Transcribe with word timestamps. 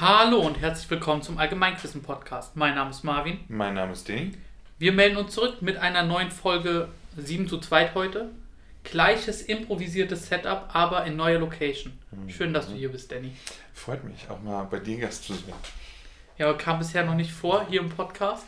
Hallo 0.00 0.38
und 0.38 0.60
herzlich 0.60 0.88
willkommen 0.90 1.22
zum 1.22 1.38
Allgemeinquissen 1.38 2.02
Podcast. 2.02 2.54
Mein 2.54 2.76
Name 2.76 2.90
ist 2.90 3.02
Marvin. 3.02 3.40
Mein 3.48 3.74
Name 3.74 3.94
ist 3.94 4.08
Danny. 4.08 4.30
Wir 4.78 4.92
melden 4.92 5.16
uns 5.16 5.34
zurück 5.34 5.60
mit 5.60 5.76
einer 5.76 6.04
neuen 6.04 6.30
Folge 6.30 6.86
7 7.16 7.48
zu 7.48 7.58
2 7.58 7.94
heute. 7.94 8.30
Gleiches 8.84 9.42
improvisiertes 9.42 10.28
Setup, 10.28 10.68
aber 10.72 11.04
in 11.04 11.16
neuer 11.16 11.40
Location. 11.40 11.98
Schön, 12.28 12.54
dass 12.54 12.68
du 12.68 12.74
hier 12.74 12.92
bist, 12.92 13.10
Danny. 13.10 13.32
Freut 13.74 14.04
mich, 14.04 14.30
auch 14.30 14.40
mal 14.40 14.62
bei 14.70 14.78
dir 14.78 14.98
Gast 14.98 15.24
zu 15.24 15.34
sein. 15.34 15.52
Ja, 16.38 16.52
kam 16.52 16.78
bisher 16.78 17.04
noch 17.04 17.16
nicht 17.16 17.32
vor 17.32 17.66
hier 17.68 17.80
im 17.80 17.88
Podcast. 17.88 18.46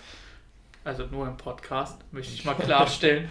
Also 0.84 1.06
nur 1.06 1.26
im 1.26 1.36
Podcast, 1.36 2.00
möchte 2.12 2.32
ich 2.32 2.44
mal 2.44 2.54
klarstellen. 2.58 3.28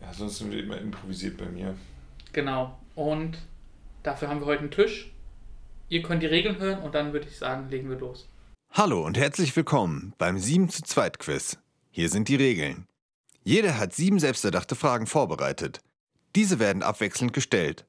Ja, 0.00 0.12
sonst 0.12 0.38
sind 0.38 0.52
wir 0.52 0.62
immer 0.62 0.78
improvisiert 0.78 1.36
bei 1.36 1.46
mir. 1.46 1.74
Genau. 2.32 2.78
Und 2.94 3.38
dafür 4.04 4.28
haben 4.28 4.38
wir 4.38 4.46
heute 4.46 4.60
einen 4.60 4.70
Tisch. 4.70 5.10
Ihr 5.88 6.02
könnt 6.02 6.22
die 6.22 6.26
Regeln 6.26 6.58
hören 6.58 6.82
und 6.82 6.94
dann 6.96 7.12
würde 7.12 7.28
ich 7.28 7.36
sagen, 7.36 7.68
legen 7.70 7.88
wir 7.88 7.98
los. 7.98 8.28
Hallo 8.72 9.04
und 9.06 9.16
herzlich 9.16 9.54
willkommen 9.54 10.14
beim 10.18 10.36
7 10.36 10.68
zu 10.68 10.82
2 10.82 11.10
Quiz. 11.10 11.58
Hier 11.90 12.08
sind 12.08 12.26
die 12.28 12.34
Regeln. 12.34 12.86
Jeder 13.44 13.78
hat 13.78 13.94
sieben 13.94 14.18
selbsterdachte 14.18 14.74
Fragen 14.74 15.06
vorbereitet. 15.06 15.80
Diese 16.34 16.58
werden 16.58 16.82
abwechselnd 16.82 17.32
gestellt. 17.32 17.86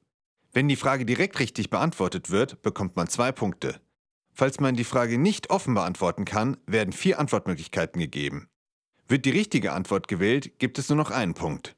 Wenn 0.52 0.68
die 0.68 0.76
Frage 0.76 1.04
direkt 1.04 1.40
richtig 1.40 1.70
beantwortet 1.70 2.30
wird, 2.30 2.62
bekommt 2.62 2.94
man 2.94 3.08
zwei 3.08 3.32
Punkte. 3.32 3.80
Falls 4.32 4.60
man 4.60 4.76
die 4.76 4.84
Frage 4.84 5.18
nicht 5.18 5.50
offen 5.50 5.74
beantworten 5.74 6.24
kann, 6.24 6.56
werden 6.66 6.92
vier 6.92 7.18
Antwortmöglichkeiten 7.18 8.00
gegeben. 8.00 8.48
Wird 9.08 9.24
die 9.24 9.30
richtige 9.30 9.72
Antwort 9.72 10.06
gewählt, 10.06 10.60
gibt 10.60 10.78
es 10.78 10.88
nur 10.88 10.96
noch 10.96 11.10
einen 11.10 11.34
Punkt. 11.34 11.74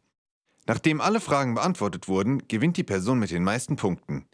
Nachdem 0.66 1.00
alle 1.00 1.20
Fragen 1.20 1.54
beantwortet 1.54 2.06
wurden, 2.08 2.46
gewinnt 2.46 2.76
die 2.76 2.84
Person 2.84 3.18
mit 3.18 3.30
den 3.30 3.42
meisten 3.42 3.76
Punkten. 3.76 4.26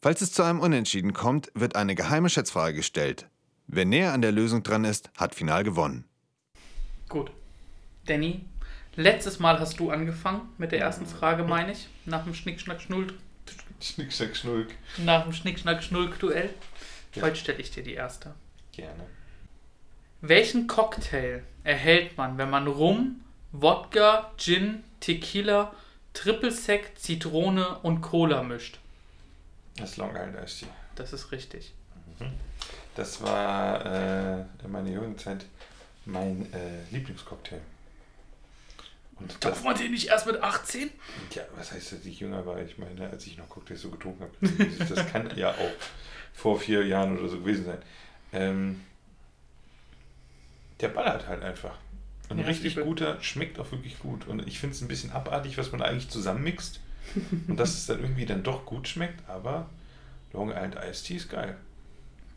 Falls 0.00 0.20
es 0.20 0.32
zu 0.32 0.44
einem 0.44 0.60
Unentschieden 0.60 1.12
kommt, 1.12 1.50
wird 1.54 1.74
eine 1.74 1.96
geheime 1.96 2.30
Schätzfrage 2.30 2.76
gestellt. 2.76 3.26
Wer 3.66 3.84
näher 3.84 4.12
an 4.12 4.22
der 4.22 4.30
Lösung 4.30 4.62
dran 4.62 4.84
ist, 4.84 5.10
hat 5.16 5.34
final 5.34 5.64
gewonnen. 5.64 6.04
Gut. 7.08 7.32
Danny, 8.06 8.44
letztes 8.94 9.40
Mal 9.40 9.58
hast 9.58 9.80
du 9.80 9.90
angefangen 9.90 10.42
mit 10.56 10.70
der 10.70 10.80
ersten 10.80 11.04
Frage, 11.04 11.42
meine 11.42 11.72
ich. 11.72 11.88
Nach 12.04 12.22
dem 12.22 12.34
Schnick, 12.34 12.60
Schnack, 12.60 12.80
Schnull, 12.80 13.12
Schnick, 13.80 14.12
schnack, 14.12 14.36
schnulk. 14.36 14.68
nach 14.98 15.24
dem 15.24 15.32
Schnick, 15.32 15.58
Schnack, 15.58 15.82
Schnull-Duell. 15.82 16.50
Ja. 17.14 17.22
Heute 17.22 17.36
stelle 17.36 17.58
ich 17.58 17.70
dir 17.72 17.82
die 17.82 17.94
erste. 17.94 18.34
Gerne. 18.72 19.06
Welchen 20.20 20.66
Cocktail 20.68 21.42
erhält 21.64 22.16
man, 22.16 22.38
wenn 22.38 22.50
man 22.50 22.66
Rum, 22.66 23.20
Wodka, 23.52 24.32
Gin, 24.36 24.84
Tequila, 25.00 25.72
Triple 26.12 26.50
Sec, 26.52 26.92
Zitrone 26.96 27.78
und 27.78 28.00
Cola 28.00 28.42
mischt? 28.42 28.78
Das 29.78 29.96
Long 29.96 30.10
Island 30.10 30.36
Iced 30.44 30.60
Tea. 30.60 30.66
Das 30.96 31.12
ist 31.12 31.30
richtig. 31.32 31.72
Das 32.96 33.22
war 33.22 33.84
äh, 33.86 34.40
in 34.64 34.72
meiner 34.72 34.90
Jugendzeit 34.90 35.44
mein 36.04 36.52
äh, 36.52 36.82
Lieblingscocktail. 36.90 37.60
Und 39.20 39.44
Darf 39.44 39.62
man 39.64 39.76
den 39.76 39.92
nicht 39.92 40.08
erst 40.08 40.26
mit 40.26 40.40
18? 40.42 40.90
ja, 41.34 41.42
was 41.56 41.72
heißt, 41.72 41.92
dass 41.92 42.04
ich 42.04 42.20
jünger 42.20 42.44
war? 42.46 42.60
Ich 42.60 42.78
meine, 42.78 43.10
als 43.10 43.26
ich 43.26 43.36
noch 43.36 43.48
Cocktails 43.48 43.82
so 43.82 43.90
getrunken 43.90 44.22
habe. 44.24 44.86
Das 44.88 45.06
kann 45.12 45.36
ja 45.36 45.50
auch 45.50 45.70
vor 46.32 46.58
vier 46.60 46.86
Jahren 46.86 47.18
oder 47.18 47.28
so 47.28 47.38
gewesen 47.40 47.64
sein. 47.64 47.78
Ähm, 48.32 48.80
der 50.80 50.88
ballert 50.88 51.26
halt 51.26 51.42
einfach. 51.42 51.76
Und 52.28 52.38
Ja, 52.38 52.44
ein 52.44 52.48
richtig 52.48 52.76
guter 52.76 53.20
schmeckt 53.22 53.58
auch 53.58 53.70
wirklich 53.72 53.98
gut. 53.98 54.26
Und 54.28 54.46
ich 54.46 54.58
finde 54.60 54.74
es 54.76 54.82
ein 54.82 54.88
bisschen 54.88 55.10
abartig, 55.12 55.58
was 55.58 55.72
man 55.72 55.82
eigentlich 55.82 56.08
zusammenmixt. 56.10 56.80
Und 57.48 57.56
dass 57.58 57.74
es 57.74 57.86
dann 57.86 58.00
irgendwie 58.00 58.26
dann 58.26 58.42
doch 58.42 58.64
gut 58.64 58.88
schmeckt, 58.88 59.28
aber 59.28 59.68
Long 60.32 60.50
Island 60.50 60.76
Iced 60.76 61.06
Tea 61.06 61.16
ist 61.16 61.30
geil. 61.30 61.56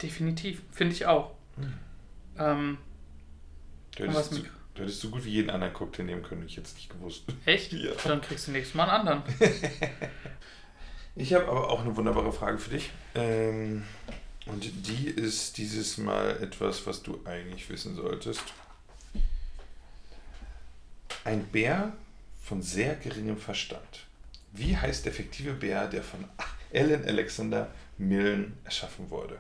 Definitiv, 0.02 0.62
finde 0.72 0.94
ich 0.94 1.06
auch. 1.06 1.32
Mhm. 1.58 1.74
Ähm, 2.38 2.78
Du 3.98 4.08
hättest, 4.08 4.34
so, 4.34 4.42
du 4.76 4.82
hättest 4.84 5.02
so 5.02 5.10
gut 5.10 5.26
wie 5.26 5.32
jeden 5.32 5.50
anderen 5.50 5.74
Cocktail 5.74 6.04
nehmen 6.04 6.24
können, 6.24 6.46
ich 6.46 6.56
jetzt 6.56 6.76
nicht 6.76 6.90
gewusst. 6.90 7.24
echt? 7.46 7.74
Ja. 7.74 7.92
Dann 8.06 8.22
kriegst 8.22 8.48
du 8.48 8.52
nächstes 8.52 8.76
Mal 8.76 8.90
einen 8.90 9.08
anderen. 9.08 9.24
Ich 11.14 11.34
habe 11.34 11.46
aber 11.48 11.70
auch 11.70 11.82
eine 11.82 11.96
wunderbare 11.98 12.32
Frage 12.32 12.58
für 12.58 12.70
dich. 12.70 12.90
Ähm, 13.16 13.84
und 14.46 14.88
die 14.88 15.08
ist 15.08 15.58
dieses 15.58 15.98
Mal 15.98 16.42
etwas, 16.42 16.88
was 16.88 17.04
du 17.04 17.20
eigentlich 17.26 17.70
wissen 17.70 17.96
solltest. 17.96 18.42
Ein 21.26 21.46
Bär 21.48 21.92
von 22.42 22.62
sehr 22.62 22.96
geringem 22.96 23.38
Verstand. 23.38 24.06
Wie 24.54 24.76
heißt 24.76 25.06
der 25.06 25.14
fiktive 25.14 25.54
Bär, 25.54 25.88
der 25.88 26.04
von 26.04 26.26
Alan 26.74 27.04
Alexander 27.06 27.70
Milne 27.98 28.52
erschaffen 28.66 29.10
wurde? 29.10 29.38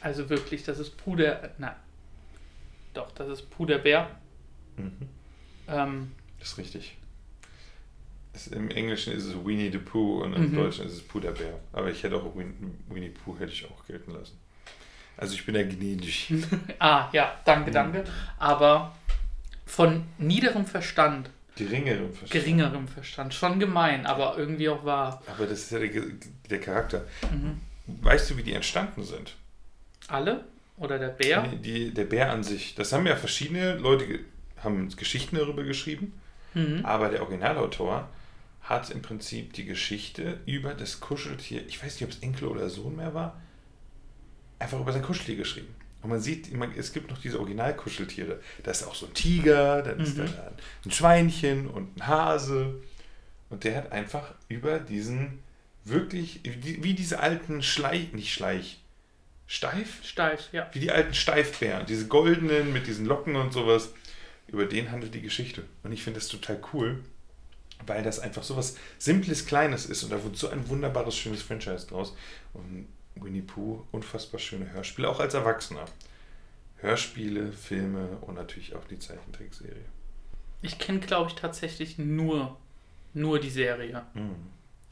Also 0.00 0.28
wirklich, 0.30 0.62
das 0.64 0.78
ist 0.78 0.96
Puder. 0.96 1.50
Nein. 1.58 1.74
Doch, 2.94 3.10
das 3.12 3.28
ist 3.28 3.50
Puderbär. 3.50 4.10
Mhm. 4.76 4.92
Ähm, 5.68 6.12
Das 6.38 6.48
ist 6.52 6.58
richtig. 6.58 6.96
Es, 8.32 8.46
Im 8.46 8.70
Englischen 8.70 9.12
ist 9.12 9.24
es 9.24 9.34
Winnie 9.44 9.70
the 9.70 9.78
Pooh 9.78 10.22
und 10.22 10.32
im 10.34 10.50
Mhm. 10.52 10.56
Deutschen 10.56 10.86
ist 10.86 10.92
es 10.94 11.02
Puderbär. 11.02 11.58
Aber 11.72 11.90
ich 11.90 12.02
hätte 12.02 12.16
auch 12.16 12.34
Win 12.36 12.78
Winnie 12.88 13.10
Pooh 13.10 13.38
hätte 13.38 13.52
ich 13.52 13.66
auch 13.68 13.84
gelten 13.86 14.12
lassen. 14.12 14.38
Also 15.16 15.34
ich 15.34 15.44
bin 15.44 15.54
ja 15.54 15.62
gnädig. 15.64 16.32
ah, 16.78 17.08
ja, 17.12 17.38
danke, 17.44 17.70
Mhm. 17.70 17.74
danke. 17.74 18.04
Aber 18.38 18.96
von 19.66 20.04
niederem 20.18 20.64
Verstand, 20.64 21.28
Geringerem 21.66 22.12
Verstand. 22.12 22.30
geringerem 22.30 22.88
Verstand, 22.88 23.34
schon 23.34 23.58
gemein, 23.60 24.06
aber 24.06 24.36
irgendwie 24.38 24.68
auch 24.68 24.84
wahr. 24.84 25.22
Aber 25.26 25.46
das 25.46 25.60
ist 25.60 25.72
ja 25.72 25.78
der, 25.78 26.02
der 26.50 26.60
Charakter. 26.60 27.04
Mhm. 27.32 27.60
Weißt 28.02 28.30
du, 28.30 28.36
wie 28.36 28.42
die 28.42 28.52
entstanden 28.52 29.02
sind? 29.04 29.34
Alle? 30.08 30.44
Oder 30.76 30.98
der 30.98 31.08
Bär? 31.08 31.42
Nee, 31.42 31.56
Die, 31.56 31.94
der 31.94 32.04
Bär 32.04 32.30
an 32.30 32.42
sich. 32.42 32.74
Das 32.74 32.92
haben 32.92 33.06
ja 33.06 33.16
verschiedene 33.16 33.76
Leute, 33.76 34.20
haben 34.62 34.88
Geschichten 34.96 35.36
darüber 35.36 35.62
geschrieben. 35.64 36.18
Mhm. 36.54 36.84
Aber 36.84 37.08
der 37.10 37.20
Originalautor 37.22 38.08
hat 38.62 38.90
im 38.90 39.02
Prinzip 39.02 39.52
die 39.52 39.64
Geschichte 39.64 40.38
über 40.46 40.74
das 40.74 41.00
Kuscheltier, 41.00 41.66
ich 41.66 41.82
weiß 41.82 41.94
nicht, 41.94 42.04
ob 42.04 42.10
es 42.10 42.18
Enkel 42.20 42.48
oder 42.48 42.68
Sohn 42.70 42.96
mehr 42.96 43.14
war, 43.14 43.40
einfach 44.58 44.78
über 44.80 44.92
sein 44.92 45.02
Kuscheltier 45.02 45.36
geschrieben. 45.36 45.74
Und 46.02 46.10
man 46.10 46.20
sieht, 46.20 46.48
immer, 46.50 46.68
es 46.76 46.92
gibt 46.92 47.10
noch 47.10 47.18
diese 47.20 47.38
Originalkuscheltiere. 47.38 48.40
Da 48.62 48.70
ist 48.70 48.84
auch 48.84 48.94
so 48.94 49.06
ein 49.06 49.14
Tiger, 49.14 49.82
dann 49.82 50.00
ist 50.00 50.16
Mhm. 50.16 50.26
da 50.26 50.52
ein 50.84 50.90
Schweinchen 50.90 51.66
und 51.68 51.96
ein 51.96 52.06
Hase. 52.06 52.80
Und 53.50 53.64
der 53.64 53.76
hat 53.76 53.92
einfach 53.92 54.34
über 54.48 54.78
diesen 54.78 55.40
wirklich, 55.84 56.40
wie, 56.44 56.82
wie 56.82 56.94
diese 56.94 57.20
alten 57.20 57.62
Schleich, 57.62 58.12
nicht 58.12 58.32
Schleich, 58.32 58.80
Steif? 59.46 60.04
Steif, 60.04 60.48
ja. 60.52 60.70
Wie 60.72 60.78
die 60.78 60.92
alten 60.92 61.12
Steifbären, 61.12 61.84
diese 61.84 62.06
goldenen 62.06 62.72
mit 62.72 62.86
diesen 62.86 63.04
Locken 63.04 63.34
und 63.34 63.52
sowas. 63.52 63.90
Über 64.46 64.64
den 64.64 64.92
handelt 64.92 65.12
die 65.12 65.20
Geschichte. 65.22 65.64
Und 65.82 65.90
ich 65.90 66.04
finde 66.04 66.20
das 66.20 66.28
total 66.28 66.60
cool, 66.72 67.00
weil 67.84 68.04
das 68.04 68.20
einfach 68.20 68.44
so 68.44 68.56
was 68.56 68.76
Simples, 68.98 69.46
Kleines 69.46 69.86
ist. 69.86 70.04
Und 70.04 70.10
da 70.10 70.22
wird 70.22 70.36
so 70.36 70.48
ein 70.50 70.68
wunderbares, 70.68 71.16
schönes 71.16 71.42
Franchise 71.42 71.88
draus. 71.88 72.14
Und 72.52 72.86
Winnie 73.14 73.42
Pooh, 73.42 73.86
unfassbar 73.92 74.40
schöne 74.40 74.72
Hörspiele, 74.72 75.08
auch 75.08 75.20
als 75.20 75.34
Erwachsener. 75.34 75.84
Hörspiele, 76.76 77.52
Filme 77.52 78.18
und 78.22 78.34
natürlich 78.36 78.74
auch 78.74 78.84
die 78.84 78.98
Zeichentrickserie. 78.98 79.84
Ich 80.62 80.78
kenne, 80.78 81.00
glaube 81.00 81.30
ich, 81.30 81.36
tatsächlich 81.36 81.98
nur, 81.98 82.56
nur 83.14 83.38
die 83.38 83.50
Serie. 83.50 84.02
Mhm. 84.14 84.36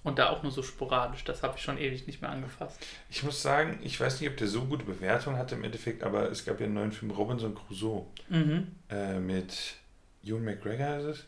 Und 0.04 0.18
da 0.18 0.30
auch 0.30 0.42
nur 0.42 0.52
so 0.52 0.62
sporadisch. 0.62 1.24
Das 1.24 1.42
habe 1.42 1.56
ich 1.56 1.62
schon 1.62 1.76
ewig 1.76 2.06
nicht 2.06 2.22
mehr 2.22 2.30
angefasst. 2.30 2.78
Ich 3.10 3.22
muss 3.22 3.42
sagen, 3.42 3.78
ich 3.82 4.00
weiß 4.00 4.20
nicht, 4.20 4.30
ob 4.30 4.36
der 4.36 4.46
so 4.46 4.64
gute 4.64 4.84
Bewertung 4.84 5.36
hatte 5.36 5.56
im 5.56 5.64
Endeffekt, 5.64 6.02
aber 6.02 6.30
es 6.30 6.44
gab 6.44 6.60
ja 6.60 6.66
einen 6.66 6.74
neuen 6.74 6.92
Film 6.92 7.10
Robinson 7.10 7.54
Crusoe. 7.54 8.06
Mhm. 8.28 8.68
äh, 8.88 9.18
mit 9.18 9.74
Ewan 10.22 10.44
McGregor 10.44 10.98
ist 10.98 11.04
es. 11.04 11.24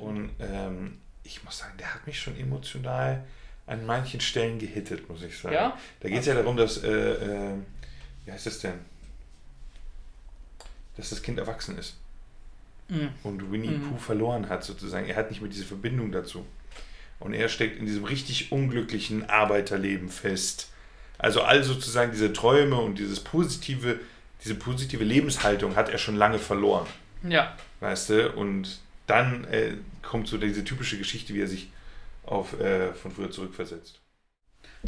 Und 0.00 0.30
ähm, 0.40 1.00
ich 1.22 1.42
muss 1.44 1.58
sagen, 1.58 1.76
der 1.78 1.94
hat 1.94 2.06
mich 2.06 2.20
schon 2.20 2.36
emotional 2.38 3.24
an 3.66 3.86
manchen 3.86 4.20
Stellen 4.20 4.58
gehittet, 4.58 5.08
muss 5.08 5.22
ich 5.22 5.38
sagen. 5.38 5.54
Ja? 5.54 5.78
Da 6.00 6.08
geht 6.08 6.20
es 6.20 6.26
ja 6.26 6.34
darum, 6.34 6.56
dass, 6.56 6.82
äh, 6.82 6.90
äh, 6.90 7.54
wie 8.24 8.32
heißt 8.32 8.46
das 8.46 8.58
denn? 8.60 8.74
Dass 10.96 11.10
das 11.10 11.22
Kind 11.22 11.38
erwachsen 11.38 11.78
ist 11.78 11.96
Mhm. 12.88 13.08
und 13.22 13.50
Winnie 13.52 13.68
Mhm. 13.70 13.90
Pooh 13.90 13.96
verloren 13.98 14.48
hat, 14.48 14.64
sozusagen. 14.64 15.06
Er 15.08 15.16
hat 15.16 15.30
nicht 15.30 15.40
mehr 15.40 15.50
diese 15.50 15.64
Verbindung 15.64 16.12
dazu. 16.12 16.44
Und 17.20 17.34
er 17.34 17.48
steckt 17.48 17.78
in 17.78 17.86
diesem 17.86 18.04
richtig 18.04 18.50
unglücklichen 18.52 19.30
Arbeiterleben 19.30 20.08
fest. 20.08 20.68
Also 21.18 21.42
all 21.42 21.62
sozusagen 21.62 22.10
diese 22.10 22.32
Träume 22.32 22.76
und 22.76 22.98
dieses 22.98 23.20
positive, 23.20 24.00
diese 24.42 24.56
positive 24.56 25.04
Lebenshaltung 25.04 25.76
hat 25.76 25.88
er 25.88 25.98
schon 25.98 26.16
lange 26.16 26.40
verloren. 26.40 26.86
Ja. 27.26 27.56
Weißt 27.78 28.10
du? 28.10 28.32
Und 28.32 28.80
dann 29.06 29.44
äh, 29.44 29.74
kommt 30.02 30.26
so 30.26 30.36
diese 30.36 30.64
typische 30.64 30.98
Geschichte, 30.98 31.32
wie 31.32 31.40
er 31.42 31.46
sich 31.48 31.70
auf, 32.24 32.58
äh, 32.60 32.92
von 32.94 33.10
früher 33.12 33.30
zurückversetzt. 33.30 34.00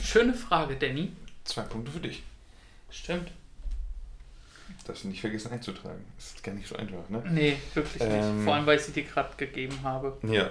Schöne 0.01 0.35
Frage, 0.35 0.77
Danny. 0.77 1.13
Zwei 1.45 1.63
Punkte 1.63 1.93
für 1.93 2.01
dich. 2.01 2.23
Stimmt. 2.91 3.31
Darfst 4.87 5.05
du 5.05 5.09
nicht 5.09 5.21
vergessen 5.21 5.53
einzutragen. 5.53 6.05
Das 6.17 6.27
ist 6.27 6.43
gar 6.45 6.53
nicht 6.53 6.67
so 6.69 6.77
einfach, 6.77 7.09
ne? 7.09 7.23
Nee, 7.31 7.57
wirklich 7.75 8.03
Ähm. 8.03 8.37
nicht. 8.37 8.45
Vor 8.45 8.55
allem, 8.55 8.67
weil 8.67 8.79
ich 8.79 8.85
sie 8.85 8.93
dir 8.93 9.05
gerade 9.05 9.35
gegeben 9.37 9.79
habe. 9.83 10.19
Ja. 10.23 10.51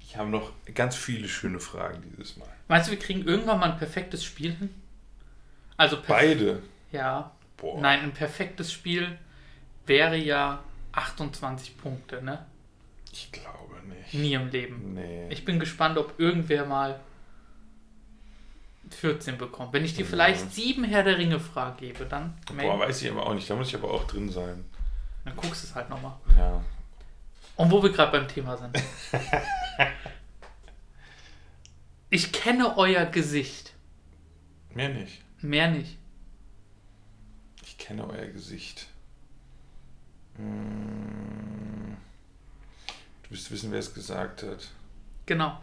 Ich 0.00 0.16
habe 0.16 0.30
noch 0.30 0.52
ganz 0.74 0.96
viele 0.96 1.28
schöne 1.28 1.60
Fragen 1.60 2.02
dieses 2.16 2.36
Mal. 2.38 2.48
Meinst 2.68 2.88
du, 2.88 2.92
wir 2.92 2.98
kriegen 2.98 3.26
irgendwann 3.26 3.60
mal 3.60 3.72
ein 3.72 3.78
perfektes 3.78 4.24
Spiel 4.24 4.52
hin? 4.54 4.70
Also 5.76 5.96
perf- 5.96 6.06
Beide. 6.08 6.62
Ja. 6.92 7.32
Boah. 7.56 7.80
Nein, 7.80 8.00
ein 8.00 8.12
perfektes 8.12 8.72
Spiel 8.72 9.18
wäre 9.86 10.16
ja 10.16 10.62
28 10.92 11.76
Punkte, 11.76 12.22
ne? 12.22 12.46
Ich 13.12 13.30
glaube 13.32 13.67
nicht. 13.88 14.14
Nie 14.14 14.34
im 14.34 14.48
Leben. 14.48 14.94
Nee. 14.94 15.28
Ich 15.30 15.44
bin 15.44 15.58
gespannt, 15.58 15.98
ob 15.98 16.18
irgendwer 16.18 16.64
mal 16.64 17.00
14 18.90 19.38
bekommt. 19.38 19.72
Wenn 19.72 19.84
ich 19.84 19.94
dir 19.94 20.04
vielleicht 20.04 20.52
sieben 20.52 20.84
Herr 20.84 21.02
der 21.02 21.18
Ringe 21.18 21.40
Fragen 21.40 21.76
gebe, 21.76 22.06
dann, 22.06 22.34
Boah, 22.56 22.78
weiß 22.78 23.02
ich 23.02 23.10
aber 23.10 23.26
auch 23.26 23.34
nicht. 23.34 23.48
Da 23.48 23.56
muss 23.56 23.68
ich 23.68 23.76
aber 23.76 23.90
auch 23.90 24.06
drin 24.06 24.30
sein. 24.30 24.64
dann 25.24 25.36
guckst 25.36 25.62
du 25.62 25.68
es 25.68 25.74
halt 25.74 25.90
nochmal. 25.90 26.16
Ja. 26.36 26.62
Und 27.56 27.70
wo 27.70 27.82
wir 27.82 27.90
gerade 27.90 28.12
beim 28.12 28.28
Thema 28.28 28.56
sind. 28.56 28.76
ich 32.10 32.32
kenne 32.32 32.78
euer 32.78 33.04
Gesicht. 33.06 33.74
Mehr 34.74 34.90
nicht. 34.90 35.22
Mehr 35.42 35.70
nicht. 35.70 35.98
Ich 37.62 37.76
kenne 37.78 38.08
euer 38.08 38.26
Gesicht. 38.26 38.86
Hm. 40.36 41.96
Du 43.28 43.34
wirst 43.34 43.50
wissen, 43.50 43.72
wer 43.72 43.78
es 43.78 43.92
gesagt 43.92 44.42
hat. 44.42 44.68
Genau. 45.26 45.60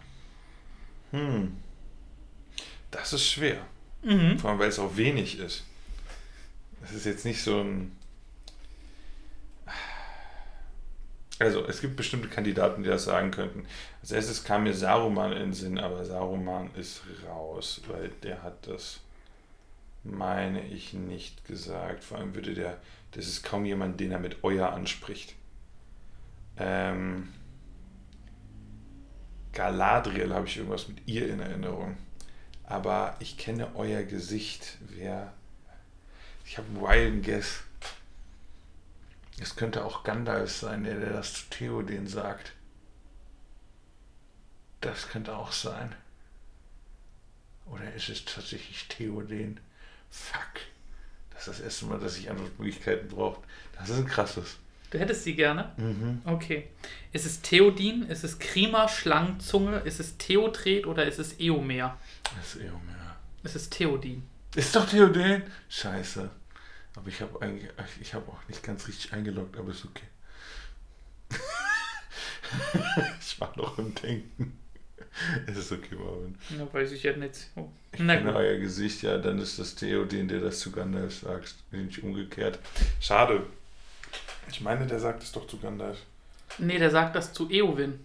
Hm. 1.11 1.57
Das 2.91 3.13
ist 3.13 3.27
schwer. 3.27 3.65
Mhm. 4.03 4.37
Vor 4.37 4.51
allem, 4.51 4.59
weil 4.59 4.69
es 4.69 4.79
auch 4.79 4.95
wenig 4.95 5.39
ist. 5.39 5.63
Es 6.83 6.91
ist 6.93 7.05
jetzt 7.05 7.25
nicht 7.25 7.41
so 7.41 7.61
ein. 7.61 7.97
Also, 11.39 11.65
es 11.65 11.81
gibt 11.81 11.97
bestimmte 11.97 12.29
Kandidaten, 12.29 12.83
die 12.83 12.89
das 12.89 13.05
sagen 13.05 13.31
könnten. 13.31 13.65
Als 14.01 14.11
erstes 14.11 14.43
kam 14.43 14.63
mir 14.63 14.73
Saruman 14.73 15.33
in 15.33 15.39
den 15.39 15.53
Sinn, 15.53 15.79
aber 15.79 16.05
Saruman 16.05 16.69
ist 16.75 17.01
raus, 17.27 17.81
weil 17.87 18.09
der 18.23 18.43
hat 18.43 18.67
das, 18.67 18.99
meine 20.03 20.65
ich, 20.67 20.93
nicht 20.93 21.43
gesagt. 21.45 22.03
Vor 22.03 22.19
allem 22.19 22.35
würde 22.35 22.53
der, 22.53 22.79
das 23.11 23.27
ist 23.27 23.43
kaum 23.43 23.65
jemand, 23.65 23.99
den 23.99 24.11
er 24.11 24.19
mit 24.19 24.43
euer 24.43 24.71
anspricht. 24.71 25.33
Ähm, 26.57 27.33
Galadriel 29.55 30.33
habe 30.33 30.47
ich 30.47 30.57
irgendwas 30.57 30.87
mit 30.87 31.07
ihr 31.07 31.27
in 31.29 31.39
Erinnerung. 31.39 31.97
Aber 32.65 33.15
ich 33.19 33.37
kenne 33.37 33.73
euer 33.75 34.03
Gesicht. 34.03 34.77
Wer. 34.81 35.33
Ich 36.45 36.57
habe 36.57 36.67
einen 36.67 36.81
wilden 36.81 37.21
Guess. 37.23 37.63
Es 39.41 39.55
könnte 39.55 39.83
auch 39.83 40.03
Gandalf 40.03 40.51
sein, 40.51 40.83
der, 40.83 40.99
der 40.99 41.13
das 41.13 41.33
zu 41.33 41.49
Theoden 41.49 42.07
sagt. 42.07 42.53
Das 44.81 45.07
könnte 45.09 45.35
auch 45.35 45.51
sein. 45.51 45.95
Oder 47.65 47.91
ist 47.93 48.09
es 48.09 48.23
tatsächlich 48.25 48.87
Theoden? 48.87 49.59
Fuck. 50.09 50.61
Das 51.31 51.47
ist 51.47 51.59
das 51.59 51.59
erste 51.59 51.85
Mal, 51.85 51.99
dass 51.99 52.17
ich 52.17 52.29
Antwortmöglichkeiten 52.29 53.09
brauche. 53.09 53.41
Das 53.77 53.89
ist 53.89 53.97
ein 53.97 54.05
krasses. 54.05 54.57
Du 54.95 55.01
hättest 55.01 55.25
sie 55.25 55.35
gerne? 55.35 55.73
Mhm. 55.75 56.21
Okay. 56.23 56.69
Ist 57.11 57.25
es 57.25 57.41
Theodin? 57.41 58.03
Ist 58.03 58.23
es 58.23 58.39
Krima, 58.39 58.87
Schlangenzunge? 58.87 59.79
Ist 59.79 59.99
es 59.99 60.15
Theodred 60.17 60.87
oder 60.87 61.05
ist 61.05 61.19
es 61.19 61.37
Eomer? 61.37 61.97
Das 62.37 62.55
ist 62.55 62.61
Eomer. 62.61 63.17
Es 63.43 63.55
ist 63.57 63.73
Theodin. 63.73 64.23
Ist 64.55 64.73
doch 64.73 64.87
Theoden? 64.87 65.43
Scheiße. 65.67 66.29
Aber 66.95 67.07
ich 67.09 67.19
habe 67.19 67.41
eigentlich, 67.41 67.69
ich 67.99 68.13
habe 68.13 68.31
auch 68.31 68.39
nicht 68.47 68.63
ganz 68.63 68.87
richtig 68.87 69.11
eingeloggt, 69.11 69.57
aber 69.57 69.71
ist 69.71 69.83
okay. 69.83 70.05
ich 73.19 73.41
war 73.41 73.51
noch 73.57 73.77
im 73.77 73.93
Denken. 73.95 74.57
Es 75.45 75.57
ist 75.57 75.73
okay, 75.73 75.95
Marvin. 75.95 76.37
Na, 76.57 76.73
weiß 76.73 76.93
ich 76.93 77.03
ja 77.03 77.17
nicht. 77.17 77.49
Oh. 77.57 77.67
Ich 77.91 77.99
Na 77.99 78.15
kenne 78.15 78.31
gut. 78.31 78.39
euer 78.39 78.59
Gesicht, 78.59 79.01
ja, 79.01 79.17
dann 79.17 79.39
ist 79.39 79.59
das 79.59 79.75
Theoden, 79.75 80.29
der 80.29 80.39
das 80.39 80.59
zu 80.59 80.71
Gandalf 80.71 81.19
sagt. 81.19 81.55
Nicht 81.71 82.01
umgekehrt. 82.01 82.59
Schade. 83.01 83.45
Ich 84.55 84.61
meine, 84.61 84.87
der 84.87 84.99
sagt 85.01 85.21
es 85.21 85.33
doch 85.33 85.45
zu 85.47 85.59
Gandalf. 85.59 85.97
Nee, 86.59 86.79
der 86.79 86.89
sagt 86.89 87.13
das 87.17 87.33
zu 87.33 87.49
Eowyn. 87.51 87.99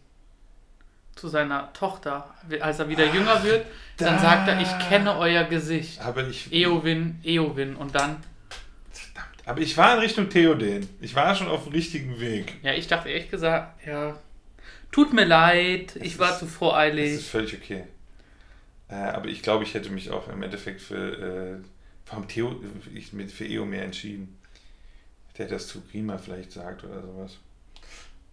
Zu 1.15 1.29
seiner 1.29 1.73
Tochter. 1.73 2.35
Als 2.61 2.81
er 2.81 2.89
wieder 2.89 3.05
jünger 3.05 3.45
wird, 3.45 3.67
dann 3.99 4.17
da. 4.17 4.19
sagt 4.21 4.49
er, 4.49 4.61
ich 4.61 4.89
kenne 4.89 5.17
euer 5.17 5.45
Gesicht. 5.45 6.01
Aber 6.01 6.27
ich. 6.27 6.53
Eowyn, 6.53 7.21
Eowyn. 7.23 7.77
Und 7.77 7.95
dann, 7.95 8.17
Verdammt. 8.91 9.29
Aber 9.47 9.61
ich 9.61 9.77
war 9.77 9.95
in 9.95 10.01
Richtung 10.01 10.29
Theoden. 10.29 10.89
Ich 11.01 11.15
war 11.15 11.37
schon 11.37 11.47
auf 11.47 11.63
dem 11.65 11.73
richtigen 11.73 12.19
Weg. 12.19 12.55
ja, 12.65 12.73
ich 12.73 12.89
dachte 12.89 13.11
ehrlich 13.11 13.31
gesagt, 13.31 13.87
ja, 13.87 14.19
tut 14.91 15.13
mir 15.13 15.25
leid, 15.27 15.95
ich 16.03 16.19
war 16.19 16.31
ist- 16.33 16.39
zu 16.41 16.47
Das 16.47 16.53
ist 16.53 16.59
voreilig. 16.59 17.25
völlig 17.29 17.55
okay. 17.55 17.85
Äh, 18.89 18.95
aber 18.97 19.29
ich 19.29 19.41
glaube, 19.43 19.63
ich 19.63 19.75
hätte 19.75 19.91
mich 19.91 20.11
auch 20.11 20.27
im 20.29 20.43
Endeffekt 20.43 20.81
für, 20.81 21.61
äh, 21.61 21.65
warum 22.09 22.27
Theo, 22.27 22.57
ich 22.93 23.13
für 23.33 23.47
Eomer 23.47 23.83
entschieden. 23.83 24.37
Der 25.41 25.49
das 25.49 25.67
zu 25.69 25.81
Grima 25.91 26.19
vielleicht 26.19 26.53
sagt 26.53 26.85
oder 26.85 27.01
sowas. 27.01 27.39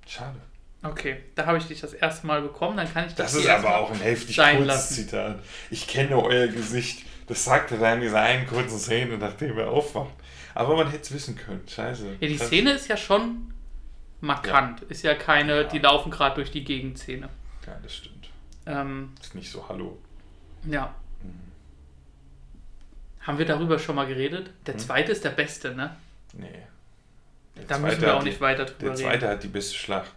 Schade. 0.06 0.40
Okay, 0.84 1.24
da 1.36 1.46
habe 1.46 1.58
ich 1.58 1.66
dich 1.66 1.80
das 1.82 1.94
erste 1.94 2.28
Mal 2.28 2.42
bekommen, 2.42 2.78
dann 2.78 2.94
kann 2.94 3.08
ich 3.08 3.16
Das 3.16 3.32
hier 3.32 3.42
ist 3.42 3.50
aber 3.50 3.78
auch 3.78 3.90
ein 3.92 4.00
heftig 4.00 4.38
kurzes. 4.38 4.90
Zitat. 4.90 5.40
Ich 5.72 5.88
kenne 5.88 6.22
euer 6.22 6.48
Gesicht. 6.48 7.06
Das 7.28 7.44
sagt 7.46 7.72
er 7.72 7.94
in 7.94 8.02
dieser 8.02 8.22
einen 8.22 8.46
kurzen 8.46 8.78
Szene, 8.78 9.18
nachdem 9.18 9.58
er 9.58 9.70
aufwacht. 9.72 10.14
Aber 10.54 10.76
man 10.76 10.88
hätte 10.92 11.04
es 11.04 11.14
wissen 11.14 11.36
können. 11.36 11.64
Scheiße. 11.68 12.18
Ja, 12.20 12.28
die 12.28 12.38
Das- 12.38 12.48
Szene 12.48 12.72
ist 12.74 12.88
ja 12.90 12.98
schon 12.98 13.54
markant. 14.22 14.82
Ist 14.84 15.04
ja 15.04 15.16
keine, 15.16 15.62
Ja. 15.62 15.64
die 15.64 15.80
laufen 15.80 16.12
gerade 16.12 16.36
durch 16.36 16.52
die 16.52 16.64
Gegend 16.64 16.98
Szene. 17.00 17.30
Ja, 17.66 17.78
das 17.82 17.96
stimmt. 17.96 18.30
Ähm, 18.66 19.14
Ist 19.22 19.34
nicht 19.34 19.50
so 19.50 19.68
Hallo. 19.70 19.98
ja. 20.70 20.94
Mhm. 21.24 21.40
Haben 23.22 23.38
wir 23.38 23.46
darüber 23.46 23.80
schon 23.80 23.96
mal 23.96 24.08
geredet? 24.08 24.52
Der 24.66 24.74
Hm? 24.76 24.80
zweite 24.80 25.12
ist 25.14 25.24
der 25.24 25.30
beste, 25.32 25.74
ne? 25.76 25.96
Nee. 26.34 26.64
Der 27.58 27.66
Da 27.66 27.78
müssen 27.80 28.02
wir 28.02 28.16
auch 28.16 28.20
die- 28.24 28.30
nicht 28.30 28.42
weiter 28.42 28.66
drüber 28.66 28.80
Der 28.80 28.90
reden. 28.92 29.02
zweite 29.02 29.28
hat 29.30 29.44
die 29.44 29.48
beste 29.48 29.76
Schlacht. 29.76 30.12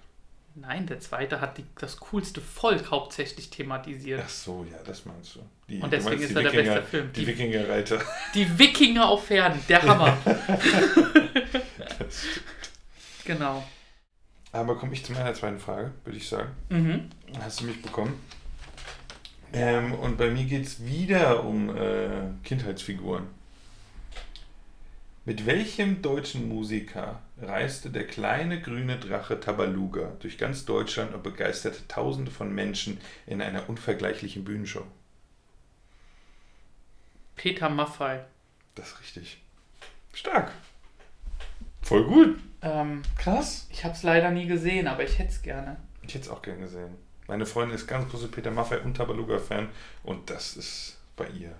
Nein, 0.57 0.87
der 0.87 0.99
zweite 1.01 1.41
hat 1.41 1.59
die, 1.59 1.65
das 1.79 1.97
coolste 1.99 2.41
Volk 2.41 2.91
hauptsächlich 2.91 3.51
thematisiert. 3.51 4.21
Ach 4.25 4.29
so, 4.29 4.67
ja, 4.71 4.79
das 4.85 5.07
meinst 5.07 5.37
du. 5.37 5.41
Die, 5.69 5.77
Und 5.77 5.85
du 5.85 5.89
deswegen 5.91 6.17
meinst 6.21 6.31
ist 6.31 6.37
er 6.37 6.43
der 6.43 6.53
Wikinger, 6.53 6.75
beste 6.75 6.91
Film. 6.91 7.13
Die 7.13 7.21
Die- 7.21 7.27
Wikingerreiter. 7.29 8.01
Die 8.35 8.59
Wikinger 8.59 9.09
auf 9.09 9.27
Pferden, 9.27 9.61
der 9.69 9.83
Hammer. 9.83 10.17
genau. 13.25 13.65
Aber 14.53 14.77
komme 14.77 14.93
ich 14.95 15.05
zu 15.05 15.13
meiner 15.13 15.33
zweiten 15.35 15.61
Frage, 15.61 15.93
würde 16.05 16.19
ich 16.19 16.29
sagen. 16.29 16.51
Mhm. 16.69 17.09
Hast 17.41 17.61
du 17.61 17.65
mich 17.67 17.81
bekommen? 17.81 18.21
Ähm, 19.53 19.95
und 19.95 20.17
bei 20.19 20.31
mir 20.31 20.45
geht 20.45 20.65
es 20.67 20.85
wieder 20.85 21.45
um 21.45 21.77
äh, 21.77 22.09
Kindheitsfiguren. 22.45 23.25
Mit 25.31 25.47
welchem 25.47 26.03
deutschen 26.03 26.49
Musiker 26.49 27.23
reiste 27.41 27.91
der 27.91 28.05
kleine 28.05 28.61
grüne 28.61 28.99
Drache 28.99 29.39
Tabaluga 29.39 30.17
durch 30.19 30.39
ganz 30.39 30.65
Deutschland 30.65 31.15
und 31.15 31.23
begeisterte 31.23 31.87
Tausende 31.87 32.33
von 32.33 32.53
Menschen 32.53 32.99
in 33.29 33.41
einer 33.41 33.69
unvergleichlichen 33.69 34.43
Bühnenshow? 34.43 34.83
Peter 37.37 37.69
Maffei. 37.69 38.25
Das 38.75 38.89
ist 38.89 39.01
richtig. 39.03 39.41
Stark. 40.15 40.51
Voll 41.81 42.07
gut. 42.07 42.41
Ähm, 42.63 43.03
Krass. 43.17 43.69
ich 43.71 43.85
habe 43.85 43.95
es 43.95 44.03
leider 44.03 44.33
nie 44.33 44.49
gesehen, 44.49 44.89
aber 44.89 45.05
ich 45.05 45.17
hätte 45.21 45.31
es 45.31 45.43
gerne. 45.43 45.77
Ich 46.03 46.13
hätte 46.13 46.25
es 46.25 46.29
auch 46.29 46.43
gern 46.43 46.59
gesehen. 46.61 46.97
Meine 47.29 47.47
Freundin 47.47 47.77
ist 47.77 47.87
ganz 47.87 48.11
große 48.11 48.27
Peter 48.27 48.51
Maffay 48.51 48.81
und 48.81 48.97
Tabaluga-Fan 48.97 49.69
und 50.03 50.29
das 50.29 50.57
ist 50.57 50.99
bei 51.15 51.29
ihr 51.29 51.55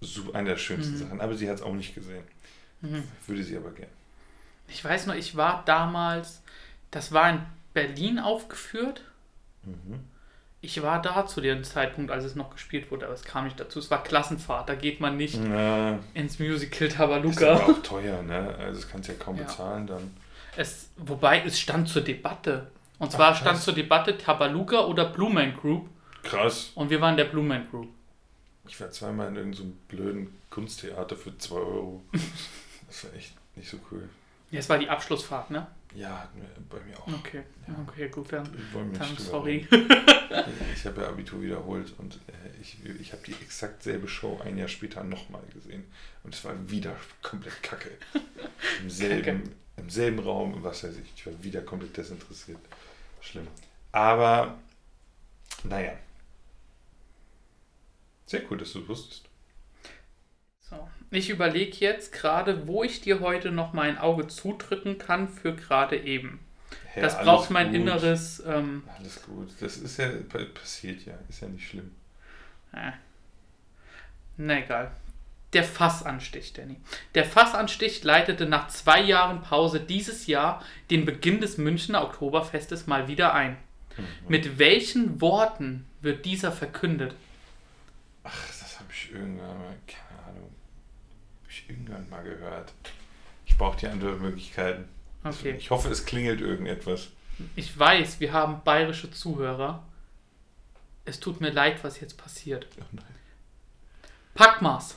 so 0.00 0.32
eine 0.32 0.48
der 0.48 0.56
schönsten 0.56 0.94
Mhm. 0.94 0.98
Sachen. 0.98 1.20
Aber 1.20 1.34
sie 1.34 1.46
hat 1.46 1.56
es 1.56 1.62
auch 1.62 1.74
nicht 1.74 1.94
gesehen. 1.94 2.24
Mhm. 2.82 3.04
Würde 3.26 3.42
sie 3.42 3.56
aber 3.56 3.70
gern. 3.70 3.88
Ich 4.68 4.84
weiß 4.84 5.06
noch, 5.06 5.14
ich 5.14 5.36
war 5.36 5.62
damals, 5.66 6.42
das 6.90 7.12
war 7.12 7.30
in 7.30 7.40
Berlin 7.74 8.18
aufgeführt. 8.18 9.02
Mhm. 9.64 10.00
Ich 10.62 10.82
war 10.82 11.00
da 11.00 11.26
zu 11.26 11.40
dem 11.40 11.64
Zeitpunkt, 11.64 12.10
als 12.10 12.24
es 12.24 12.34
noch 12.34 12.50
gespielt 12.50 12.90
wurde, 12.90 13.06
aber 13.06 13.14
es 13.14 13.24
kam 13.24 13.44
nicht 13.44 13.58
dazu. 13.58 13.78
Es 13.78 13.90
war 13.90 14.02
Klassenfahrt, 14.02 14.68
da 14.68 14.74
geht 14.74 15.00
man 15.00 15.16
nicht 15.16 15.38
Na, 15.42 15.98
ins 16.12 16.38
Musical 16.38 16.88
ist 16.88 17.00
aber 17.00 17.14
Tabaluga. 17.16 17.56
auch 17.56 17.82
teuer, 17.82 18.22
ne? 18.22 18.54
Also 18.58 18.80
das 18.82 18.90
kannst 18.90 19.08
du 19.08 19.12
ja 19.14 19.18
kaum 19.18 19.36
Ja. 19.36 19.44
bezahlen 19.44 19.86
dann. 19.86 20.14
Es, 20.56 20.90
wobei 20.96 21.42
es 21.44 21.58
stand 21.58 21.88
zur 21.88 22.02
Debatte. 22.02 22.66
Und 22.98 23.08
Ach, 23.08 23.12
zwar 23.14 23.30
krass. 23.30 23.40
stand 23.40 23.58
zur 23.62 23.72
Debatte 23.74 24.18
Tabaluga 24.18 24.80
oder 24.80 25.06
Blue 25.06 25.32
Man 25.32 25.56
Group. 25.56 25.88
Krass. 26.22 26.72
Und 26.74 26.90
wir 26.90 27.00
waren 27.00 27.16
der 27.16 27.24
Blue 27.24 27.42
Man 27.44 27.66
Group. 27.70 27.88
Ich 28.68 28.78
war 28.78 28.90
zweimal 28.90 29.28
in 29.28 29.36
irgendeinem 29.36 29.72
blöden 29.88 30.38
Kunsttheater 30.50 31.16
für 31.16 31.36
2 31.38 31.56
Euro. 31.56 32.02
Das 32.90 33.04
war 33.04 33.14
echt 33.14 33.34
nicht 33.54 33.70
so 33.70 33.78
cool. 33.90 34.08
Ja, 34.50 34.58
es 34.58 34.68
war 34.68 34.78
die 34.78 34.88
Abschlussfahrt, 34.88 35.52
ne? 35.52 35.64
Ja, 35.94 36.28
bei 36.68 36.80
mir 36.80 36.98
auch. 36.98 37.06
Okay, 37.06 37.42
okay, 37.86 38.08
gut, 38.08 38.32
dann. 38.32 38.48
Dann 38.98 39.16
sorry. 39.16 39.66
Ich 40.74 40.86
habe 40.86 41.02
ja 41.02 41.08
Abitur 41.08 41.42
wiederholt 41.42 41.92
und 41.98 42.14
äh, 42.14 42.60
ich, 42.62 42.76
ich 43.00 43.12
habe 43.12 43.22
die 43.26 43.32
exakt 43.32 43.82
selbe 43.82 44.06
Show 44.06 44.40
ein 44.44 44.56
Jahr 44.56 44.68
später 44.68 45.02
nochmal 45.02 45.42
gesehen. 45.52 45.84
Und 46.22 46.32
es 46.32 46.44
war 46.44 46.54
wieder 46.70 46.94
komplett 47.20 47.60
kacke. 47.64 47.90
Im 48.80 48.88
selben, 48.90 49.50
Im 49.76 49.90
selben 49.90 50.20
Raum, 50.20 50.62
was 50.62 50.84
weiß 50.84 50.96
ich. 50.98 51.12
Ich 51.16 51.26
war 51.26 51.42
wieder 51.42 51.62
komplett 51.62 51.96
desinteressiert. 51.96 52.60
Schlimm. 53.20 53.48
Aber 53.90 54.56
Naja. 55.64 55.94
Sehr 58.26 58.42
cool, 58.50 58.58
dass 58.58 58.72
du 58.72 58.82
es 58.82 58.88
wusstest. 58.88 59.29
Ich 61.10 61.28
überlege 61.30 61.76
jetzt 61.78 62.12
gerade, 62.12 62.66
wo 62.66 62.84
ich 62.84 63.00
dir 63.00 63.20
heute 63.20 63.50
noch 63.50 63.72
mein 63.72 63.98
Auge 63.98 64.28
zudrücken 64.28 64.98
kann 64.98 65.28
für 65.28 65.54
gerade 65.54 65.96
eben. 65.98 66.40
Hä, 66.92 67.00
das 67.00 67.18
braucht 67.18 67.50
mein 67.50 67.68
gut. 67.68 67.76
inneres. 67.76 68.42
Ähm, 68.46 68.84
Alles 68.98 69.22
gut. 69.22 69.48
Das 69.60 69.76
ist 69.76 69.98
ja 69.98 70.08
passiert 70.54 71.04
ja. 71.04 71.14
Ist 71.28 71.42
ja 71.42 71.48
nicht 71.48 71.68
schlimm. 71.68 71.90
äh. 72.72 72.92
Na 74.36 74.58
egal. 74.58 74.92
Der 75.52 75.64
Fassanstich, 75.64 76.52
Danny. 76.52 76.76
Der 77.14 77.24
Fassanstich 77.24 78.04
leitete 78.04 78.46
nach 78.46 78.68
zwei 78.68 79.00
Jahren 79.00 79.42
Pause 79.42 79.80
dieses 79.80 80.28
Jahr 80.28 80.64
den 80.90 81.04
Beginn 81.04 81.40
des 81.40 81.58
Münchner 81.58 82.04
Oktoberfestes 82.04 82.86
mal 82.86 83.08
wieder 83.08 83.34
ein. 83.34 83.56
Mit 84.28 84.58
welchen 84.58 85.20
Worten 85.20 85.86
wird 86.00 86.24
dieser 86.24 86.52
verkündet? 86.52 87.14
Ach, 88.22 88.46
das 88.46 88.78
habe 88.78 88.88
ich 88.92 89.12
irgendwann 89.12 89.58
mal, 89.58 89.76
keine 89.86 90.22
Ahnung. 90.28 90.50
Habe 91.42 91.50
ich 91.50 91.59
irgendwann 91.70 92.08
mal 92.10 92.22
gehört. 92.22 92.72
Ich 93.46 93.56
brauche 93.56 93.78
die 93.78 93.86
anderen 93.86 94.20
Möglichkeiten. 94.20 94.88
Okay. 95.24 95.56
Ich 95.58 95.70
hoffe, 95.70 95.88
es 95.88 96.04
klingelt 96.04 96.40
irgendetwas. 96.40 97.08
Ich 97.56 97.78
weiß, 97.78 98.20
wir 98.20 98.32
haben 98.32 98.62
bayerische 98.64 99.10
Zuhörer. 99.10 99.82
Es 101.04 101.20
tut 101.20 101.40
mir 101.40 101.50
leid, 101.50 101.82
was 101.82 102.00
jetzt 102.00 102.16
passiert. 102.16 102.66
Oh 102.78 102.84
nein. 102.92 103.04
Packmas. 104.34 104.96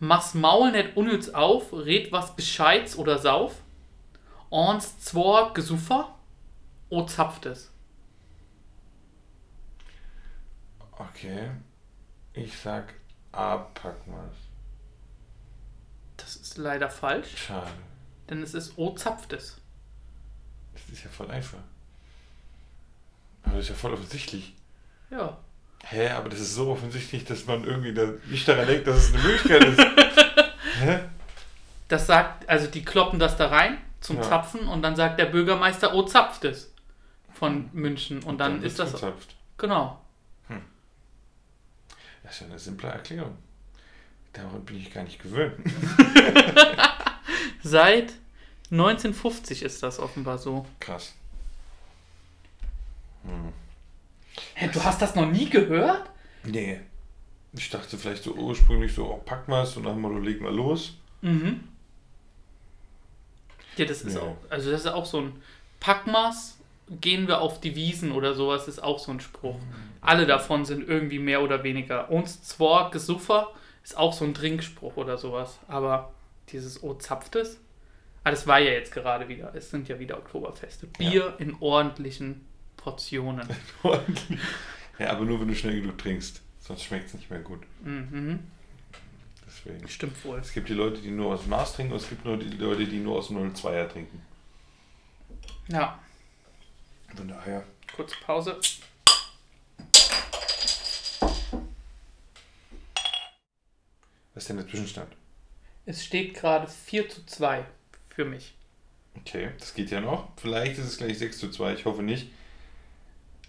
Mach's 0.00 0.34
Maul 0.34 0.72
nicht 0.72 0.96
unnütz 0.96 1.30
auf, 1.30 1.72
red 1.72 2.12
was 2.12 2.34
Bescheids 2.36 2.96
oder 2.96 3.18
sauf. 3.18 3.54
Ons 4.50 4.98
zwar 5.00 5.52
Gesuffer, 5.52 6.14
o 6.88 7.04
zapft 7.04 7.46
es. 7.46 7.70
Okay. 10.92 11.50
Ich 12.32 12.56
sag 12.56 12.94
A, 13.32 13.56
ist 13.56 14.47
leider 16.58 16.90
falsch, 16.90 17.36
Schade. 17.46 17.70
denn 18.28 18.42
es 18.42 18.54
ist 18.54 18.76
o 18.76 18.94
zapft 18.94 19.32
es. 19.32 19.58
Das 20.74 20.82
ist 20.90 21.04
ja 21.04 21.10
voll 21.10 21.30
einfach. 21.30 21.58
Aber 23.44 23.54
das 23.56 23.64
ist 23.64 23.70
ja 23.70 23.74
voll 23.76 23.94
offensichtlich. 23.94 24.54
Ja. 25.10 25.38
Hä, 25.84 26.10
aber 26.10 26.28
das 26.28 26.40
ist 26.40 26.54
so 26.54 26.70
offensichtlich, 26.70 27.24
dass 27.24 27.46
man 27.46 27.64
irgendwie 27.64 27.94
da 27.94 28.12
nicht 28.26 28.46
daran 28.46 28.66
denkt, 28.66 28.86
dass 28.86 28.96
es 28.96 29.14
eine 29.14 29.22
Möglichkeit 29.22 29.64
ist. 29.64 29.80
Hä? 30.80 31.00
Das 31.88 32.06
sagt, 32.06 32.48
also 32.48 32.66
die 32.66 32.84
kloppen 32.84 33.18
das 33.18 33.36
da 33.36 33.46
rein 33.48 33.78
zum 34.00 34.16
Ja. 34.16 34.22
Zapfen 34.22 34.68
und 34.68 34.82
dann 34.82 34.96
sagt 34.96 35.18
der 35.18 35.26
Bürgermeister, 35.26 35.94
o 35.94 36.02
zapft 36.02 36.44
es. 36.44 36.72
Von 37.32 37.70
München. 37.72 38.22
Und 38.24 38.38
dann, 38.38 38.56
ist 38.62 38.78
wird's 38.78 38.92
das. 38.92 39.00
gezapft. 39.00 39.34
Genau. 39.56 40.00
Das 42.24 42.34
ist 42.34 42.40
ja 42.40 42.46
eine 42.48 42.58
simple 42.58 42.88
Erklärung. 42.90 43.38
Daran 44.32 44.64
bin 44.64 44.78
ich 44.78 44.92
gar 44.92 45.04
nicht 45.04 45.20
gewöhnt. 45.22 45.54
Seit 47.62 48.12
1950 48.70 49.62
ist 49.62 49.82
das 49.82 49.98
offenbar 49.98 50.38
so. 50.38 50.66
Krass. 50.80 51.14
Hm. 53.24 53.52
Hä, 54.54 54.68
du 54.72 54.82
hast 54.84 55.02
das 55.02 55.14
noch 55.14 55.26
nie 55.26 55.48
gehört? 55.48 56.08
Nee. 56.44 56.80
Ich 57.54 57.70
dachte 57.70 57.96
vielleicht 57.96 58.22
so 58.22 58.34
ursprünglich 58.34 58.94
so, 58.94 59.06
oh, 59.10 59.16
pack 59.24 59.48
mal 59.48 59.66
und 59.76 59.82
dann 59.84 60.00
mal, 60.00 60.12
du 60.12 60.18
leg 60.20 60.40
mal 60.40 60.54
los. 60.54 60.94
Mhm. 61.22 61.64
Ja, 63.76 63.84
das 63.86 64.02
ist 64.02 64.14
Ja. 64.16 64.20
auch, 64.22 64.36
also 64.50 64.70
das 64.70 64.80
ist 64.82 64.86
auch 64.86 65.06
so 65.06 65.20
ein 65.22 65.42
Packmaß, 65.80 66.58
gehen 67.00 67.26
wir 67.26 67.40
auf 67.40 67.60
die 67.60 67.74
Wiesen 67.74 68.12
oder 68.12 68.34
sowas, 68.34 68.68
ist 68.68 68.82
auch 68.82 68.98
so 68.98 69.10
ein 69.12 69.20
Spruch. 69.20 69.56
Alle 70.00 70.26
davon 70.26 70.64
sind 70.64 70.86
irgendwie 70.88 71.18
mehr 71.18 71.42
oder 71.42 71.62
weniger. 71.64 72.10
Uns 72.10 72.42
zwar 72.42 72.90
Gesuffer 72.90 73.48
ist 73.88 73.96
auch 73.96 74.12
so 74.12 74.24
ein 74.26 74.34
Trinkspruch 74.34 74.96
oder 74.96 75.16
sowas, 75.16 75.58
aber 75.66 76.12
dieses 76.50 76.82
O 76.82 76.94
zapft 76.94 77.36
es. 77.36 77.58
Ah, 78.22 78.30
das 78.30 78.46
war 78.46 78.58
ja 78.58 78.72
jetzt 78.72 78.92
gerade 78.92 79.28
wieder. 79.28 79.54
Es 79.54 79.70
sind 79.70 79.88
ja 79.88 79.98
wieder 79.98 80.18
Oktoberfeste. 80.18 80.86
Bier 80.88 81.34
in 81.38 81.56
ordentlichen 81.60 82.44
Portionen. 82.76 83.48
ja, 84.98 85.10
aber 85.10 85.24
nur 85.24 85.40
wenn 85.40 85.48
du 85.48 85.54
schnell 85.54 85.80
genug 85.80 85.96
trinkst. 85.96 86.42
Sonst 86.60 86.82
schmeckt 86.82 87.06
es 87.06 87.14
nicht 87.14 87.30
mehr 87.30 87.40
gut. 87.40 87.60
mhm. 87.82 88.40
Deswegen. 89.46 89.88
Stimmt 89.88 90.22
wohl. 90.26 90.38
Es 90.38 90.52
gibt 90.52 90.68
die 90.68 90.74
Leute, 90.74 91.00
die 91.00 91.10
nur 91.10 91.32
aus 91.32 91.40
dem 91.40 91.50
Maß 91.50 91.74
trinken 91.74 91.92
und 91.94 92.00
es 92.02 92.08
gibt 92.10 92.26
nur 92.26 92.36
die 92.36 92.54
Leute, 92.58 92.86
die 92.86 92.98
nur 92.98 93.16
aus 93.16 93.28
dem 93.28 93.38
02er 93.54 93.88
trinken. 93.88 94.20
Ja, 95.68 95.98
Von 97.16 97.28
daher. 97.28 97.64
kurze 97.96 98.16
Pause. 98.24 98.60
Was 104.38 104.44
ist 104.44 104.50
denn 104.50 104.58
der 104.58 104.68
Zwischenstand? 104.68 105.12
Es 105.84 106.04
steht 106.04 106.34
gerade 106.34 106.68
4 106.68 107.08
zu 107.08 107.26
2 107.26 107.64
für 108.08 108.24
mich. 108.24 108.54
Okay, 109.16 109.50
das 109.58 109.74
geht 109.74 109.90
ja 109.90 110.00
noch. 110.00 110.28
Vielleicht 110.36 110.78
ist 110.78 110.86
es 110.86 110.96
gleich 110.96 111.18
6 111.18 111.38
zu 111.38 111.50
2, 111.50 111.74
ich 111.74 111.84
hoffe 111.86 112.04
nicht. 112.04 112.30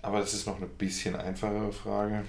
Aber 0.02 0.20
das 0.20 0.34
ist 0.34 0.48
noch 0.48 0.58
eine 0.58 0.66
bisschen 0.66 1.16
einfachere 1.16 1.72
Frage. 1.72 2.26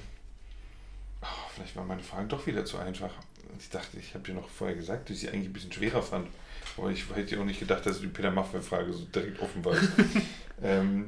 Oh, 1.23 1.49
vielleicht 1.55 1.75
war 1.75 1.87
meine 1.87 2.03
Frage 2.03 2.29
doch 2.29 2.47
wieder 2.47 2.67
zu 2.67 2.77
einfach. 2.77 3.15
Ich 3.59 3.71
dachte, 3.71 3.99
ich 3.99 4.13
habe 4.13 4.25
dir 4.25 4.35
noch 4.35 4.51
vorher 4.51 4.77
gesagt, 4.77 5.09
dass 5.09 5.15
ich 5.15 5.21
sie 5.23 5.31
eigentlich 5.31 5.49
ein 5.49 5.55
bisschen 5.55 5.73
schwerer 5.73 6.03
fand. 6.03 6.29
Aber 6.77 6.91
ich 6.91 7.09
hätte 7.15 7.41
auch 7.41 7.47
nicht 7.47 7.61
gedacht, 7.61 7.87
dass 7.87 7.97
du 7.97 8.03
die 8.03 8.13
Peter 8.13 8.31
Maffei-Frage 8.31 8.93
so 8.93 9.07
direkt 9.07 9.41
offen 9.41 9.65
warst. 9.65 9.89
ähm, 10.63 11.07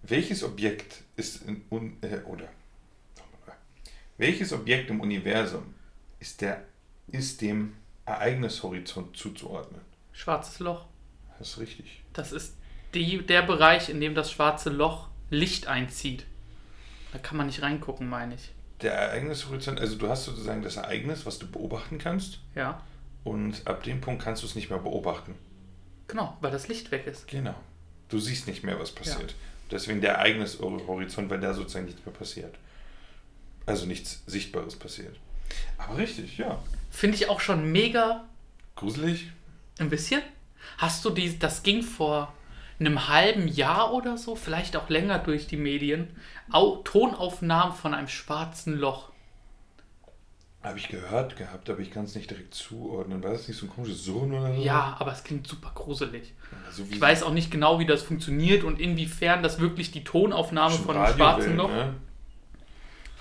welches 0.00 0.44
Objekt 0.44 1.02
ist 1.16 1.42
in 1.46 1.62
un 1.68 1.98
äh, 2.00 2.20
oder. 2.24 2.48
Welches 4.18 4.52
Objekt 4.52 4.90
im 4.90 5.00
Universum 5.00 5.74
ist 6.20 6.40
der 6.40 6.62
ist 7.08 7.40
dem 7.42 7.74
Ereignishorizont 8.06 9.16
zuzuordnen? 9.16 9.80
Schwarzes 10.12 10.58
Loch. 10.60 10.86
Das 11.38 11.50
ist 11.50 11.58
richtig. 11.58 12.02
Das 12.12 12.32
ist 12.32 12.54
die, 12.94 13.18
der 13.26 13.42
Bereich, 13.42 13.88
in 13.88 14.00
dem 14.00 14.14
das 14.14 14.30
schwarze 14.30 14.70
Loch 14.70 15.08
Licht 15.30 15.66
einzieht. 15.66 16.24
Da 17.12 17.18
kann 17.18 17.36
man 17.36 17.46
nicht 17.46 17.62
reingucken, 17.62 18.08
meine 18.08 18.34
ich. 18.36 18.52
Der 18.80 18.92
Ereignishorizont, 18.92 19.80
also 19.80 19.96
du 19.96 20.08
hast 20.08 20.24
sozusagen 20.24 20.62
das 20.62 20.76
Ereignis, 20.76 21.26
was 21.26 21.38
du 21.38 21.46
beobachten 21.50 21.98
kannst, 21.98 22.38
Ja, 22.54 22.80
und 23.24 23.66
ab 23.66 23.82
dem 23.82 24.00
Punkt 24.00 24.22
kannst 24.22 24.42
du 24.42 24.46
es 24.46 24.54
nicht 24.54 24.68
mehr 24.70 24.78
beobachten. 24.78 25.34
genau, 26.08 26.36
weil 26.40 26.50
das 26.50 26.68
Licht 26.68 26.90
weg 26.90 27.06
ist. 27.06 27.26
Genau. 27.28 27.54
Du 28.08 28.18
siehst 28.18 28.46
nicht 28.46 28.62
mehr, 28.64 28.78
was 28.78 28.92
passiert. 28.92 29.34
Deswegen 29.70 30.00
der 30.00 30.14
Ereignishorizont, 30.14 31.30
weil 31.30 31.40
da 31.40 31.54
sozusagen 31.54 31.86
nichts 31.86 32.04
mehr 32.04 32.14
passiert. 32.14 32.54
Also 33.66 33.86
nichts 33.86 34.22
Sichtbares 34.26 34.76
passiert. 34.76 35.16
Aber 35.78 35.96
richtig, 35.96 36.38
ja. 36.38 36.62
Finde 36.90 37.16
ich 37.16 37.28
auch 37.28 37.40
schon 37.40 37.70
mega 37.72 38.24
Gruselig. 38.76 39.30
ein 39.78 39.90
bisschen. 39.90 40.22
Hast 40.78 41.04
du 41.04 41.10
die, 41.10 41.38
das 41.38 41.62
ging 41.62 41.82
vor 41.82 42.32
einem 42.80 43.08
halben 43.08 43.48
Jahr 43.48 43.92
oder 43.92 44.18
so, 44.18 44.34
vielleicht 44.34 44.76
auch 44.76 44.88
länger 44.88 45.18
durch 45.18 45.46
die 45.46 45.56
Medien, 45.56 46.08
Au, 46.50 46.76
Tonaufnahmen 46.78 47.74
von 47.74 47.94
einem 47.94 48.08
schwarzen 48.08 48.78
Loch. 48.78 49.10
Habe 50.62 50.78
ich 50.78 50.88
gehört 50.88 51.36
gehabt, 51.36 51.68
aber 51.68 51.80
ich 51.80 51.90
kann 51.90 52.06
es 52.06 52.14
nicht 52.14 52.30
direkt 52.30 52.54
zuordnen. 52.54 53.22
War 53.22 53.32
das 53.32 53.46
nicht 53.48 53.58
so 53.58 53.66
ein 53.66 53.68
komisches 53.68 54.02
Surren 54.02 54.32
oder 54.32 54.54
so? 54.54 54.62
Ja, 54.62 54.96
aber 54.98 55.12
es 55.12 55.22
klingt 55.22 55.46
super 55.46 55.72
gruselig. 55.74 56.32
So 56.70 56.88
wie 56.88 56.94
Ich 56.94 57.00
weiß 57.00 57.22
auch 57.22 57.32
nicht 57.32 57.50
genau, 57.50 57.78
wie 57.78 57.86
das 57.86 58.02
funktioniert 58.02 58.64
und 58.64 58.80
inwiefern 58.80 59.42
das 59.42 59.60
wirklich 59.60 59.90
die 59.90 60.04
Tonaufnahme 60.04 60.74
von 60.74 60.96
einem 60.96 61.14
schwarzen 61.14 61.56
Loch. 61.56 61.68
Ne? 61.68 61.94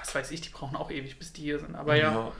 Was 0.04 0.14
weiß 0.14 0.32
ich, 0.32 0.42
die 0.42 0.50
brauchen 0.50 0.76
auch 0.76 0.92
ewig, 0.92 1.18
bis 1.18 1.32
die 1.32 1.44
hier 1.44 1.60
sind. 1.60 1.76
Aber 1.76 1.96
ja. 1.96 2.32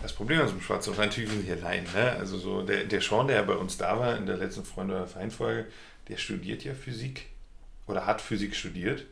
Das 0.00 0.14
Problem 0.14 0.40
an 0.40 0.46
so 0.46 0.52
einem 0.52 0.62
Schwarzen 0.62 0.90
Loch, 0.90 0.98
natürlich 0.98 1.30
sind 1.30 1.44
hier 1.44 1.56
allein. 1.56 1.84
Ne? 1.94 2.12
Also 2.18 2.38
so 2.38 2.62
der, 2.62 2.84
der 2.84 3.02
Sean, 3.02 3.26
der 3.28 3.36
ja 3.36 3.42
bei 3.42 3.54
uns 3.54 3.76
da 3.76 3.98
war 3.98 4.16
in 4.16 4.24
der 4.24 4.38
letzten 4.38 4.64
Freunde 4.64 4.96
oder 4.96 5.06
Feinfolge, 5.06 5.66
der 6.08 6.16
studiert 6.16 6.64
ja 6.64 6.72
Physik 6.72 7.26
oder 7.86 8.06
hat 8.06 8.22
Physik 8.22 8.56
studiert. 8.56 9.04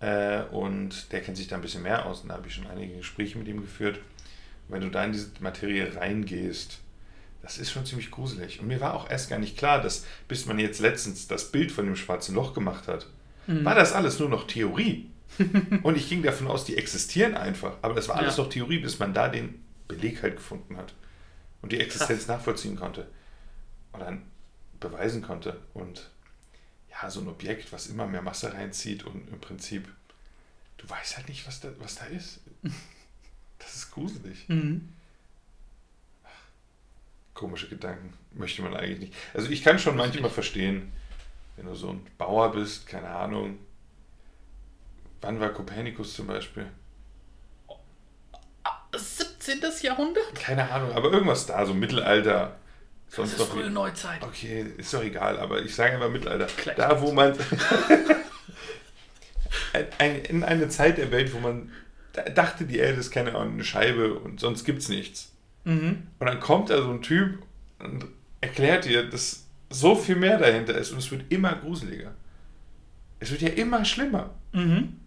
Äh, 0.00 0.42
und 0.50 1.12
der 1.12 1.22
kennt 1.22 1.36
sich 1.36 1.46
da 1.46 1.54
ein 1.54 1.62
bisschen 1.62 1.84
mehr 1.84 2.06
aus. 2.06 2.22
Und 2.22 2.30
da 2.30 2.34
habe 2.34 2.48
ich 2.48 2.54
schon 2.54 2.66
einige 2.66 2.96
Gespräche 2.96 3.38
mit 3.38 3.46
ihm 3.46 3.60
geführt. 3.60 4.00
Wenn 4.68 4.82
du 4.82 4.90
da 4.90 5.04
in 5.04 5.12
diese 5.12 5.30
Materie 5.38 5.94
reingehst, 5.94 6.80
das 7.42 7.58
ist 7.58 7.70
schon 7.70 7.86
ziemlich 7.86 8.10
gruselig. 8.10 8.58
Und 8.58 8.66
mir 8.66 8.80
war 8.80 8.94
auch 8.94 9.08
erst 9.08 9.30
gar 9.30 9.38
nicht 9.38 9.56
klar, 9.56 9.80
dass 9.80 10.04
bis 10.26 10.46
man 10.46 10.58
jetzt 10.58 10.80
letztens 10.80 11.28
das 11.28 11.52
Bild 11.52 11.70
von 11.70 11.86
dem 11.86 11.94
schwarzen 11.94 12.34
Loch 12.34 12.52
gemacht 12.52 12.88
hat, 12.88 13.06
war 13.46 13.76
das 13.76 13.92
alles 13.92 14.18
nur 14.18 14.28
noch 14.28 14.48
Theorie. 14.48 15.08
Und 15.82 15.96
ich 15.96 16.08
ging 16.08 16.22
davon 16.22 16.46
aus, 16.48 16.64
die 16.64 16.76
existieren 16.76 17.34
einfach. 17.34 17.76
Aber 17.82 17.94
das 17.94 18.08
war 18.08 18.16
alles 18.16 18.36
Ja. 18.36 18.42
noch 18.44 18.50
Theorie, 18.50 18.78
bis 18.78 18.98
man 18.98 19.12
da 19.14 19.28
den 19.28 19.64
Beleg 19.88 20.22
halt 20.22 20.36
gefunden 20.36 20.76
hat. 20.76 20.94
Und 21.62 21.72
die 21.72 21.80
Existenz 21.80 22.26
nachvollziehen 22.26 22.76
konnte. 22.76 23.06
Oder 23.92 24.16
beweisen 24.80 25.22
konnte. 25.22 25.60
Und 25.74 26.10
ja, 26.90 27.10
so 27.10 27.20
ein 27.20 27.28
Objekt, 27.28 27.72
was 27.72 27.86
immer 27.88 28.06
mehr 28.06 28.22
Masse 28.22 28.52
reinzieht 28.52 29.04
und 29.04 29.28
im 29.30 29.40
Prinzip, 29.40 29.88
du 30.78 30.88
weißt 30.88 31.16
halt 31.16 31.28
nicht, 31.28 31.46
was 31.46 31.60
da, 31.60 31.68
was 31.78 31.96
da 31.96 32.06
ist. 32.06 32.40
Das 33.58 33.74
ist 33.74 33.90
gruselig. 33.90 34.46
Mhm. 34.48 34.90
Komische 37.34 37.68
Gedanken. 37.68 38.12
Möchte 38.32 38.62
man 38.62 38.74
eigentlich 38.74 38.98
nicht. 39.00 39.14
Also 39.34 39.48
ich 39.50 39.62
kann 39.62 39.78
schon 39.78 39.96
manchmal 39.96 40.30
verstehen, 40.30 40.92
wenn 41.56 41.66
du 41.66 41.74
so 41.74 41.90
ein 41.90 42.06
Bauer 42.18 42.52
bist, 42.52 42.86
keine 42.86 43.08
Ahnung, 43.08 43.58
Wann 45.20 45.40
war 45.40 45.50
Kopernikus 45.50 46.14
zum 46.14 46.26
Beispiel? 46.28 46.66
17. 48.94 49.60
Jahrhundert? 49.82 50.34
Keine 50.34 50.70
Ahnung, 50.70 50.92
aber 50.92 51.12
irgendwas 51.12 51.46
da, 51.46 51.64
so 51.66 51.74
Mittelalter. 51.74 52.56
Das 53.08 53.16
Sonst 53.16 53.32
ist 53.32 53.38
noch. 53.38 53.48
frühe 53.48 53.70
Neuzeit. 53.70 54.22
Okay, 54.22 54.64
ist 54.76 54.92
doch 54.92 55.02
egal, 55.02 55.38
aber 55.38 55.62
ich 55.62 55.74
sage 55.74 55.94
einfach 55.94 56.10
Mittelalter. 56.10 56.46
Gleich. 56.56 56.76
Da, 56.76 57.00
wo 57.00 57.12
man. 57.12 57.34
in 60.28 60.42
eine 60.44 60.68
Zeit 60.68 60.98
der 60.98 61.10
Welt, 61.10 61.32
wo 61.34 61.38
man 61.38 61.70
da- 62.12 62.22
dachte, 62.22 62.64
die 62.64 62.78
Erde 62.78 62.98
ist 62.98 63.10
keine 63.10 63.34
Ahnung, 63.34 63.54
eine 63.54 63.64
Scheibe 63.64 64.14
und 64.14 64.40
sonst 64.40 64.64
gibt's 64.64 64.88
nichts. 64.88 65.32
Mhm. 65.64 66.06
Und 66.18 66.26
dann 66.26 66.40
kommt 66.40 66.70
da 66.70 66.80
so 66.82 66.90
ein 66.90 67.02
Typ 67.02 67.38
und 67.78 68.06
erklärt 68.40 68.84
dir, 68.86 69.08
dass 69.08 69.46
so 69.70 69.94
viel 69.94 70.16
mehr 70.16 70.38
dahinter 70.38 70.74
ist 70.76 70.92
und 70.92 70.98
es 70.98 71.10
wird 71.10 71.30
immer 71.30 71.54
gruseliger. 71.54 72.14
Es 73.20 73.30
wird 73.30 73.42
ja 73.42 73.48
immer 73.50 73.84
schlimmer. 73.84 74.34
Mhm. 74.52 75.00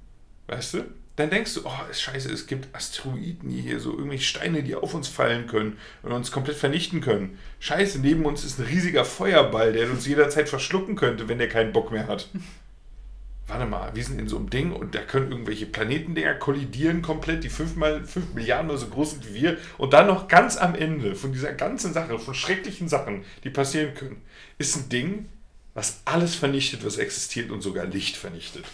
Weißt 0.49 0.73
du? 0.73 0.83
Dann 1.15 1.29
denkst 1.29 1.53
du, 1.55 1.61
oh, 1.65 1.93
scheiße, 1.93 2.31
es 2.31 2.47
gibt 2.47 2.73
Asteroiden 2.73 3.49
hier, 3.49 3.79
so 3.79 3.91
irgendwelche 3.91 4.23
Steine, 4.23 4.63
die 4.63 4.73
auf 4.73 4.93
uns 4.93 5.09
fallen 5.09 5.47
können 5.47 5.77
und 6.01 6.13
uns 6.13 6.31
komplett 6.31 6.55
vernichten 6.55 7.01
können. 7.01 7.37
Scheiße, 7.59 7.99
neben 7.99 8.25
uns 8.25 8.45
ist 8.45 8.57
ein 8.57 8.65
riesiger 8.65 9.03
Feuerball, 9.03 9.73
der 9.73 9.91
uns 9.91 10.07
jederzeit 10.07 10.47
verschlucken 10.47 10.95
könnte, 10.95 11.27
wenn 11.27 11.37
der 11.37 11.49
keinen 11.49 11.73
Bock 11.73 11.91
mehr 11.91 12.07
hat. 12.07 12.29
Warte 13.47 13.65
mal, 13.65 13.93
wir 13.95 14.03
sind 14.03 14.19
in 14.19 14.29
so 14.29 14.37
einem 14.37 14.49
Ding 14.49 14.71
und 14.71 14.95
da 14.95 15.01
können 15.01 15.31
irgendwelche 15.31 15.65
Planetendinger 15.65 16.35
kollidieren 16.35 17.01
komplett, 17.01 17.43
die 17.43 17.49
fünfmal, 17.49 18.05
fünf 18.05 18.33
Milliarden 18.33 18.67
mal 18.67 18.77
so 18.77 18.87
groß 18.87 19.11
sind 19.11 19.29
wie 19.29 19.41
wir. 19.41 19.57
Und 19.77 19.93
dann 19.93 20.07
noch 20.07 20.29
ganz 20.29 20.55
am 20.55 20.73
Ende 20.73 21.15
von 21.15 21.33
dieser 21.33 21.51
ganzen 21.53 21.91
Sache, 21.91 22.17
von 22.17 22.33
schrecklichen 22.33 22.87
Sachen, 22.87 23.25
die 23.43 23.49
passieren 23.49 23.93
können, 23.93 24.21
ist 24.57 24.77
ein 24.77 24.89
Ding, 24.89 25.29
was 25.73 26.01
alles 26.05 26.35
vernichtet, 26.35 26.85
was 26.85 26.97
existiert 26.97 27.51
und 27.51 27.61
sogar 27.61 27.85
Licht 27.85 28.15
vernichtet. 28.15 28.65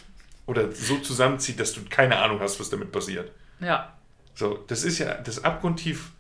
Oder 0.46 0.72
so 0.72 0.98
zusammenzieht, 0.98 1.60
dass 1.60 1.74
du 1.74 1.82
keine 1.90 2.20
Ahnung 2.20 2.40
hast, 2.40 2.60
was 2.60 2.70
damit 2.70 2.92
passiert. 2.92 3.32
Ja. 3.60 3.98
So, 4.34 4.58
das 4.68 4.84
ist 4.84 5.00
ja 5.00 5.16
das 5.16 5.44
Abgrundtief, 5.44 6.12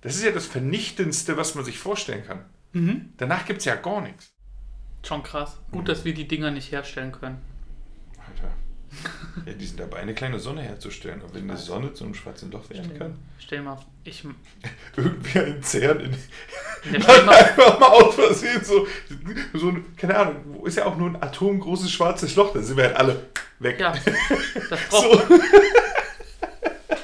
das 0.00 0.16
ist 0.16 0.24
ja 0.24 0.32
das 0.32 0.46
Vernichtendste, 0.46 1.36
was 1.36 1.54
man 1.54 1.64
sich 1.64 1.78
vorstellen 1.78 2.24
kann. 2.24 2.44
Mhm. 2.72 3.12
Danach 3.16 3.44
gibt 3.46 3.60
es 3.60 3.64
ja 3.64 3.76
gar 3.76 4.00
nichts. 4.00 4.32
Schon 5.04 5.22
krass. 5.22 5.60
Gut, 5.70 5.88
dass 5.88 6.04
wir 6.04 6.14
die 6.14 6.26
Dinger 6.26 6.50
nicht 6.50 6.72
herstellen 6.72 7.12
können. 7.12 7.38
Alter. 8.18 8.50
Ja, 9.46 9.52
die 9.52 9.66
sind 9.66 9.80
dabei, 9.80 9.98
eine 9.98 10.14
kleine 10.14 10.38
Sonne 10.38 10.62
herzustellen. 10.62 11.20
Und 11.22 11.34
wenn 11.34 11.48
eine 11.50 11.58
Sonne 11.58 11.92
zu 11.92 12.04
einem 12.04 12.14
schwarzen 12.14 12.50
Loch 12.52 12.68
werden 12.70 12.96
kann, 12.98 13.16
Stell 13.38 13.58
dir 13.58 13.64
mal, 13.64 13.78
ich. 14.04 14.24
irgendwie 14.96 15.38
ein 15.38 15.62
CERN 15.62 16.00
in, 16.00 16.12
Ja, 16.92 17.00
stell 17.02 17.24
mal, 17.24 17.34
einfach 17.34 17.80
mal 17.80 17.86
aus 17.88 18.14
Versehen 18.14 18.62
so, 18.64 18.86
so 19.54 19.68
ein, 19.70 19.84
keine 19.96 20.16
Ahnung, 20.16 20.36
wo 20.46 20.66
ist 20.66 20.76
ja 20.76 20.86
auch 20.86 20.96
nur 20.96 21.08
ein 21.10 21.22
atomgroßes 21.22 21.90
schwarzes 21.90 22.36
Loch, 22.36 22.52
da 22.52 22.62
sind 22.62 22.76
wir 22.76 22.84
halt 22.84 22.96
alle 22.96 23.26
weg. 23.58 23.78
ja, 23.80 23.92
das 24.70 24.80
braucht. 24.88 25.28
So. 25.28 25.38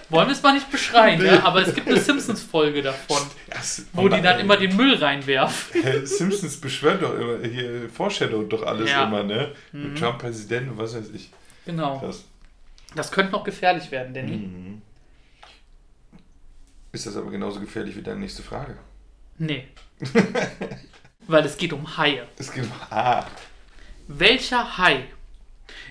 Wollen 0.08 0.26
wir 0.26 0.32
es 0.32 0.42
mal 0.42 0.54
nicht 0.54 0.70
beschreien, 0.72 1.20
Nee. 1.22 1.30
ne? 1.30 1.44
aber 1.44 1.62
es 1.66 1.72
gibt 1.72 1.86
eine 1.86 2.00
Simpsons-Folge 2.00 2.82
davon, 2.82 3.18
Das, 3.48 3.84
wo 3.92 4.08
die 4.08 4.20
dann 4.20 4.40
immer 4.40 4.56
den 4.56 4.74
Müll 4.76 4.94
reinwerfen. 4.96 6.04
Simpsons 6.04 6.56
beschwört 6.60 7.00
doch 7.02 7.14
immer, 7.16 7.38
hier 7.46 7.88
Foreshadow 7.88 8.42
doch 8.42 8.64
alles 8.64 8.90
Ja. 8.90 9.04
immer, 9.06 9.22
ne? 9.22 9.52
Mhm. 9.72 9.82
Mit 9.92 9.98
Trump 9.98 10.18
Präsident 10.18 10.68
und 10.70 10.78
was 10.78 10.96
weiß 10.96 11.10
ich. 11.14 11.30
Genau. 11.66 11.98
Krass. 11.98 12.24
Das 12.94 13.12
könnte 13.12 13.32
noch 13.32 13.44
gefährlich 13.44 13.90
werden, 13.90 14.14
Danny. 14.14 14.36
Mhm. 14.36 14.82
Ist 16.92 17.06
das 17.06 17.16
aber 17.16 17.30
genauso 17.30 17.60
gefährlich 17.60 17.96
wie 17.96 18.02
deine 18.02 18.20
nächste 18.20 18.42
Frage? 18.42 18.76
Nee. 19.38 19.68
Weil 21.26 21.44
es 21.44 21.56
geht 21.56 21.72
um 21.72 21.96
Haie. 21.96 22.26
Es 22.36 22.52
geht 22.52 22.68
ah, 22.90 23.24
Welcher 24.08 24.76
Hai 24.78 25.04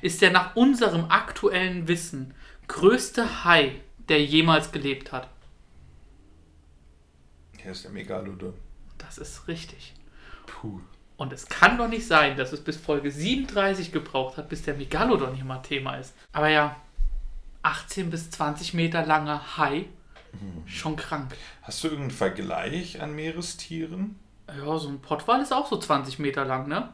ist 0.02 0.22
der 0.22 0.32
nach 0.32 0.56
unserem 0.56 1.06
aktuellen 1.06 1.88
Wissen 1.88 2.34
größte 2.68 3.46
Hai, 3.46 3.80
der 4.10 4.24
jemals 4.24 4.72
gelebt 4.72 5.12
hat? 5.12 5.30
hier 7.62 7.72
ist 7.72 7.84
der 7.84 7.92
Megalodon. 7.92 8.54
Das 8.98 9.18
ist 9.18 9.48
richtig. 9.48 9.94
Puh. 10.48 10.82
Und 11.20 11.34
es 11.34 11.48
kann 11.48 11.78
doch 11.78 11.90
nicht 11.90 12.08
sein, 12.08 12.38
dass 12.38 12.54
es 12.54 12.64
bis 12.64 12.78
Folge 12.78 13.12
37 13.12 13.92
gebraucht 13.92 14.38
hat, 14.38 14.48
bis 14.48 14.64
der 14.64 14.76
Megalodon 14.76 15.36
hier 15.36 15.44
mal 15.44 15.58
Thema 15.60 15.96
ist. 15.98 16.14
Aber 16.32 16.48
ja, 16.48 16.78
18 17.62 18.10
bis 18.10 18.32
20 18.32 18.74
Meter 18.74 19.06
langer 19.06 19.58
Hai, 19.58 19.86
schon 20.66 20.96
krank. 20.96 21.36
Hast 21.62 21.84
du 21.84 21.90
irgendeinen 21.90 22.18
Vergleich 22.18 23.02
an 23.02 23.14
Meerestieren? 23.16 24.18
Ja, 24.48 24.78
so 24.78 24.88
ein 24.88 25.02
Pottwal 25.02 25.42
ist 25.42 25.52
auch 25.52 25.68
so 25.68 25.78
20 25.78 26.20
Meter 26.20 26.46
lang, 26.46 26.70
ne? 26.70 26.88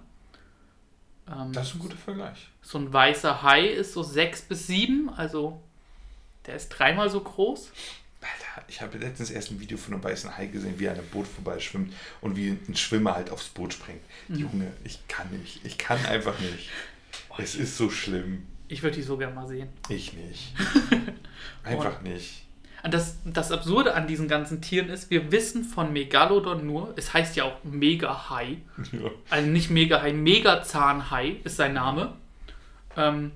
Ähm, 1.32 1.54
Das 1.54 1.68
ist 1.68 1.76
ein 1.76 1.80
guter 1.80 1.98
Vergleich. 1.98 2.48
so 2.64 2.80
ein 2.80 2.92
weißer 2.92 3.44
Hai 3.44 3.68
ist 3.68 3.94
so 3.94 4.02
6 4.02 4.42
bis 4.44 4.66
7, 4.66 5.10
also 5.16 5.62
der 6.48 6.56
ist 6.56 6.70
dreimal 6.70 7.12
so 7.12 7.22
groß. 7.22 7.72
Alter, 8.26 8.66
ich 8.68 8.82
habe 8.82 8.98
letztens 8.98 9.30
erst 9.30 9.52
ein 9.52 9.60
Video 9.60 9.78
von 9.78 9.94
einem 9.94 10.04
weißen 10.04 10.36
Hai 10.38 10.48
gesehen, 10.48 10.80
wie 10.80 10.86
er 10.86 10.94
an 10.94 11.00
einem 11.00 11.08
Boot 11.10 11.28
vorbeischwimmt 11.28 11.94
und 12.22 12.36
wie 12.36 12.50
ein 12.68 12.76
Schwimmer 12.76 13.16
halt 13.16 13.30
aufs 13.30 13.50
Boot 13.50 13.74
springt. 13.74 14.02
Junge, 14.30 14.72
ich 14.84 15.00
kann 15.08 15.30
nicht. 15.32 15.64
Ich 15.66 15.78
kann 15.78 16.04
einfach 16.06 16.38
nicht. 16.40 16.70
Es 17.38 17.56
ist 17.56 17.78
so 17.78 17.90
schlimm. 17.90 18.46
Ich 18.68 18.82
würde 18.82 18.96
die 18.96 19.04
so 19.04 19.18
gerne 19.18 19.36
mal 19.36 19.48
sehen. 19.48 19.70
Ich 19.90 20.14
nicht. 20.14 20.54
Einfach 21.64 22.02
nicht. 22.02 22.44
Und 22.84 22.94
das, 22.94 23.18
das 23.26 23.52
Absurde 23.52 23.94
an 23.96 24.08
diesen 24.08 24.28
ganzen 24.28 24.62
Tieren 24.62 24.90
ist, 24.90 25.10
wir 25.10 25.32
wissen 25.32 25.64
von 25.64 25.92
Megalodon 25.94 26.66
nur, 26.66 26.94
es 26.98 27.14
heißt 27.14 27.36
ja 27.36 27.44
auch 27.46 27.64
Mega-Hai, 27.64 28.58
Ja. 28.92 29.10
also 29.30 29.48
nicht 29.50 29.70
Mega-Hai, 29.70 30.14
Megazahnhai 30.14 31.38
ist 31.44 31.58
sein 31.58 31.74
Name. 31.74 32.14
Ähm, 32.96 33.32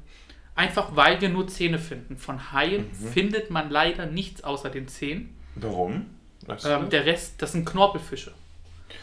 einfach 0.60 0.95
weil 0.95 1.22
wir 1.22 1.30
nur 1.30 1.48
Zähne 1.48 1.80
finden. 1.80 2.17
Von 2.17 2.52
Haien 2.52 2.91
findet 2.91 3.50
man 3.50 3.69
leider 3.69 4.06
nichts 4.06 4.43
außer 4.43 4.69
den 4.69 4.89
Zähnen. 4.89 5.36
Warum? 5.56 5.93
Ähm, 5.93 6.08
das? 6.48 6.89
der 6.89 7.06
Rest, 7.06 7.41
das 7.41 7.54
sind 7.54 7.65
Knorpelfische. 7.65 8.34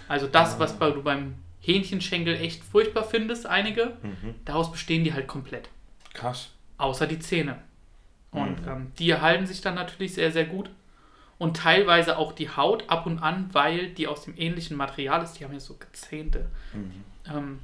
Also 0.07 0.27
das, 0.27 0.59
was 0.59 0.79
bei, 0.79 0.91
du 0.91 1.03
beim 1.03 1.35
Hähnchenschenkel 1.61 2.37
echt 2.37 2.63
furchtbar 2.63 3.05
findest, 3.05 3.47
einige, 3.47 3.97
daraus 4.45 4.71
bestehen 4.71 5.03
die 5.03 5.15
halt 5.15 5.27
komplett. 5.27 5.69
Krass. 6.13 6.51
Außer 6.77 7.07
die 7.07 7.19
Zähne. 7.19 7.59
Und 8.31 8.59
ähm, 8.67 8.93
die 8.99 9.09
erhalten 9.11 9.47
sich 9.47 9.63
dann 9.63 9.77
natürlich 9.77 10.15
sehr, 10.15 10.31
sehr 10.33 10.45
gut. 10.45 10.69
Und 11.39 11.57
teilweise 11.57 12.19
auch 12.19 12.33
die 12.33 12.51
Haut 12.51 12.89
ab 12.89 13.07
und 13.07 13.19
an, 13.21 13.49
weil 13.53 13.91
die 13.91 14.07
aus 14.07 14.25
dem 14.25 14.35
ähnlichen 14.37 14.77
Material 14.77 15.23
ist. 15.23 15.35
Die 15.35 15.45
haben 15.45 15.53
ja 15.53 15.61
so 15.61 15.75
gezähnte. 15.75 16.47
Ähm, 17.35 17.61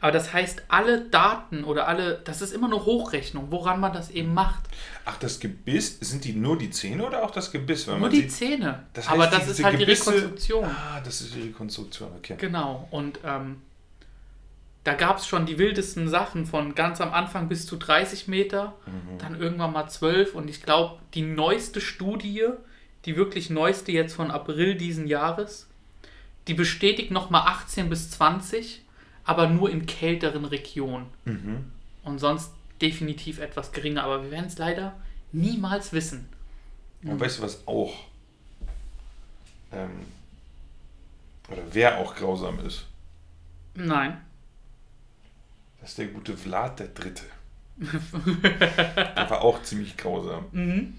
aber 0.00 0.12
das 0.12 0.32
heißt, 0.32 0.62
alle 0.68 1.02
Daten 1.06 1.64
oder 1.64 1.88
alle, 1.88 2.20
das 2.24 2.40
ist 2.42 2.52
immer 2.52 2.66
eine 2.66 2.84
Hochrechnung, 2.84 3.46
woran 3.50 3.80
man 3.80 3.92
das 3.92 4.10
eben 4.10 4.32
macht. 4.34 4.64
Ach, 5.04 5.16
das 5.18 5.40
Gebiss, 5.40 5.98
sind 6.00 6.24
die 6.24 6.32
nur 6.34 6.56
die 6.58 6.70
Zähne 6.70 7.04
oder 7.06 7.22
auch 7.24 7.30
das 7.30 7.50
Gebiss? 7.50 7.86
Weil 7.88 7.98
Nur 7.98 8.08
die 8.08 8.20
sieht, 8.22 8.32
Zähne. 8.32 8.84
das 8.92 9.08
aber 9.08 9.24
heißt, 9.24 9.32
das 9.32 9.40
diese 9.40 9.52
ist 9.52 9.64
halt 9.64 9.78
Gebisse- 9.78 10.04
die 10.04 10.10
Rekonstruktion. 10.10 10.64
Ah, 10.64 11.00
das 11.04 11.20
ist 11.20 11.34
die 11.34 11.42
Rekonstruktion, 11.42 12.10
okay. 12.18 12.34
Genau. 12.38 12.86
Und 12.90 13.18
ähm, 13.24 13.62
da 14.84 14.94
gab 14.94 15.18
es 15.18 15.26
schon 15.26 15.44
die 15.46 15.58
wildesten 15.58 16.08
Sachen 16.08 16.46
von 16.46 16.74
ganz 16.74 17.00
am 17.00 17.12
Anfang 17.12 17.48
bis 17.48 17.66
zu 17.66 17.76
30 17.76 18.28
Meter, 18.28 18.74
dann 19.18 19.38
irgendwann 19.38 19.72
mal 19.72 19.88
12. 19.88 20.34
Und 20.34 20.48
ich 20.48 20.62
glaube, 20.62 20.98
die 21.14 21.22
neueste 21.22 21.80
Studie, 21.80 22.44
die 23.04 23.16
wirklich 23.16 23.50
neueste 23.50 23.92
jetzt 23.92 24.14
von 24.14 24.30
April 24.30 24.76
diesen 24.76 25.06
Jahres, 25.06 25.66
die 26.46 26.54
bestätigt 26.54 27.10
nochmal 27.10 27.42
18 27.46 27.90
bis 27.90 28.10
20, 28.12 28.82
aber 29.28 29.46
nur 29.46 29.70
in 29.70 29.84
kälteren 29.86 30.46
Regionen. 30.46 31.06
Mhm. 31.26 31.70
Und 32.02 32.18
sonst 32.18 32.52
definitiv 32.80 33.38
etwas 33.38 33.72
geringer. 33.72 34.04
Aber 34.04 34.22
wir 34.22 34.30
werden 34.30 34.46
es 34.46 34.56
leider 34.56 34.96
niemals 35.32 35.92
wissen. 35.92 36.28
Und 37.02 37.20
weißt 37.20 37.38
du, 37.38 37.42
was 37.42 37.66
auch 37.66 37.94
ähm, 39.72 39.90
oder 41.50 41.62
wer 41.72 41.98
auch 41.98 42.14
grausam 42.14 42.58
ist? 42.60 42.86
Nein. 43.74 44.18
Das 45.80 45.90
ist 45.90 45.98
der 45.98 46.06
gute 46.06 46.36
Vlad 46.36 46.80
der 46.80 46.88
Dritte. 46.88 47.24
der 47.76 49.30
war 49.30 49.42
auch 49.42 49.62
ziemlich 49.62 49.96
grausam. 49.96 50.46
Mhm. 50.52 50.94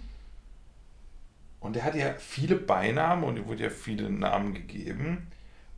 Und 1.59 1.75
er 1.75 1.83
hat 1.83 1.95
ja 1.95 2.13
viele 2.13 2.55
Beinamen 2.55 3.23
und 3.23 3.37
ihm 3.37 3.47
wurde 3.47 3.63
ja 3.63 3.69
viele 3.69 4.09
Namen 4.09 4.53
gegeben. 4.53 5.27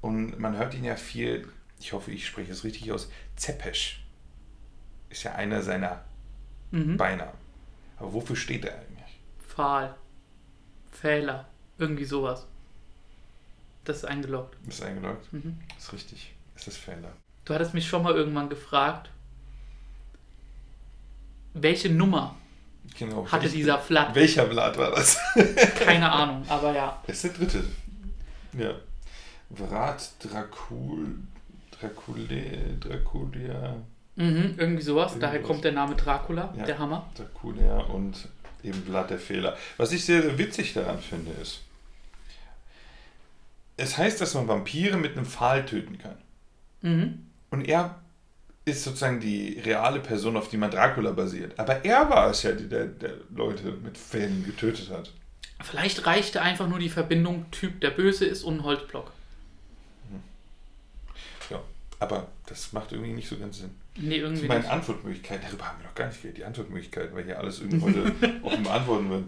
Und 0.02 0.38
man 0.40 0.58
hört 0.58 0.74
ihn 0.74 0.84
ja 0.84 0.96
viel, 0.96 1.48
ich 1.82 1.94
hoffe, 1.94 2.12
ich 2.12 2.26
spreche 2.28 2.52
es 2.52 2.64
richtig 2.64 2.92
aus, 2.92 3.10
Zepesch. 3.36 4.04
Ist 5.10 5.24
ja 5.24 5.34
einer 5.34 5.62
seiner 5.62 6.04
Mhm. 6.72 6.96
Beinamen. 6.96 7.34
Aber 7.98 8.14
wofür 8.14 8.36
steht 8.36 8.64
er 8.66 8.76
eigentlich? 8.76 9.20
Pfahl. 9.48 9.96
Fehler. 10.92 11.48
Irgendwie 11.78 12.06
sowas. 12.06 12.46
Das 13.84 13.98
ist 13.98 14.06
eingeloggt. 14.06 14.56
Ist 14.68 14.82
eingeloggt? 14.84 15.32
Mhm. 15.34 15.60
Ist 15.78 15.92
richtig. 15.92 16.34
Ist 16.56 16.68
das 16.68 16.78
Fehler. 16.78 17.12
Du 17.46 17.54
hattest 17.54 17.74
mich 17.74 17.88
schon 17.88 18.04
mal 18.04 18.14
irgendwann 18.16 18.48
gefragt, 18.50 19.10
welche 21.54 21.90
Nummer 21.90 22.36
Genau. 22.98 23.26
hatte 23.30 23.44
Welch- 23.46 23.52
dieser 23.54 23.80
Flat? 23.80 24.16
Welcher 24.16 24.48
Vlad 24.48 24.78
war 24.78 24.92
das? 24.92 25.18
Keine 25.80 26.10
Ahnung, 26.12 26.46
aber 26.48 26.74
ja. 26.74 27.02
Er 27.06 27.14
ist 27.14 27.24
der 27.24 27.32
dritte. 27.32 27.64
Ja. 28.58 28.76
Vlad 29.54 30.12
Dracul. 30.24 31.16
Dracule. 31.82 32.42
Draculia. 32.80 33.76
Mhm, 34.16 34.56
irgendwie 34.58 34.82
sowas. 34.84 35.14
Daher 35.20 35.36
Irgendwas. 35.36 35.48
kommt 35.48 35.64
der 35.66 35.72
Name 35.72 35.96
Dracula, 35.96 36.54
Ja. 36.58 36.66
der 36.66 36.78
Hammer. 36.80 37.10
Dracula 37.16 37.80
und 37.86 38.28
eben 38.64 38.84
Vlad 38.84 39.10
der 39.10 39.20
Fehler. 39.20 39.58
Was 39.78 39.92
ich 39.92 40.06
sehr, 40.06 40.38
witzig 40.38 40.74
daran 40.74 41.00
finde, 41.00 41.32
ist, 41.42 41.62
es 43.78 43.98
heißt, 43.98 44.22
dass 44.22 44.34
man 44.36 44.48
Vampire 44.48 44.98
mit 44.98 45.18
einem 45.18 45.26
Pfahl 45.26 45.66
töten 45.66 45.98
kann. 45.98 46.18
Mhm. 46.82 47.26
Und 47.50 47.68
er 47.68 47.96
ist 48.66 48.84
sozusagen 48.84 49.20
die 49.20 49.60
reale 49.66 50.00
Person, 50.00 50.38
auf 50.38 50.50
die 50.50 50.58
man 50.58 50.70
Dracula 50.70 51.12
basiert. 51.12 51.58
Aber 51.58 51.84
er 51.84 52.10
war 52.10 52.30
es 52.30 52.44
ja, 52.44 52.52
die 52.52 52.70
der, 52.70 52.86
der 52.86 53.14
Leute 53.34 53.72
mit 53.84 53.98
Pfählen 53.98 54.44
getötet 54.46 54.90
hat. 54.92 55.12
Vielleicht 55.64 56.06
reichte 56.06 56.42
einfach 56.42 56.68
nur 56.68 56.80
die 56.80 56.90
Verbindung 56.90 57.50
Typ, 57.52 57.82
der 57.82 57.92
böse 57.92 58.26
ist 58.26 58.44
und 58.44 58.58
ein 58.58 58.64
Holzblock. 58.64 59.12
Aber 62.02 62.30
das 62.48 62.74
macht 62.74 62.92
irgendwie 62.94 63.14
nicht 63.14 63.30
so 63.30 63.38
ganz 63.38 63.60
Sinn. 63.60 63.70
Nee, 63.96 64.18
irgendwie 64.18 64.48
meinen 64.48 64.62
nicht. 64.62 64.72
Antwortmöglichkeiten, 64.72 65.46
darüber 65.46 65.68
haben 65.68 65.80
wir 65.80 65.86
noch 65.86 65.94
gar 65.94 66.08
nicht 66.08 66.20
geredet, 66.20 66.40
die 66.40 66.46
Antwortmöglichkeiten, 66.46 67.16
weil 67.16 67.26
hier 67.26 67.38
alles 67.38 67.60
irgendwie 67.60 67.80
heute 67.80 68.12
offen 68.42 68.64
beantworten 68.64 69.10
wird. 69.12 69.26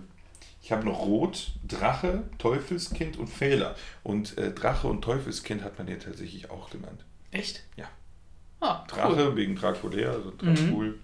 Ich 0.59 0.71
habe 0.71 0.83
noch 0.83 0.99
Rot, 1.05 1.51
Drache, 1.67 2.23
Teufelskind 2.39 3.17
und 3.19 3.27
Fehler. 3.27 3.75
Und 4.01 4.39
äh, 4.39 4.51
Drache 4.51 4.87
und 4.87 5.03
Teufelskind 5.03 5.61
hat 5.61 5.77
man 5.77 5.85
hier 5.85 5.99
tatsächlich 5.99 6.49
auch 6.49 6.71
genannt. 6.71 7.05
Echt? 7.29 7.63
Ja. 7.75 7.85
Ah, 8.59 8.83
Drache 8.87 9.27
cool. 9.27 9.35
wegen 9.35 9.55
Draculea, 9.55 10.09
also 10.09 10.33
Dracul. 10.35 10.97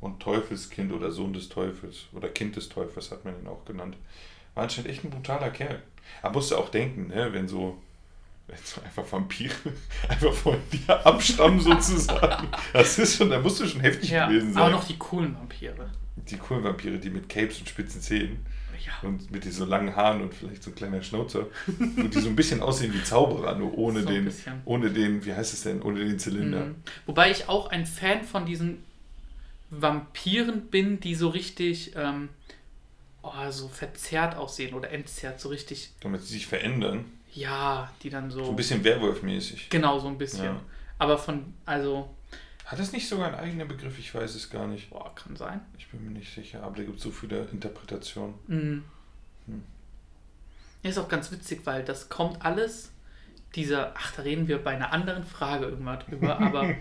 Und 0.00 0.20
Teufelskind 0.20 0.92
oder 0.92 1.10
Sohn 1.10 1.34
des 1.34 1.50
Teufels 1.50 2.06
oder 2.14 2.30
Kind 2.30 2.56
des 2.56 2.70
Teufels 2.70 3.10
hat 3.10 3.26
man 3.26 3.38
ihn 3.38 3.48
auch 3.48 3.66
genannt. 3.66 3.98
War 4.54 4.62
anscheinend 4.62 4.90
echt 4.90 5.04
ein 5.04 5.10
brutaler 5.10 5.50
Kerl. 5.50 5.82
Aber 6.22 6.36
musst 6.36 6.52
du 6.52 6.56
auch 6.56 6.70
denken, 6.70 7.08
ne, 7.08 7.34
wenn 7.34 7.48
so 7.48 7.76
einfach 8.84 9.10
Vampire 9.10 9.54
einfach 10.08 10.32
von 10.32 10.56
dir 10.72 11.06
abstammen 11.06 11.60
sozusagen. 11.60 12.48
Das 12.72 12.98
ist 12.98 13.16
schon, 13.16 13.30
da 13.30 13.40
musst 13.40 13.60
du 13.60 13.66
schon 13.66 13.80
heftig 13.80 14.10
Ja, 14.10 14.26
gewesen 14.28 14.52
sein. 14.52 14.62
aber 14.62 14.72
noch 14.72 14.84
die 14.84 14.96
coolen 14.98 15.34
Vampire. 15.34 15.90
die 16.16 16.36
coolen 16.36 16.64
Vampire, 16.64 16.98
die 16.98 17.10
mit 17.10 17.28
Capes 17.28 17.58
und 17.58 17.68
spitzen 17.68 18.00
Zähnen 18.00 18.44
Ja. 18.86 19.08
und 19.08 19.30
mit 19.30 19.44
diesen 19.44 19.68
langen 19.68 19.94
Haaren 19.96 20.20
und 20.22 20.34
vielleicht 20.34 20.62
so 20.62 20.70
ein 20.70 20.74
kleiner 20.74 21.02
Schnauzer. 21.02 21.46
und 21.78 22.14
die 22.14 22.20
so 22.20 22.28
ein 22.28 22.36
bisschen 22.36 22.60
aussehen 22.60 22.92
wie 22.94 23.02
Zauberer, 23.02 23.56
nur 23.56 23.76
ohne 23.78 24.00
So 24.02 24.08
den, 24.08 24.30
ohne 24.64 24.90
den, 24.90 25.24
wie 25.24 25.32
heißt 25.34 25.52
es 25.54 25.62
denn, 25.62 25.82
ohne 25.82 26.00
den 26.04 26.18
Zylinder. 26.18 26.66
Mhm. 26.66 26.74
Wobei 27.06 27.30
ich 27.30 27.48
auch 27.48 27.70
ein 27.70 27.86
Fan 27.86 28.22
von 28.24 28.44
diesen 28.46 28.84
Vampiren 29.70 30.66
bin, 30.66 31.00
die 31.00 31.14
so 31.14 31.28
richtig 31.30 31.92
ähm, 31.96 32.28
oh, 33.22 33.30
so 33.50 33.68
verzerrt 33.68 34.36
aussehen 34.36 34.74
oder 34.74 34.90
entzerrt, 34.90 35.40
so 35.40 35.48
richtig, 35.48 35.92
Damit 36.00 36.22
sie 36.22 36.34
sich 36.34 36.46
verändern. 36.46 37.04
Ja, 37.32 37.90
die 38.02 38.10
dann 38.10 38.30
so. 38.30 38.44
So 38.44 38.50
ein 38.50 38.56
bisschen 38.56 38.84
Werwolf-mäßig. 38.84 39.70
Genau, 39.70 39.98
so 39.98 40.08
ein 40.08 40.18
bisschen. 40.18 40.44
Ja. 40.44 40.60
Aber 40.98 41.18
von, 41.18 41.54
also, 41.64 42.08
Hat 42.64 42.78
das 42.78 42.92
nicht 42.92 43.08
sogar 43.08 43.26
einen 43.28 43.36
eigenen 43.36 43.68
Begriff? 43.68 43.98
Ich 43.98 44.14
weiß 44.14 44.34
es 44.34 44.48
gar 44.50 44.66
nicht. 44.66 44.90
boah, 44.90 45.14
kann 45.14 45.34
sein. 45.36 45.60
Ich 45.78 45.88
bin 45.88 46.04
mir 46.04 46.10
nicht 46.10 46.32
sicher, 46.34 46.62
aber 46.62 46.76
da 46.76 46.82
gibt 46.84 46.96
es 46.98 47.02
so 47.02 47.10
viele 47.10 47.44
Interpretationen. 47.52 48.34
Mhm. 48.46 48.84
Hm. 49.46 49.62
Ist 50.82 50.98
auch 50.98 51.08
ganz 51.08 51.30
witzig, 51.32 51.60
weil 51.64 51.84
das 51.84 52.08
kommt 52.08 52.44
alles, 52.44 52.92
dieser, 53.54 53.94
ach, 53.96 54.12
da 54.16 54.22
reden 54.22 54.48
wir 54.48 54.62
bei 54.62 54.70
einer 54.74 54.92
anderen 54.92 55.24
Frage 55.24 55.66
irgendwann 55.66 56.00
drüber, 56.00 56.38
aber 56.40 56.74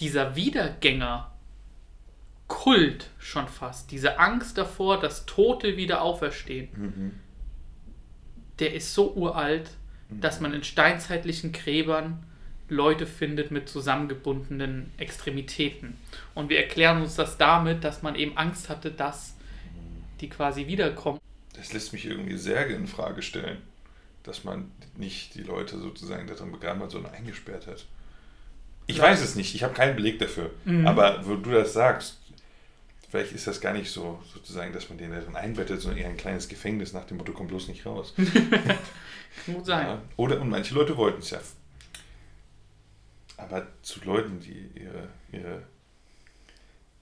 dieser 0.00 0.34
Wiedergänger. 0.36 1.32
Kult 2.46 3.10
schon 3.18 3.46
fast, 3.46 3.90
diese 3.90 4.18
Angst 4.18 4.56
davor, 4.56 4.98
dass 4.98 5.26
Tote 5.26 5.76
wieder 5.76 6.00
auferstehen, 6.00 6.68
Mhm. 6.74 7.20
der 8.58 8.72
ist 8.72 8.94
so 8.94 9.12
uralt, 9.12 9.70
dass 10.10 10.40
man 10.40 10.54
in 10.54 10.64
steinzeitlichen 10.64 11.52
Gräbern 11.52 12.22
Leute 12.68 13.06
findet 13.06 13.50
mit 13.50 13.68
zusammengebundenen 13.68 14.90
Extremitäten. 14.98 15.96
Und 16.34 16.50
wir 16.50 16.58
erklären 16.58 17.00
uns 17.00 17.14
das 17.16 17.38
damit, 17.38 17.82
dass 17.84 18.02
man 18.02 18.14
eben 18.14 18.36
Angst 18.36 18.68
hatte, 18.68 18.90
dass 18.90 19.34
die 20.20 20.28
quasi 20.28 20.66
wiederkommen. 20.66 21.18
Das 21.54 21.72
lässt 21.72 21.92
mich 21.92 22.04
irgendwie 22.06 22.36
Särge 22.36 22.74
in 22.74 22.86
Frage 22.86 23.22
stellen, 23.22 23.58
dass 24.22 24.44
man 24.44 24.70
nicht 24.96 25.34
die 25.34 25.42
Leute 25.42 25.78
sozusagen 25.78 26.26
darin 26.26 26.52
begraben 26.52 26.82
hat, 26.82 26.90
sondern 26.90 27.14
eingesperrt 27.14 27.66
hat. 27.66 27.86
Ich 28.86 28.98
Ja. 28.98 29.04
weiß 29.04 29.22
es 29.22 29.34
nicht, 29.34 29.54
ich 29.54 29.62
habe 29.62 29.74
keinen 29.74 29.96
Beleg 29.96 30.18
dafür. 30.18 30.50
Mhm. 30.64 30.86
Aber 30.86 31.26
wo 31.26 31.36
du 31.36 31.50
das 31.50 31.72
sagst, 31.72 32.18
vielleicht 33.10 33.32
ist 33.32 33.46
das 33.46 33.60
gar 33.60 33.72
nicht 33.72 33.90
so, 33.90 34.22
sozusagen, 34.32 34.72
dass 34.72 34.88
man 34.88 34.98
den 34.98 35.10
darin 35.10 35.36
einbettet, 35.36 35.80
sondern 35.80 36.00
eher 36.00 36.08
ein 36.08 36.16
kleines 36.16 36.48
Gefängnis 36.48 36.92
nach 36.92 37.04
dem 37.06 37.16
Motto, 37.16 37.32
komm 37.32 37.46
bloß 37.48 37.68
nicht 37.68 37.86
raus. 37.86 38.14
Kann 39.44 39.54
gut 39.54 39.66
sein. 39.66 39.86
Ja. 39.86 40.02
Oder, 40.16 40.40
und 40.40 40.48
manche 40.48 40.74
Leute 40.74 40.96
wollten 40.96 41.20
es 41.20 41.30
ja. 41.30 41.40
Aber 43.36 43.66
zu 43.82 44.00
Leuten, 44.04 44.40
die 44.40 44.70
ihre, 44.74 45.08
ihre, 45.32 45.62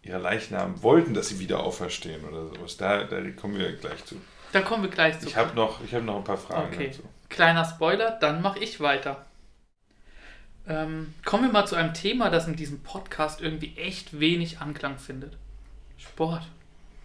ihre 0.02 0.18
Leichnam 0.18 0.82
wollten, 0.82 1.14
dass 1.14 1.28
sie 1.28 1.38
wieder 1.38 1.60
auferstehen 1.60 2.24
oder 2.24 2.46
sowas, 2.48 2.76
da, 2.76 3.04
da 3.04 3.20
kommen 3.30 3.58
wir 3.58 3.72
gleich 3.72 4.04
zu. 4.04 4.16
Da 4.52 4.60
kommen 4.60 4.82
wir 4.84 4.90
gleich 4.90 5.18
zu. 5.18 5.26
Ich 5.26 5.36
habe 5.36 5.54
noch, 5.54 5.82
ich 5.82 5.94
hab 5.94 6.02
noch 6.02 6.16
ein 6.16 6.24
paar 6.24 6.36
Fragen 6.36 6.72
Okay. 6.74 6.88
dazu. 6.88 7.02
Kleiner 7.28 7.64
Spoiler, 7.64 8.12
dann 8.20 8.42
mache 8.42 8.58
ich 8.60 8.80
weiter. 8.80 9.24
Ähm, 10.68 11.14
kommen 11.24 11.44
wir 11.44 11.52
mal 11.52 11.66
zu 11.66 11.74
einem 11.76 11.94
Thema, 11.94 12.28
das 12.30 12.46
in 12.46 12.56
diesem 12.56 12.80
Podcast 12.82 13.40
irgendwie 13.40 13.76
echt 13.76 14.18
wenig 14.20 14.58
Anklang 14.60 14.98
findet. 14.98 15.36
Sport. 15.96 16.42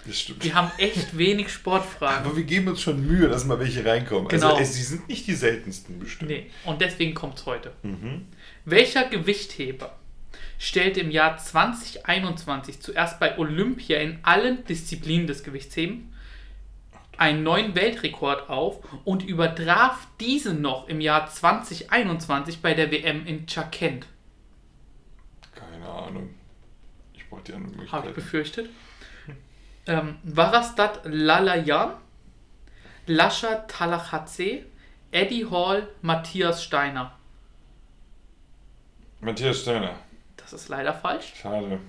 Das 0.06 0.20
stimmt. 0.20 0.44
Wir 0.44 0.56
haben 0.56 0.72
echt 0.78 1.18
wenig 1.18 1.50
Sportfragen. 1.50 2.26
Aber 2.26 2.36
wir 2.36 2.44
geben 2.44 2.70
uns 2.70 2.82
schon 2.82 3.06
Mühe, 3.06 3.28
dass 3.28 3.46
mal 3.46 3.60
welche 3.60 3.86
reinkommen. 3.86 4.28
Genau. 4.28 4.56
Also, 4.56 4.74
sie 4.74 4.84
sind 4.84 5.08
nicht 5.08 5.28
die 5.28 5.36
seltensten 5.36 6.00
bestimmt. 6.00 6.32
Nee, 6.32 6.50
und 6.66 6.82
deswegen 6.82 7.14
kommt 7.14 7.38
es 7.38 7.46
heute. 7.46 7.72
Mhm. 7.84 8.28
Welcher 8.66 9.08
Gewichtheber 9.08 9.96
stellte 10.58 11.00
im 11.00 11.12
Jahr 11.12 11.38
2021 11.38 12.80
zuerst 12.82 13.20
bei 13.20 13.38
Olympia 13.38 14.00
in 14.00 14.20
allen 14.24 14.64
Disziplinen 14.66 15.28
des 15.28 15.44
Gewichtsheben 15.44 16.14
einen 17.18 17.44
neuen 17.44 17.76
Weltrekord 17.76 18.50
auf 18.50 18.80
und 19.04 19.24
übertraf 19.24 20.08
diesen 20.20 20.62
noch 20.62 20.88
im 20.88 21.02
Jahr 21.02 21.28
2021 21.28 22.62
bei 22.62 22.74
der 22.74 22.92
WM 22.92 23.26
in 23.28 23.46
Chakent? 23.48 24.08
Keine 25.54 25.88
Ahnung. 25.88 26.32
Ich 27.14 27.28
brauche 27.30 27.44
die 27.44 27.54
andere 27.54 27.92
Habe 27.92 28.10
ich 28.10 28.16
befürchtet. 28.16 28.70
Ähm, 29.88 30.18
Varastat 30.24 31.02
Lalayan, 31.06 31.94
Lascha 33.08 33.56
Talachatze, 33.68 34.64
Eddie 35.12 35.46
Hall, 35.50 35.88
Matthias 36.02 36.64
Steiner. 36.64 37.12
Matthias 39.20 39.62
Steiner. 39.62 39.96
Das 40.38 40.54
ist 40.54 40.70
leider 40.70 40.94
falsch. 40.94 41.34
Schade. 41.42 41.80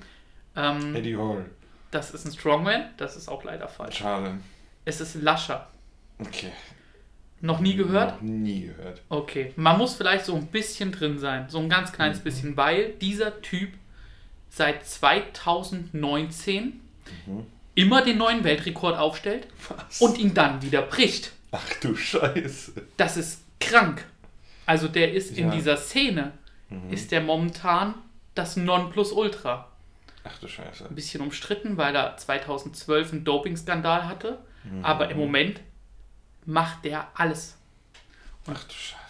Ähm, 0.57 0.95
Eddie 0.95 1.17
Hall. 1.17 1.47
das 1.91 2.11
ist 2.13 2.25
ein 2.27 2.33
Strongman. 2.33 2.91
Das 2.97 3.17
ist 3.17 3.29
auch 3.29 3.45
leider 3.45 3.69
falsch. 3.69 3.99
Schade. 3.99 4.39
Es 4.85 5.01
ist 5.01 5.15
Lascha. 5.17 5.69
Okay. 6.19 6.53
Noch 7.41 7.59
nie 7.61 7.75
gehört? 7.75 8.15
Noch 8.15 8.21
nie 8.23 8.67
gehört. 8.67 9.03
Okay. 9.09 9.53
Man 9.57 9.79
muss 9.79 9.95
vielleicht 9.95 10.25
so 10.27 10.35
ein 10.37 10.47
bisschen 10.47 10.93
drin 10.93 11.19
sein. 11.19 11.49
So 11.49 11.59
ein 11.59 11.69
ganz 11.69 11.93
kleines 11.93 12.21
Mhm. 12.21 12.25
bisschen, 12.25 12.57
weil 12.57 12.93
dieser 12.95 13.41
Typ 13.43 13.73
seit 14.51 14.87
2019 14.87 16.81
Mhm. 17.27 17.47
Immer 17.75 18.03
den 18.03 18.19
neuen 18.19 18.45
Weltrekord 18.45 18.99
aufstellt 18.99 19.47
Was? 19.69 20.01
und 20.01 20.19
ihn 20.19 20.35
dann 20.35 20.61
wieder 20.63 20.83
bricht. 20.83 21.33
Ach 21.51 21.65
du 21.81 21.95
Scheiße. 21.97 22.73
Das 22.97 23.17
ist 23.17 23.43
krank. 23.61 24.05
Also 24.67 24.89
der 24.89 25.13
ist 25.13 25.37
in 25.37 25.49
Ja. 25.49 25.55
dieser 25.55 25.77
Szene, 25.77 26.33
Mhm. 26.71 26.93
ist 26.93 27.11
der 27.13 27.21
momentan 27.21 27.95
das 28.35 28.57
Nonplusultra. 28.57 29.69
Ach 30.25 30.39
du 30.39 30.49
Scheiße. 30.49 30.87
Ein 30.89 30.95
bisschen 30.95 31.21
umstritten, 31.21 31.77
weil 31.77 31.95
er 31.97 32.17
2012 32.17 33.13
einen 33.13 33.25
Dopingskandal 33.25 34.07
hatte. 34.09 34.39
Mhm. 34.65 34.85
Aber 34.85 35.11
im 35.11 35.19
Moment 35.19 35.61
macht 36.47 36.85
der 36.85 37.09
alles. 37.15 37.57
Ach 38.47 38.65
du 38.65 38.73
Scheiße. 38.75 39.02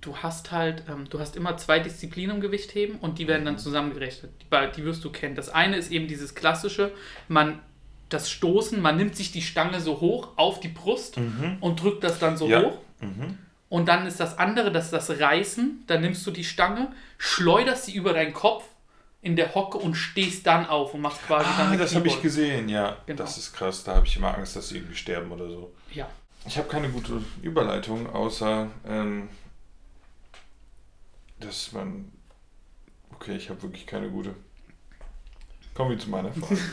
Du 0.00 0.16
hast 0.16 0.52
halt, 0.52 0.84
ähm, 0.88 1.06
du 1.10 1.18
hast 1.18 1.34
immer 1.36 1.56
zwei 1.56 1.80
Disziplinen 1.80 2.36
im 2.36 2.40
Gewichtheben 2.40 2.98
und 2.98 3.18
die 3.18 3.26
werden 3.26 3.42
Mhm. 3.42 3.46
dann 3.46 3.58
zusammengerechnet. 3.58 4.30
Die, 4.42 4.72
die 4.76 4.84
wirst 4.84 5.04
du 5.04 5.10
kennen. 5.10 5.34
Das 5.34 5.48
eine 5.48 5.76
ist 5.76 5.90
eben 5.90 6.06
dieses 6.06 6.34
klassische, 6.34 6.92
man 7.26 7.58
das 8.08 8.30
Stoßen, 8.30 8.80
man 8.80 8.96
nimmt 8.96 9.16
sich 9.16 9.32
die 9.32 9.42
Stange 9.42 9.80
so 9.80 10.00
hoch 10.00 10.28
auf 10.36 10.60
die 10.60 10.68
Brust 10.68 11.18
und 11.60 11.82
drückt 11.82 12.04
das 12.04 12.18
dann 12.18 12.36
so 12.38 12.46
Mhm. 12.46 12.50
Ja. 12.52 12.62
hoch. 12.62 12.78
Mhm. 13.00 13.38
Und 13.68 13.86
dann 13.86 14.06
ist 14.06 14.18
das 14.18 14.38
andere, 14.38 14.72
das 14.72 14.86
ist 14.86 14.92
das 14.94 15.20
Reißen. 15.20 15.84
Dann 15.88 16.00
nimmst 16.00 16.26
du 16.26 16.30
die 16.30 16.44
Stange, 16.44 16.90
schleuderst 17.18 17.84
sie 17.84 17.94
über 17.94 18.14
deinen 18.14 18.32
Kopf 18.32 18.64
in 19.20 19.36
der 19.36 19.54
Hocke 19.54 19.76
und 19.78 19.94
stehst 19.94 20.46
dann 20.46 20.66
auf 20.66 20.94
und 20.94 21.02
machst 21.02 21.26
quasi 21.26 21.44
dann 21.58 21.66
Ah, 21.66 21.70
eine 21.70 21.76
das 21.76 21.94
habe 21.94 22.06
ich 22.06 22.22
gesehen, 22.22 22.68
ja. 22.70 22.96
Genau. 23.04 23.18
Das 23.18 23.36
ist 23.36 23.52
krass. 23.52 23.84
Da 23.84 23.96
habe 23.96 24.06
ich 24.06 24.16
immer 24.16 24.34
Angst, 24.34 24.56
dass 24.56 24.68
sie 24.68 24.76
irgendwie 24.76 24.96
sterben 24.96 25.30
oder 25.32 25.48
so. 25.50 25.74
Ja. 25.92 26.08
Ich 26.46 26.56
habe 26.56 26.68
keine 26.68 26.88
gute 26.88 27.20
Überleitung, 27.42 28.08
außer 28.08 28.68
ähm, 28.88 29.28
dass 31.40 31.72
man. 31.72 32.10
Okay, 33.14 33.36
ich 33.36 33.50
habe 33.50 33.62
wirklich 33.62 33.86
keine 33.86 34.10
gute. 34.10 34.34
Kommen 35.74 35.90
wir 35.90 35.98
zu 35.98 36.10
meiner 36.10 36.32
Frage. 36.32 36.58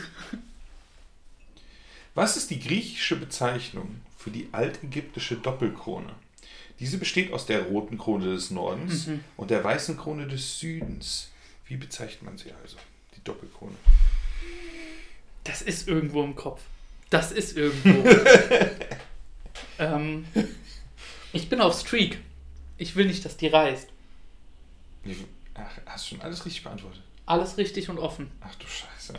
Was 2.14 2.36
ist 2.36 2.50
die 2.50 2.60
griechische 2.60 3.16
Bezeichnung 3.16 4.00
für 4.16 4.30
die 4.30 4.48
altägyptische 4.52 5.36
Doppelkrone? 5.36 6.14
Diese 6.80 6.98
besteht 6.98 7.32
aus 7.32 7.46
der 7.46 7.62
roten 7.64 7.98
Krone 7.98 8.34
des 8.34 8.50
Nordens 8.50 9.06
Mhm. 9.06 9.20
und 9.36 9.50
der 9.50 9.62
weißen 9.62 9.96
Krone 9.96 10.26
des 10.26 10.58
Südens. 10.58 11.30
Wie 11.66 11.76
bezeichnet 11.76 12.22
man 12.22 12.38
sie 12.38 12.52
also? 12.62 12.76
Die 13.16 13.22
Doppelkrone. 13.24 13.76
Das 15.44 15.62
ist 15.62 15.88
irgendwo 15.88 16.22
im 16.24 16.34
Kopf. 16.36 16.62
Das 17.10 17.32
ist 17.32 17.56
irgendwo. 17.56 18.08
ähm, 19.78 20.26
ich 21.32 21.48
bin 21.48 21.60
auf 21.60 21.78
Streak. 21.78 22.18
Ich 22.78 22.96
will 22.96 23.06
nicht, 23.06 23.24
dass 23.24 23.36
die 23.36 23.46
reißt. 23.46 23.88
Ach, 25.54 25.70
hast 25.86 26.04
du 26.10 26.14
schon 26.16 26.20
alles 26.24 26.44
richtig 26.44 26.62
beantwortet? 26.64 27.02
Alles 27.26 27.56
richtig 27.56 27.88
und 27.88 27.98
offen. 27.98 28.30
Ach 28.40 28.54
du 28.56 28.66
Scheiße. 28.66 29.14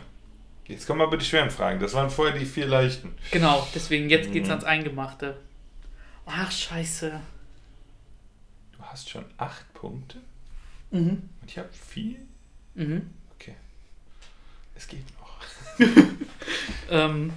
Jetzt 0.66 0.86
kommen 0.86 1.00
aber 1.00 1.16
die 1.16 1.24
schweren 1.24 1.50
Fragen. 1.50 1.80
Das 1.80 1.94
waren 1.94 2.10
vorher 2.10 2.38
die 2.38 2.44
vier 2.46 2.66
leichten. 2.66 3.14
Genau, 3.30 3.66
deswegen 3.74 4.10
jetzt 4.10 4.32
geht's 4.32 4.46
Mhm. 4.48 4.52
ans 4.52 4.64
Eingemachte. 4.64 5.38
Ach, 6.26 6.50
scheiße. 6.52 7.20
Du 8.76 8.82
hast 8.82 9.08
schon 9.08 9.24
acht 9.38 9.72
Punkte 9.74 10.18
Mhm. 10.90 11.28
und 11.40 11.50
ich 11.50 11.56
habe 11.58 11.68
vier. 11.72 12.16
Mhm. 12.74 13.10
Okay. 13.34 13.54
Es 14.74 14.86
geht 14.86 15.04
noch. 15.18 15.38
Ähm, 16.90 17.32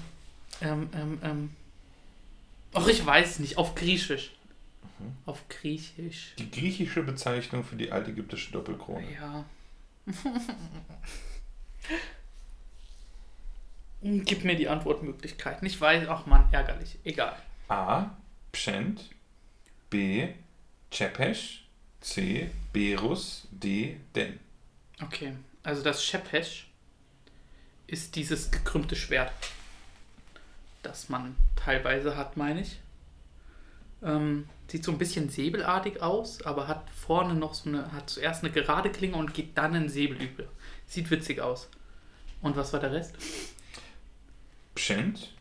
ähm, 0.62 0.90
ähm, 0.96 1.20
ähm. 1.24 1.50
Och, 2.74 2.88
ich 2.88 3.06
weiß 3.06 3.40
nicht. 3.40 3.58
Auf 3.58 3.76
Griechisch. 3.76 4.32
Mhm. 5.02 5.18
Auf 5.26 5.48
Griechisch. 5.50 6.34
Die 6.38 6.50
griechische 6.52 7.04
Bezeichnung 7.04 7.64
für 7.64 7.76
die 7.76 7.92
altägyptische 7.92 8.52
Doppelkrone. 8.52 9.06
Ja. 9.14 9.46
Gib 14.02 14.44
mir 14.44 14.56
die 14.56 14.68
Antwortmöglichkeiten. 14.68 15.68
Ich 15.68 15.80
weiß, 15.80 16.08
ach 16.08 16.26
man, 16.26 16.52
ärgerlich. 16.52 16.98
Egal. 17.04 17.36
A. 17.68 18.10
Pschent. 18.52 19.10
B. 19.90 20.30
Chepesh. 20.90 21.66
C. 22.00 22.50
Berus. 22.74 23.48
D. 23.52 23.98
Den. 24.16 24.40
Okay, 25.02 25.34
also 25.64 25.84
das 25.84 26.04
Shepesh 26.04 26.68
ist 27.88 28.16
dieses 28.16 28.52
gekrümmte 28.52 28.96
Schwert, 28.96 29.34
das 30.84 31.10
man 31.10 31.36
teilweise 31.56 32.16
hat, 32.16 32.38
meine 32.38 32.62
ich. 32.62 32.80
Ähm, 34.04 34.48
sieht 34.72 34.86
so 34.86 34.92
ein 34.92 34.98
bisschen 34.98 35.28
säbelartig 35.30 36.02
aus, 36.02 36.42
aber 36.44 36.68
hat 36.68 36.90
vorne 36.92 37.34
noch 37.34 37.54
so 37.54 37.70
eine, 37.70 37.92
hat 37.92 38.10
zuerst 38.10 38.44
eine 38.44 38.54
gerade 38.54 38.90
Klinge 38.90 39.18
und 39.18 39.34
geht 39.34 39.58
dann 39.58 39.76
in 39.76 39.90
Säbel 39.90 40.22
über. 40.22 40.46
Sieht 40.88 41.12
witzig 41.12 41.42
aus. 41.42 41.70
Und 42.42 42.56
was 42.56 42.72
war 42.72 42.80
der 42.80 42.94
Rest? 42.94 43.16
Pschent. 44.74 45.34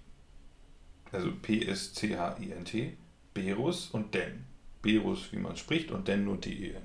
Also 1.13 1.31
P-S-C-H-I-N-T. 1.33 2.97
Berus 3.33 3.87
und 3.93 4.13
Den. 4.15 4.45
Berus, 4.83 5.29
wie 5.31 5.37
man 5.39 5.57
spricht, 5.57 5.93
und 5.93 6.09
Den 6.09 6.25
nur 6.25 6.37
D-E-N. 6.39 6.83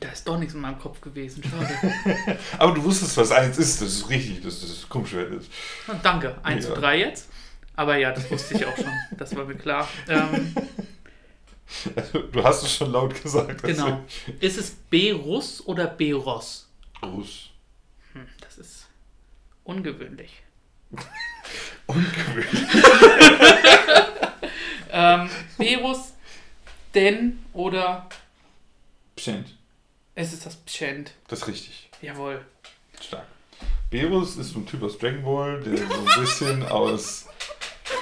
Da 0.00 0.08
ist 0.10 0.28
doch 0.28 0.38
nichts 0.38 0.52
in 0.54 0.60
meinem 0.60 0.78
Kopf 0.78 1.00
gewesen, 1.00 1.42
schade. 1.42 2.38
Aber 2.58 2.74
du 2.74 2.84
wusstest, 2.84 3.16
was 3.16 3.32
eins 3.32 3.56
ist. 3.56 3.80
Das 3.80 3.88
ist 3.88 4.08
richtig, 4.10 4.42
dass 4.42 4.60
das 4.60 4.86
Krummschwert 4.88 5.32
ist. 5.32 5.50
Na, 5.88 5.94
Danke, 6.02 6.36
1 6.44 6.64
Ja. 6.66 6.74
zu 6.74 6.80
3 6.80 6.98
jetzt. 6.98 7.30
Aber 7.76 7.96
ja, 7.96 8.12
das 8.12 8.30
wusste 8.30 8.54
ich 8.54 8.64
auch 8.66 8.76
schon, 8.76 8.90
das 9.18 9.36
war 9.36 9.44
mir 9.44 9.56
klar. 9.56 9.88
Ähm, 10.08 10.54
Also, 11.96 12.20
du 12.20 12.44
hast 12.44 12.62
es 12.62 12.72
schon 12.76 12.92
laut 12.92 13.20
gesagt. 13.20 13.60
genau. 13.64 14.00
Ist 14.38 14.56
es 14.56 14.70
Berus 14.70 15.60
oder 15.66 15.88
Beros? 15.88 16.68
Rus. 17.02 17.50
Hm, 18.12 18.26
das 18.40 18.56
ist 18.58 18.86
ungewöhnlich. 19.64 20.42
Ungewöhnlich. 21.86 22.46
Ähm, 24.98 25.28
Berus, 25.58 26.12
denn 26.94 27.44
oder 27.52 28.08
Pschent. 29.16 29.48
es 30.14 30.32
ist 30.32 30.46
das 30.46 30.56
Pschent. 30.56 31.12
Das 31.28 31.40
ist 31.40 31.48
richtig. 31.48 31.90
Jawohl. 32.00 32.42
Stark. 33.02 33.26
Berus 33.90 34.36
ist 34.36 34.50
so 34.52 34.58
ein 34.60 34.66
Typ 34.66 34.82
aus 34.82 34.98
Dragon 34.98 35.22
Ball, 35.22 35.60
der 35.62 35.76
so 35.76 35.84
ein 35.84 36.20
bisschen 36.20 36.62
aus. 36.64 37.26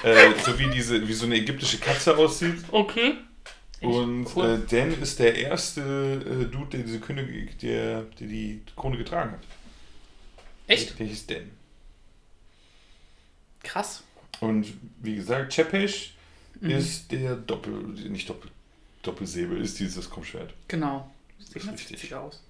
Äh, 0.03 0.33
so 0.45 0.59
wie 0.59 0.69
diese, 0.71 1.07
wie 1.07 1.13
so 1.13 1.27
eine 1.27 1.37
ägyptische 1.37 1.79
Katze 1.79 2.17
aussieht. 2.17 2.65
Okay. 2.71 3.15
Und 3.81 4.27
cool. 4.35 4.63
äh, 4.67 4.71
Dan 4.71 5.01
ist 5.03 5.19
der 5.19 5.35
erste 5.37 5.81
äh, 5.83 6.45
Dude, 6.51 6.71
der 6.79 6.81
diese 6.81 7.01
Krone, 7.01 7.25
der, 7.61 8.03
der 8.03 8.27
die 8.27 8.63
Krone 8.77 8.97
getragen 8.97 9.33
hat. 9.33 9.41
Echt? 10.67 10.99
Der 10.99 11.07
hieß 11.07 11.27
Dan. 11.27 11.51
Krass. 13.63 14.03
Und 14.41 14.73
wie 15.01 15.17
gesagt, 15.17 15.53
Chepesh 15.55 16.13
Mhm. 16.61 16.71
ist 16.71 17.11
der 17.11 17.35
Doppel, 17.35 17.73
nicht 18.09 18.29
Doppel, 18.31 18.49
Doppelsäbel, 19.03 19.61
ist 19.61 19.79
dieses 19.81 20.09
Krummschwert. 20.09 20.55
Genau. 20.69 21.11
Sieht 21.41 21.67
ganz 21.67 21.81
richtig. 21.91 22.15
aus. 22.15 22.43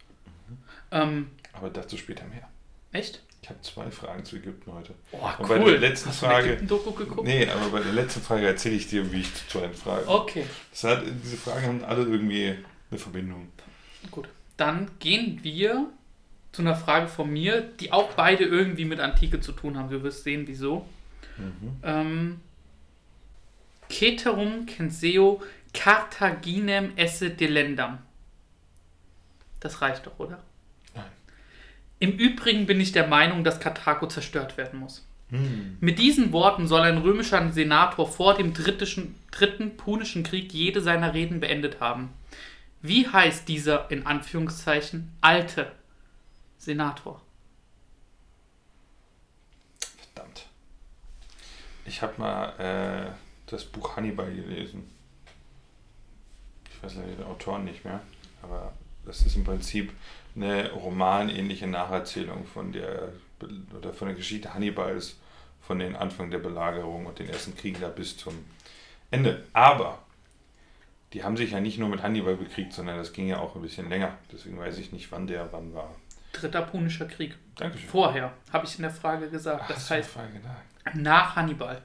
Ähm, 0.92 1.30
Aber 1.54 1.70
dazu 1.70 1.96
später 1.96 2.24
mehr. 2.26 2.48
Echt? 2.94 3.20
Ich 3.42 3.50
habe 3.50 3.61
zwei 3.61 3.90
Fragen 3.90 4.24
zu 4.24 4.37
Ägypten 4.37 4.72
heute. 4.72 4.94
Oh, 5.12 5.28
cool. 5.40 5.46
bei 5.48 5.59
der 5.72 5.78
letzten 5.78 6.09
Hast 6.09 6.22
du 6.22 6.26
Frage- 6.26 6.46
Ägypten-Doku 6.48 6.92
geguckt? 6.92 7.24
Nee, 7.28 7.46
aber 7.46 7.68
bei 7.68 7.80
der 7.80 7.92
letzten 7.92 8.22
Frage 8.22 8.46
erzähle 8.46 8.76
ich 8.76 8.87
dir, 8.88 9.12
wie 9.12 9.20
ich 9.20 9.35
zur 9.35 9.61
zweiten 9.61 9.74
Frage. 9.74 10.09
Okay, 10.09 10.46
hat, 10.83 11.02
diese 11.22 11.37
Fragen 11.37 11.66
haben 11.66 11.85
alle 11.85 12.04
irgendwie 12.04 12.54
eine 12.90 12.98
Verbindung. 12.98 13.52
gut. 14.11 14.28
Dann 14.57 14.90
gehen 14.98 15.40
wir 15.42 15.88
zu 16.52 16.62
einer 16.62 16.76
Frage 16.76 17.09
von 17.09 17.30
mir, 17.30 17.61
die 17.61 17.92
auch 17.92 18.12
beide 18.12 18.44
irgendwie 18.44 18.85
mit 18.87 19.00
Antike 19.00 19.40
zu 19.40 19.52
tun 19.52 19.76
haben. 19.76 19.90
Du 19.90 20.02
wirst 20.02 20.22
sehen, 20.24 20.44
wieso. 20.46 20.87
Mhm. 21.37 21.76
Ähm, 21.83 22.40
Ceterum 23.90 24.66
censeo 24.68 25.42
Carthaginem 25.72 26.92
esse 26.96 27.30
delendam. 27.30 27.98
Das 29.61 29.80
reicht 29.83 30.07
doch, 30.07 30.18
oder? 30.18 30.42
Im 32.04 32.18
Übrigen 32.18 32.66
bin 32.66 32.82
ich 32.82 32.92
der 32.92 33.06
Meinung, 33.06 33.44
dass 33.44 33.60
Karthago 33.60 34.06
zerstört 34.06 34.58
werden 34.58 34.78
muss. 34.78 35.06
Hm. 35.30 35.78
Mit 35.80 35.98
diesen 35.98 36.32
Worten 36.32 36.68
soll 36.68 36.82
ein 36.82 36.98
römischer 36.98 37.50
Senator 37.50 38.06
vor 38.06 38.34
dem 38.34 38.52
drittischen, 38.52 39.14
dritten 39.30 39.78
Punischen 39.78 40.22
Krieg 40.22 40.52
jede 40.52 40.82
seiner 40.82 41.14
Reden 41.14 41.40
beendet 41.40 41.80
haben. 41.80 42.12
Wie 42.82 43.08
heißt 43.08 43.48
dieser, 43.48 43.90
in 43.90 44.04
Anführungszeichen, 44.04 45.12
alte 45.22 45.72
Senator? 46.58 47.22
Verdammt. 50.12 50.44
Ich 51.86 52.02
habe 52.02 52.20
mal 52.20 52.48
äh, 52.58 53.12
das 53.46 53.64
Buch 53.64 53.96
Hannibal 53.96 54.30
gelesen. 54.30 54.90
Ich 56.70 56.82
weiß 56.82 56.96
leider 56.96 57.14
den 57.14 57.24
Autoren 57.24 57.64
nicht 57.64 57.82
mehr, 57.82 58.02
aber 58.42 58.74
das 59.06 59.22
ist 59.22 59.36
im 59.36 59.44
Prinzip 59.44 59.90
eine 60.36 60.70
romanähnliche 60.72 61.66
Nacherzählung 61.66 62.46
von 62.46 62.72
der 62.72 63.12
oder 63.76 63.92
von 63.92 64.08
der 64.08 64.16
Geschichte 64.16 64.54
Hannibals 64.54 65.16
von 65.60 65.78
den 65.78 65.96
Anfang 65.96 66.30
der 66.30 66.38
Belagerung 66.38 67.06
und 67.06 67.18
den 67.18 67.28
ersten 67.28 67.56
Kriegen 67.56 67.80
da 67.80 67.88
bis 67.88 68.16
zum 68.16 68.44
Ende. 69.10 69.44
Aber 69.52 69.98
die 71.12 71.22
haben 71.24 71.36
sich 71.36 71.52
ja 71.52 71.60
nicht 71.60 71.78
nur 71.78 71.88
mit 71.88 72.02
Hannibal 72.02 72.36
bekriegt, 72.36 72.72
sondern 72.72 72.96
das 72.98 73.12
ging 73.12 73.28
ja 73.28 73.38
auch 73.38 73.54
ein 73.54 73.62
bisschen 73.62 73.88
länger. 73.88 74.16
Deswegen 74.32 74.58
weiß 74.58 74.78
ich 74.78 74.92
nicht, 74.92 75.10
wann 75.12 75.26
der 75.26 75.52
wann 75.52 75.72
war. 75.74 75.94
Dritter 76.32 76.62
Punischer 76.62 77.06
Krieg. 77.06 77.36
Dankeschön. 77.54 77.88
Vorher, 77.88 78.32
habe 78.52 78.66
ich 78.66 78.76
in 78.76 78.82
der 78.82 78.90
Frage 78.90 79.30
gesagt. 79.30 79.62
Ach, 79.64 79.68
Das 79.68 79.90
heißt 79.90 80.10
nach. 80.94 81.36
Hannibal. 81.36 81.82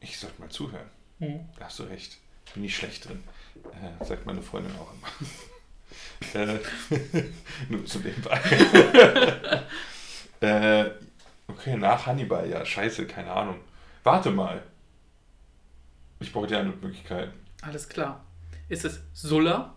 Ich 0.00 0.18
sollte 0.18 0.40
mal 0.40 0.48
zuhören. 0.50 0.88
Mhm. 1.18 1.48
Da 1.58 1.64
hast 1.64 1.78
du 1.78 1.84
recht. 1.84 2.18
Bin 2.54 2.64
ich 2.64 2.76
schlecht 2.76 3.08
drin. 3.08 3.24
Äh, 3.72 4.04
sagt 4.04 4.26
meine 4.26 4.42
Freundin 4.42 4.72
auch 4.76 4.92
immer. 4.92 5.28
Äh, 6.34 6.58
nur 7.68 7.86
so 7.86 7.98
nebenbei. 7.98 8.40
äh, 10.40 10.90
okay, 11.48 11.76
nach 11.76 12.06
Hannibal, 12.06 12.48
ja, 12.48 12.64
scheiße, 12.64 13.06
keine 13.06 13.30
Ahnung. 13.32 13.60
Warte 14.02 14.30
mal. 14.30 14.62
Ich 16.20 16.32
brauche 16.32 16.46
die 16.46 16.54
anderen 16.54 16.80
Möglichkeiten. 16.80 17.32
Alles 17.62 17.88
klar. 17.88 18.24
Ist 18.68 18.84
es 18.84 19.00
Sulla, 19.12 19.74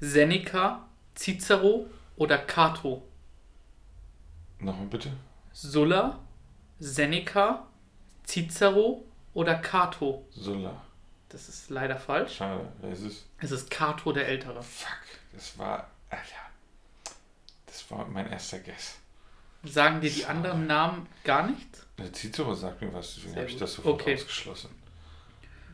Seneca, 0.00 0.88
Cicero 1.14 1.86
oder 2.16 2.38
Cato? 2.38 3.06
Nochmal 4.58 4.86
bitte. 4.86 5.12
Sulla, 5.52 6.20
Seneca, 6.78 7.66
Cicero 8.24 9.04
oder 9.34 9.56
Cato? 9.56 10.26
Sulla. 10.30 10.82
Das 11.28 11.48
ist 11.48 11.70
leider 11.70 11.96
falsch. 11.96 12.36
Schade. 12.36 12.68
Wer 12.80 12.90
ist 12.92 13.02
es? 13.02 13.26
Es 13.38 13.50
ist 13.50 13.70
Cato 13.70 14.12
der 14.12 14.28
Ältere. 14.28 14.62
Fuck. 14.62 14.88
Das 15.34 15.58
war. 15.58 15.90
Alter. 16.10 17.14
Das 17.66 17.90
war 17.90 18.06
mein 18.06 18.30
erster 18.30 18.58
Guess. 18.60 18.98
Sagen 19.64 20.00
dir 20.00 20.10
die 20.10 20.26
anderen 20.26 20.66
Namen 20.66 21.06
gar 21.24 21.46
nichts? 21.48 21.86
Der 21.98 22.12
Cicero 22.12 22.54
sagt 22.54 22.82
mir 22.82 22.92
was, 22.92 23.16
deswegen 23.16 23.36
habe 23.36 23.46
ich 23.46 23.56
das 23.56 23.74
sofort 23.74 24.00
Okay. 24.00 24.14
ausgeschlossen. 24.14 24.70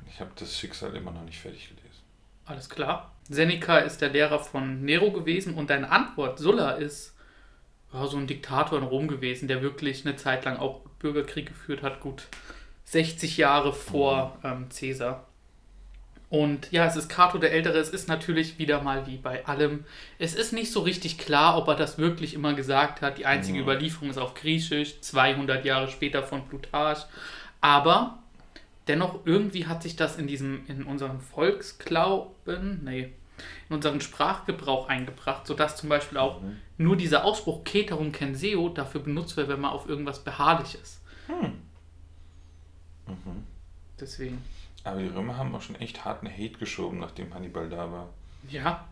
Ich 0.08 0.20
habe 0.20 0.30
das 0.36 0.58
Schicksal 0.58 0.94
immer 0.96 1.10
noch 1.10 1.22
nicht 1.24 1.38
fertig 1.38 1.68
gelesen. 1.68 2.02
Alles 2.46 2.68
klar. 2.68 3.14
Seneca 3.28 3.78
ist 3.78 4.00
der 4.00 4.10
Lehrer 4.10 4.38
von 4.40 4.82
Nero 4.84 5.12
gewesen 5.12 5.54
und 5.54 5.70
deine 5.70 5.90
Antwort, 5.90 6.38
Sulla, 6.38 6.72
ist 6.72 7.14
ja, 7.92 8.06
so 8.06 8.16
ein 8.16 8.26
Diktator 8.26 8.78
in 8.78 8.84
Rom 8.84 9.08
gewesen, 9.08 9.48
der 9.48 9.62
wirklich 9.62 10.06
eine 10.06 10.16
Zeit 10.16 10.44
lang 10.44 10.56
auch 10.56 10.80
Bürgerkrieg 10.98 11.46
geführt 11.46 11.82
hat. 11.82 12.00
Gut 12.00 12.28
60 12.84 13.36
Jahre 13.36 13.72
vor 13.72 14.38
ähm, 14.42 14.68
Caesar. 14.68 15.26
Und 16.30 16.70
ja, 16.70 16.86
es 16.86 16.94
ist 16.94 17.08
Cato 17.08 17.38
der 17.38 17.52
Ältere. 17.52 17.76
Es 17.78 17.88
ist 17.90 18.08
natürlich 18.08 18.56
wieder 18.58 18.80
mal 18.82 19.06
wie 19.08 19.16
bei 19.16 19.44
allem. 19.46 19.84
Es 20.18 20.34
ist 20.34 20.52
nicht 20.52 20.70
so 20.72 20.80
richtig 20.80 21.18
klar, 21.18 21.58
ob 21.58 21.66
er 21.66 21.74
das 21.74 21.98
wirklich 21.98 22.34
immer 22.34 22.54
gesagt 22.54 23.02
hat. 23.02 23.18
Die 23.18 23.26
einzige 23.26 23.58
Mhm. 23.58 23.64
Überlieferung 23.64 24.10
ist 24.10 24.16
auf 24.18 24.34
Griechisch, 24.34 25.00
200 25.00 25.64
Jahre 25.64 25.88
später 25.88 26.22
von 26.22 26.46
Plutarch. 26.46 27.04
Aber 27.60 28.18
dennoch 28.86 29.26
irgendwie 29.26 29.66
hat 29.66 29.82
sich 29.82 29.96
das 29.96 30.18
in 30.18 30.28
diesem, 30.28 30.64
in 30.68 30.84
unserem 30.84 31.20
Volksglauben, 31.20 32.84
nee, 32.84 33.12
in 33.68 33.74
unseren 33.74 34.00
Sprachgebrauch 34.00 34.88
eingebracht, 34.88 35.48
sodass 35.48 35.76
zum 35.76 35.88
Beispiel 35.88 36.18
auch 36.18 36.40
Mhm. 36.42 36.58
nur 36.78 36.96
dieser 36.96 37.24
Ausspruch 37.24 37.64
Keterum 37.64 38.12
Kenseo 38.12 38.68
dafür 38.68 39.00
benutzt 39.00 39.36
wird, 39.36 39.48
wenn 39.48 39.60
man 39.60 39.72
auf 39.72 39.88
irgendwas 39.88 40.22
beharrlich 40.22 40.76
ist. 40.80 41.00
Hm. 41.26 41.54
Deswegen. 43.98 44.42
Aber 44.84 45.00
die 45.00 45.08
Römer 45.08 45.36
haben 45.36 45.54
auch 45.54 45.62
schon 45.62 45.76
echt 45.76 46.04
harten 46.04 46.28
Hate 46.28 46.58
geschoben, 46.58 46.98
nachdem 46.98 47.34
Hannibal 47.34 47.68
da 47.68 47.90
war. 47.92 48.08
Ja. 48.48 48.88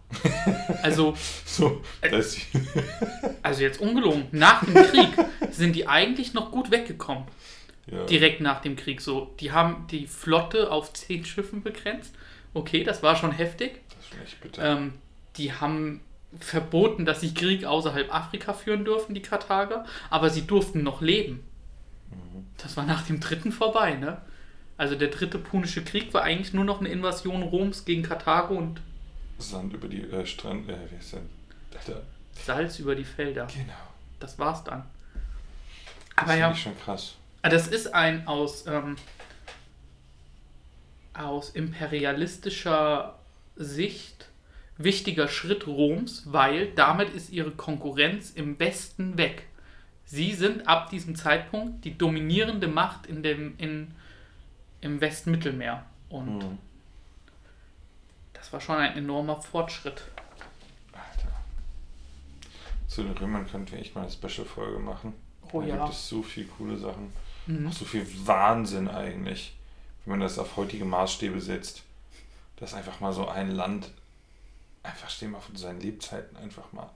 Also, 0.83 1.14
So, 1.46 1.83
das 2.03 2.37
also 3.42 3.62
jetzt 3.62 3.81
ungelogen, 3.81 4.27
nach 4.33 4.62
dem 4.64 4.74
Krieg 4.74 5.09
sind 5.51 5.74
die 5.74 5.88
eigentlich 5.88 6.35
noch 6.35 6.53
gut 6.53 6.70
weggekommen. 6.70 7.24
ja. 7.87 8.05
Direkt 8.05 8.40
nach 8.42 8.61
dem 8.61 8.77
Krieg 8.77 9.01
so. 9.01 9.35
Die 9.40 9.53
haben 9.53 9.87
die 9.90 10.07
Flotte 10.07 10.70
auf 10.70 10.92
zehn 10.92 11.24
Schiffen 11.24 11.62
begrenzt. 11.62 12.14
Okay, 12.53 12.85
das 12.85 13.03
war 13.03 13.16
schon 13.16 13.33
heftig. 13.33 13.81
Das 13.88 13.98
ist 14.05 14.09
schon 14.11 14.22
echt 14.22 14.40
bitter. 14.40 14.77
Ähm, 14.77 14.92
die 15.37 15.53
haben 15.53 16.01
verboten, 16.40 17.07
dass 17.07 17.22
sie 17.22 17.33
Krieg 17.33 17.64
außerhalb 17.64 18.14
Afrika 18.14 18.53
führen 18.53 18.85
dürfen, 18.85 19.14
die 19.14 19.22
Karthager, 19.22 19.87
aber 20.11 20.29
sie 20.29 20.46
durften 20.46 20.83
noch 20.83 21.01
leben. 21.01 21.42
Das 22.59 22.77
war 22.77 22.85
nach 22.85 23.03
dem 23.03 23.20
dritten 23.20 23.53
vorbei, 23.53 23.94
ne? 23.94 24.20
Also 24.78 24.94
der 24.94 25.08
dritte 25.08 25.38
Punische 25.38 25.84
Krieg 25.84 26.14
war 26.14 26.22
eigentlich 26.22 26.54
nur 26.54 26.64
noch 26.64 26.80
eine 26.80 26.88
Invasion 26.88 27.42
Roms 27.42 27.84
gegen 27.84 28.02
Karthago 28.02 28.54
und 28.54 28.80
Sand 29.38 29.74
über 29.74 29.88
die 29.88 30.02
äh, 30.02 30.24
Strand, 30.24 30.68
äh, 30.68 30.76
wie 30.90 30.96
ist 30.96 31.12
denn? 31.12 31.28
Alter, 31.76 32.02
Salz 32.32 32.78
über 32.78 32.94
die 32.94 33.04
Felder. 33.04 33.46
genau. 33.46 33.74
Das 34.20 34.38
war's 34.38 34.64
dann. 34.64 34.84
Das 36.16 36.24
Aber 36.24 36.26
finde 36.32 36.40
ja, 36.40 36.50
ich 36.52 36.62
schon 36.62 36.78
krass. 36.80 37.14
Ah, 37.42 37.48
Das 37.48 37.68
ist 37.68 37.92
ein 37.94 38.26
aus, 38.26 38.66
ähm, 38.66 38.96
aus 41.14 41.50
imperialistischer 41.50 43.18
Sicht 43.56 44.28
wichtiger 44.76 45.26
Schritt 45.28 45.66
Roms, 45.66 46.22
weil 46.26 46.72
damit 46.74 47.10
ist 47.10 47.30
ihre 47.30 47.50
Konkurrenz 47.50 48.30
im 48.30 48.58
Westen 48.60 49.18
weg. 49.18 49.46
Sie 50.04 50.32
sind 50.34 50.66
ab 50.68 50.90
diesem 50.90 51.16
Zeitpunkt 51.16 51.84
die 51.84 51.98
dominierende 51.98 52.68
Macht 52.68 53.06
in 53.06 53.22
dem, 53.22 53.54
in, 53.58 53.92
im 54.80 55.00
Westmittelmeer. 55.00 55.84
Und 56.08 56.42
Hm. 56.42 56.58
das 58.32 58.52
war 58.52 58.60
schon 58.60 58.76
ein 58.76 58.96
enormer 58.96 59.40
Fortschritt. 59.40 60.04
Alter. 60.92 61.32
Zu 62.86 63.02
den 63.02 63.12
Römern 63.12 63.46
könnten 63.48 63.72
wir 63.72 63.78
echt 63.78 63.94
mal 63.94 64.02
eine 64.02 64.10
Special-Folge 64.10 64.78
machen. 64.78 65.12
Oh 65.52 65.60
da 65.60 65.66
ja. 65.66 65.76
gibt 65.78 65.90
es 65.94 66.08
so 66.08 66.22
viele 66.22 66.46
coole 66.48 66.76
Sachen. 66.76 67.12
Mhm. 67.46 67.68
Auch 67.68 67.72
so 67.72 67.84
viel 67.84 68.06
Wahnsinn 68.26 68.88
eigentlich, 68.88 69.56
wenn 70.04 70.12
man 70.12 70.20
das 70.20 70.38
auf 70.38 70.56
heutige 70.56 70.84
Maßstäbe 70.84 71.40
setzt. 71.40 71.82
Dass 72.56 72.74
einfach 72.74 73.00
mal 73.00 73.12
so 73.12 73.28
ein 73.28 73.50
Land 73.52 73.90
einfach 74.82 75.10
stehen 75.10 75.30
mal 75.32 75.40
von 75.40 75.56
seinen 75.56 75.80
Lebzeiten 75.80 76.36
einfach 76.36 76.72
mal 76.72 76.90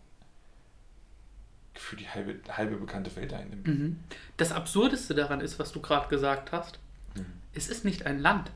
für 1.74 1.96
die 1.96 2.08
halbe, 2.08 2.38
halbe 2.50 2.76
bekannte 2.76 3.14
Welt 3.16 3.32
einnimmt. 3.32 3.66
Mhm. 3.66 4.00
Das 4.36 4.52
Absurdeste 4.52 5.14
daran 5.14 5.40
ist, 5.40 5.58
was 5.58 5.72
du 5.72 5.80
gerade 5.80 6.08
gesagt 6.08 6.52
hast, 6.52 6.76
Mhm. 6.76 6.81
Es 7.54 7.68
ist 7.68 7.84
nicht 7.84 8.06
ein 8.06 8.18
Land. 8.18 8.50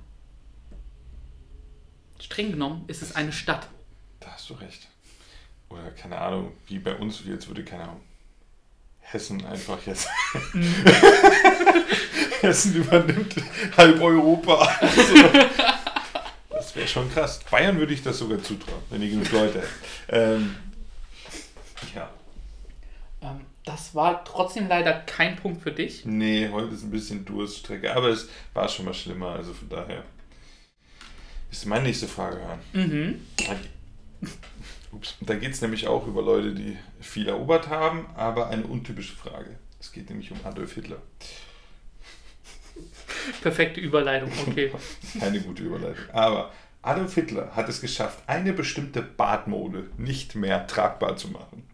Streng 2.21 2.51
genommen 2.51 2.85
ist 2.87 3.03
es 3.03 3.15
eine 3.15 3.33
Stadt. 3.33 3.69
Da 4.21 4.33
hast 4.33 4.49
du 4.49 4.55
recht. 4.55 4.89
Oder 5.69 5.91
keine 5.91 6.19
Ahnung, 6.19 6.53
wie 6.67 6.79
bei 6.79 6.95
uns, 6.97 7.25
wie 7.25 7.31
jetzt 7.31 7.49
würde, 7.49 7.65
keine 7.65 7.85
Ahnung, 7.85 8.01
Hessen 9.01 9.45
einfach 9.45 9.85
jetzt. 9.87 10.09
Hessen 12.41 12.75
übernimmt 12.75 13.37
halb 13.77 14.01
Europa. 14.01 14.69
Also, 14.81 15.15
das 16.51 16.75
wäre 16.75 16.89
schon 16.89 17.13
krass. 17.13 17.41
Bayern 17.51 17.79
würde 17.79 17.95
ich 17.95 18.03
das 18.03 18.19
sogar 18.19 18.43
zutrauen, 18.43 18.83
wenn 18.91 19.01
die 19.01 19.11
genug 19.11 19.31
Leute 19.31 19.61
hätten. 19.61 19.75
Ähm, 20.09 20.57
ja. 21.95 22.11
Ähm, 23.23 23.41
das 23.67 23.95
war 23.97 24.25
trotzdem 24.25 24.69
leider 24.69 24.93
kein 24.93 25.37
Punkt 25.37 25.61
für 25.61 25.73
dich. 25.73 26.07
Nee, 26.07 26.49
heute 26.51 26.73
ist 26.73 26.85
ein 26.85 26.91
bisschen 26.91 27.25
Durststrecke, 27.25 27.95
aber 27.95 28.09
es 28.09 28.29
war 28.55 28.69
schon 28.69 28.85
mal 28.87 28.95
schlimmer, 28.95 29.31
also 29.31 29.53
von 29.53 29.69
daher. 29.69 30.05
Ist 31.51 31.67
meine 31.67 31.85
nächste 31.85 32.07
Frage 32.07 32.39
hören. 32.39 32.61
Mhm. 32.73 33.21
Ups. 34.93 35.17
Da 35.21 35.35
geht 35.35 35.51
es 35.51 35.61
nämlich 35.61 35.89
auch 35.89 36.07
über 36.07 36.23
Leute, 36.23 36.55
die 36.55 36.79
viel 37.01 37.29
erobert 37.29 37.69
haben, 37.69 38.07
aber 38.15 38.49
eine 38.49 38.65
untypische 38.65 39.17
Frage. 39.17 39.59
Es 39.81 39.91
geht 39.91 40.09
nämlich 40.11 40.31
um 40.31 40.39
Adolf 40.45 40.75
Hitler. 40.75 41.03
Perfekte 43.43 43.81
Überleitung, 43.81 44.31
okay. 44.47 44.71
Keine 45.19 45.41
gute 45.41 45.65
Überleitung. 45.65 46.05
Aber 46.13 46.53
Adolf 46.83 47.15
Hitler 47.15 47.57
hat 47.57 47.69
es 47.69 47.81
geschafft, 47.81 48.23
eine 48.29 48.53
bestimmte 48.53 49.03
Bartmode 49.03 49.91
nicht 49.99 50.37
mehr 50.37 50.69
tragbar 50.69 51.17
zu 51.17 51.29
machen. 51.29 51.65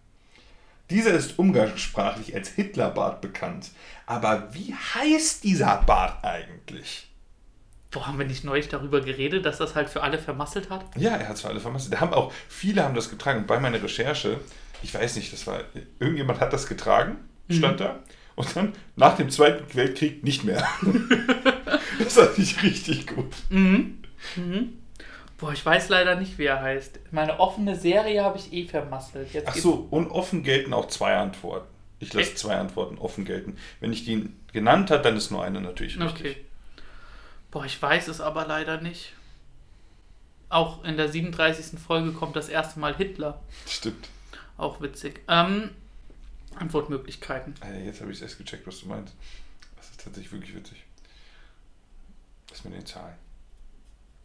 Dieser 0.93 1.13
ist 1.13 1.39
umgangssprachlich 1.39 2.35
als 2.35 2.51
Hitlerbart 2.51 3.23
bekannt. 3.23 3.71
Aber 4.05 4.53
wie 4.53 4.75
heißt 4.75 5.43
dieser 5.43 5.79
Bart 5.87 6.23
eigentlich? 6.23 7.09
Boah, 7.91 8.07
haben 8.07 8.19
wir 8.19 8.27
nicht 8.27 8.45
neulich 8.45 8.69
darüber 8.69 9.01
geredet, 9.01 9.47
dass 9.47 9.57
das 9.57 9.75
halt 9.75 9.89
für 9.89 10.03
alle 10.03 10.19
vermasselt 10.19 10.69
hat? 10.69 10.85
Ja, 10.97 11.17
er 11.17 11.29
hat 11.29 11.37
es 11.37 11.43
für 11.43 11.49
alle 11.49 11.61
vermasselt. 11.61 11.95
Da 11.95 12.01
haben 12.01 12.13
auch 12.13 12.31
viele 12.47 12.85
haben 12.85 12.95
das 12.95 13.09
getragen. 13.09 13.41
Und 13.41 13.47
bei 13.47 13.59
meiner 13.59 13.83
Recherche, 13.83 14.39
ich 14.83 14.93
weiß 14.93 15.17
nicht, 15.17 15.33
das 15.33 15.47
war 15.47 15.63
irgendjemand 15.99 16.41
hat 16.41 16.53
das 16.53 16.67
getragen, 16.67 17.17
stand 17.49 17.81
da. 17.81 18.01
Und 18.35 18.55
dann 18.55 18.75
nach 18.97 19.17
dem 19.17 19.31
Zweiten 19.31 19.75
Weltkrieg 19.75 20.23
nicht 20.23 20.45
mehr. 20.45 20.67
das 21.99 22.15
fand 22.15 22.39
ich 22.39 22.63
richtig 22.63 23.07
gut. 23.07 23.33
Mhm. 23.49 24.03
Mhm. 24.37 24.82
Boah, 25.43 25.53
ich 25.53 25.67
weiß 25.67 25.89
leider 25.89 26.15
nicht, 26.15 26.39
wie 26.39 26.45
er 26.45 26.63
heißt. 26.63 27.01
Meine 27.11 27.41
offene 27.41 27.75
Serie 27.75 28.23
habe 28.23 28.39
ich 28.39 28.53
eh 28.53 28.65
vermasselt. 28.69 29.33
Jetzt 29.33 29.49
Ach 29.49 29.57
so, 29.57 29.89
und 29.91 30.09
offen 30.09 30.45
gelten 30.45 30.73
auch 30.73 30.87
zwei 30.87 31.17
Antworten. 31.17 31.67
Ich 31.99 32.13
lasse 32.13 32.29
Echt? 32.29 32.39
zwei 32.39 32.55
Antworten 32.55 32.97
offen 32.97 33.25
gelten. 33.25 33.57
Wenn 33.81 33.93
ich 33.93 34.05
die 34.05 34.31
genannt 34.53 34.93
habe, 34.93 35.03
dann 35.03 35.17
ist 35.17 35.33
nur 35.33 35.43
eine 35.43 35.61
natürlich 35.61 35.99
richtig. 35.99 36.21
Okay. 36.21 36.45
Boah, 37.51 37.65
ich 37.65 37.83
weiß 37.83 38.07
es 38.07 38.21
aber 38.21 38.47
leider 38.47 38.81
nicht. 38.81 39.15
Auch 40.49 40.85
in 40.85 40.97
der 40.97 41.09
37. 41.09 41.77
Folge 41.77 42.13
kommt 42.13 42.37
das 42.37 42.49
erste 42.49 42.79
Mal 42.79 42.95
Hitler. 42.95 43.43
Stimmt. 43.67 44.11
Auch 44.57 44.81
witzig. 44.81 45.23
Ähm, 45.27 45.71
Antwortmöglichkeiten. 46.55 47.57
Jetzt 47.85 48.01
habe 48.01 48.13
ich 48.13 48.19
es 48.19 48.23
erst 48.23 48.39
gecheckt, 48.39 48.65
was 48.65 48.79
du 48.79 48.87
meinst. 48.87 49.17
Das 49.75 49.91
ist 49.91 50.05
tatsächlich 50.05 50.31
wirklich 50.31 50.55
witzig. 50.55 50.85
Das 52.49 52.63
mit 52.63 52.75
den 52.75 52.87
Zahlen. 52.87 53.17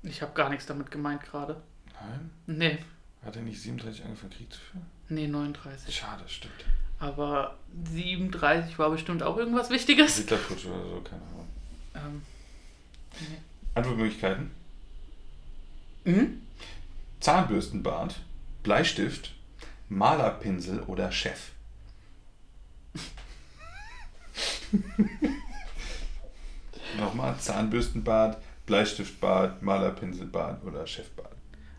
Ich 0.04 0.22
habe 0.22 0.34
gar 0.34 0.50
nichts 0.50 0.66
damit 0.66 0.92
gemeint 0.92 1.24
gerade. 1.24 1.62
Nein? 2.00 2.30
Nee, 2.46 2.78
Hat 3.26 3.36
er 3.36 3.42
nicht 3.42 3.62
37 3.62 4.04
angefangen, 4.06 4.32
Krieg 4.32 4.52
zu 4.54 4.60
führen? 4.60 4.86
nee, 5.10 5.28
39. 5.28 5.94
Schade, 5.96 6.24
stimmt. 6.28 6.66
Aber 7.00 7.58
37 7.92 8.78
war 8.80 8.90
bestimmt 8.90 9.22
auch 9.24 9.38
irgendwas 9.38 9.70
Wichtiges. 9.70 10.18
Hitlerputsch 10.18 10.66
oder 10.66 10.82
so, 10.84 11.02
keine 11.02 11.22
Ahnung. 11.24 11.48
Ähm, 11.96 12.22
Antwortmöglichkeiten: 13.76 14.52
mhm. 16.06 16.42
Zahnbürstenbart, 17.20 18.16
Bleistift, 18.64 19.34
Malerpinsel 19.90 20.82
oder 20.84 21.12
Chef. 21.12 21.52
Nochmal: 26.98 27.38
Zahnbürstenbart, 27.40 28.42
Bleistiftbart, 28.68 29.64
Malerpinselbart 29.64 30.64
oder 30.64 30.86
Chefbart. 30.86 31.32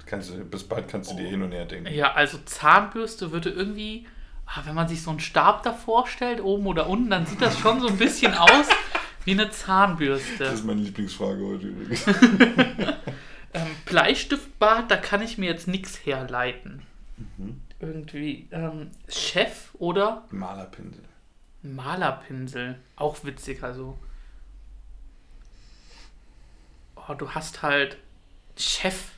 Kannst 0.07 0.31
du, 0.31 0.45
bis 0.45 0.65
bald 0.65 0.89
kannst 0.89 1.13
du 1.13 1.17
dir 1.17 1.29
hin 1.29 1.43
und 1.43 1.53
her 1.53 1.67
denken. 1.67 1.93
Ja, 1.95 2.15
also 2.15 2.39
Zahnbürste 2.45 3.31
würde 3.31 3.51
irgendwie, 3.51 4.07
ah, 4.47 4.63
wenn 4.65 4.75
man 4.75 4.89
sich 4.89 5.03
so 5.03 5.11
einen 5.11 5.21
Stab 5.21 5.63
da 5.63 5.73
vorstellt, 5.73 6.41
oben 6.41 6.67
oder 6.67 6.89
unten, 6.89 7.11
dann 7.11 7.27
sieht 7.27 7.43
das 7.43 7.59
schon 7.59 7.81
so 7.81 7.89
ein 7.89 7.99
bisschen 7.99 8.35
aus 8.39 8.67
wie 9.25 9.33
eine 9.33 9.51
Zahnbürste. 9.51 10.39
Das 10.45 10.55
ist 10.55 10.65
meine 10.65 10.81
Lieblingsfrage 10.81 11.45
heute 11.47 11.67
übrigens. 11.69 12.05
Ähm, 13.55 13.69
Bleistiftbart, 13.87 14.91
da 14.91 14.97
kann 14.97 15.23
ich 15.23 15.39
mir 15.39 15.47
jetzt 15.47 15.69
nichts 15.69 16.05
herleiten. 16.05 16.83
Irgendwie 17.81 18.47
ähm, 18.51 18.91
Chef 19.09 19.71
oder 19.79 20.27
Malerpinsel. 20.31 21.05
Malerpinsel. 21.63 22.79
Auch 22.97 23.25
witzig, 23.25 23.63
also. 23.63 23.99
Oh, 27.09 27.15
du 27.15 27.31
hast 27.31 27.63
halt 27.63 27.97
Chef. 28.57 29.13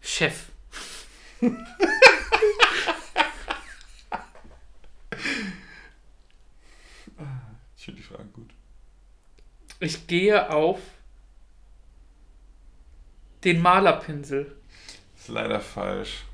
Chef. 0.00 0.50
Ich 7.76 7.84
finde 7.84 8.00
die 8.00 8.06
Frage 8.06 8.24
gut. 8.32 8.50
Ich 9.80 10.06
gehe 10.06 10.50
auf 10.50 10.80
Den 13.44 13.60
Malerpinsel. 13.62 14.56
Ist 15.16 15.28
leider 15.28 15.60
falsch. 15.60 16.24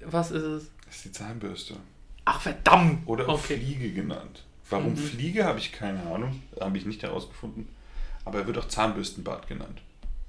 Was 0.00 0.30
ist 0.32 0.42
es? 0.42 0.70
Das 0.86 0.96
ist 0.96 1.04
die 1.04 1.12
Zahnbürste. 1.12 1.76
Ach, 2.24 2.40
verdammt. 2.40 3.06
Oder 3.06 3.28
auch 3.28 3.38
okay. 3.38 3.56
Fliege 3.58 3.92
genannt. 3.92 4.44
Warum 4.68 4.92
Mhm. 4.92 4.96
Fliege, 4.96 5.44
habe 5.44 5.58
ich 5.60 5.72
keine 5.72 6.02
Ahnung. 6.12 6.42
Habe 6.60 6.78
ich 6.78 6.84
nicht 6.86 7.02
herausgefunden. 7.02 7.68
Aber 8.24 8.40
er 8.40 8.46
wird 8.46 8.58
auch 8.58 8.68
Zahnbürstenbart 8.68 9.48
genannt. 9.48 9.80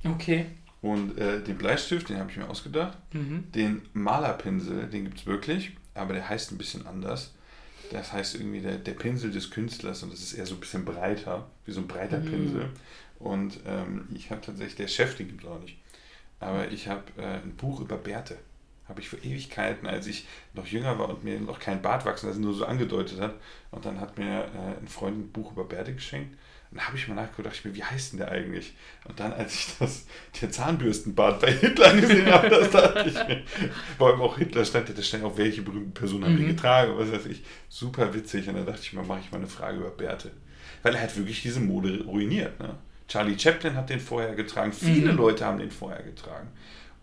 Okay. 0.04 0.46
Und 0.82 1.18
äh, 1.18 1.42
den 1.44 1.58
Bleistift, 1.58 2.10
den 2.10 2.18
habe 2.18 2.32
ich 2.32 2.38
mir 2.38 2.50
ausgedacht. 2.50 2.98
Mhm. 3.14 3.52
Den 3.52 3.82
Malerpinsel, 3.94 4.88
den 4.88 5.04
gibt 5.06 5.20
es 5.20 5.26
wirklich, 5.26 5.72
aber 5.94 6.14
der 6.14 6.28
heißt 6.28 6.52
ein 6.52 6.58
bisschen 6.58 6.88
anders. 6.88 7.34
Das 7.92 8.14
heißt 8.14 8.36
irgendwie 8.36 8.62
der, 8.62 8.78
der 8.78 8.94
Pinsel 8.94 9.32
des 9.32 9.52
Künstlers 9.52 10.02
und 10.02 10.12
das 10.14 10.22
ist 10.22 10.34
eher 10.34 10.46
so 10.46 10.56
ein 10.56 10.60
bisschen 10.62 10.86
breiter, 10.86 11.48
wie 11.66 11.72
so 11.72 11.82
ein 11.82 11.88
breiter 11.88 12.20
Mhm. 12.20 12.26
Pinsel. 12.32 12.70
Und 13.20 13.60
ähm, 13.68 14.08
ich 14.16 14.32
habe 14.32 14.42
tatsächlich, 14.42 14.76
der 14.76 14.88
Chef, 14.88 15.16
den 15.16 15.28
gibt 15.28 15.44
es 15.44 15.50
auch 15.50 15.60
nicht. 15.60 15.78
Aber 16.40 16.72
ich 16.72 16.88
habe 16.88 17.04
äh, 17.18 17.36
ein 17.44 17.56
Buch 17.56 17.82
über 17.82 17.98
Bärte. 17.98 18.38
Habe 18.92 19.00
ich 19.02 19.10
vor 19.10 19.20
Ewigkeiten, 19.24 19.88
als 19.88 20.06
ich 20.06 20.28
noch 20.54 20.68
jünger 20.68 21.00
war 21.00 21.10
und 21.10 21.24
mir 21.24 21.40
noch 21.40 21.60
kein 21.60 21.82
Bart 21.82 22.06
wachsen 22.06 22.28
lassen, 22.28 22.42
nur 22.42 22.54
so 22.54 22.66
angedeutet 22.66 23.20
hat. 23.22 23.34
Und 23.72 23.86
dann 23.86 24.00
hat 24.02 24.18
mir 24.18 24.26
äh, 24.46 24.80
ein 24.82 24.88
Freund 24.88 25.18
ein 25.18 25.32
Buch 25.32 25.54
über 25.54 25.64
Bärte 25.64 25.94
geschenkt. 25.94 26.38
Und 26.70 26.78
dann 26.78 26.88
habe 26.88 26.98
ich 26.98 27.08
mal 27.08 27.16
nachgeguckt, 27.16 27.46
dachte 27.48 27.58
ich 27.58 27.66
mir, 27.66 27.76
wie 27.76 27.84
heißt 27.84 28.12
denn 28.14 28.20
der 28.20 28.32
eigentlich? 28.32 28.74
Und 29.06 29.20
dann, 29.20 29.34
als 29.34 29.54
ich 29.56 29.68
das, 29.80 30.06
der 30.42 30.52
Zahnbürstenbart 30.52 31.40
bei 31.42 31.52
Hitler 31.54 31.94
gesehen 31.96 32.32
habe, 32.32 32.50
das 32.50 32.70
dachte 32.70 33.06
ich 33.08 33.14
mir, 33.28 33.44
vor 33.98 34.10
allem 34.12 34.22
auch 34.22 34.38
Hitler 34.38 34.64
stand, 34.66 34.96
da 34.98 35.02
stand 35.02 35.24
auch, 35.24 35.38
welche 35.38 35.62
berühmten 35.64 35.94
Personen 35.94 36.26
haben 36.26 36.38
die 36.38 36.44
Mhm. 36.44 36.48
getragen, 36.50 36.94
was 36.98 37.12
weiß 37.12 37.26
ich. 37.28 37.44
Super 37.70 38.14
witzig. 38.14 38.48
Und 38.50 38.56
dann 38.56 38.66
dachte 38.66 38.82
ich 38.84 38.94
mir, 38.94 39.04
mache 39.04 39.22
ich 39.24 39.32
mal 39.32 39.38
eine 39.40 39.48
Frage 39.48 39.78
über 39.80 39.90
Bärte. 39.90 40.32
Weil 40.84 40.96
er 40.96 41.02
hat 41.02 41.16
wirklich 41.18 41.42
diese 41.42 41.60
Mode 41.62 42.04
ruiniert. 42.06 42.60
Ne? 42.60 42.76
Charlie 43.08 43.38
Chaplin 43.38 43.76
hat 43.76 43.90
den 43.90 44.00
vorher 44.00 44.36
getragen, 44.36 44.72
viele 44.74 45.12
Mhm. 45.12 45.18
Leute 45.18 45.46
haben 45.46 45.60
den 45.60 45.72
vorher 45.72 46.04
getragen. 46.04 46.48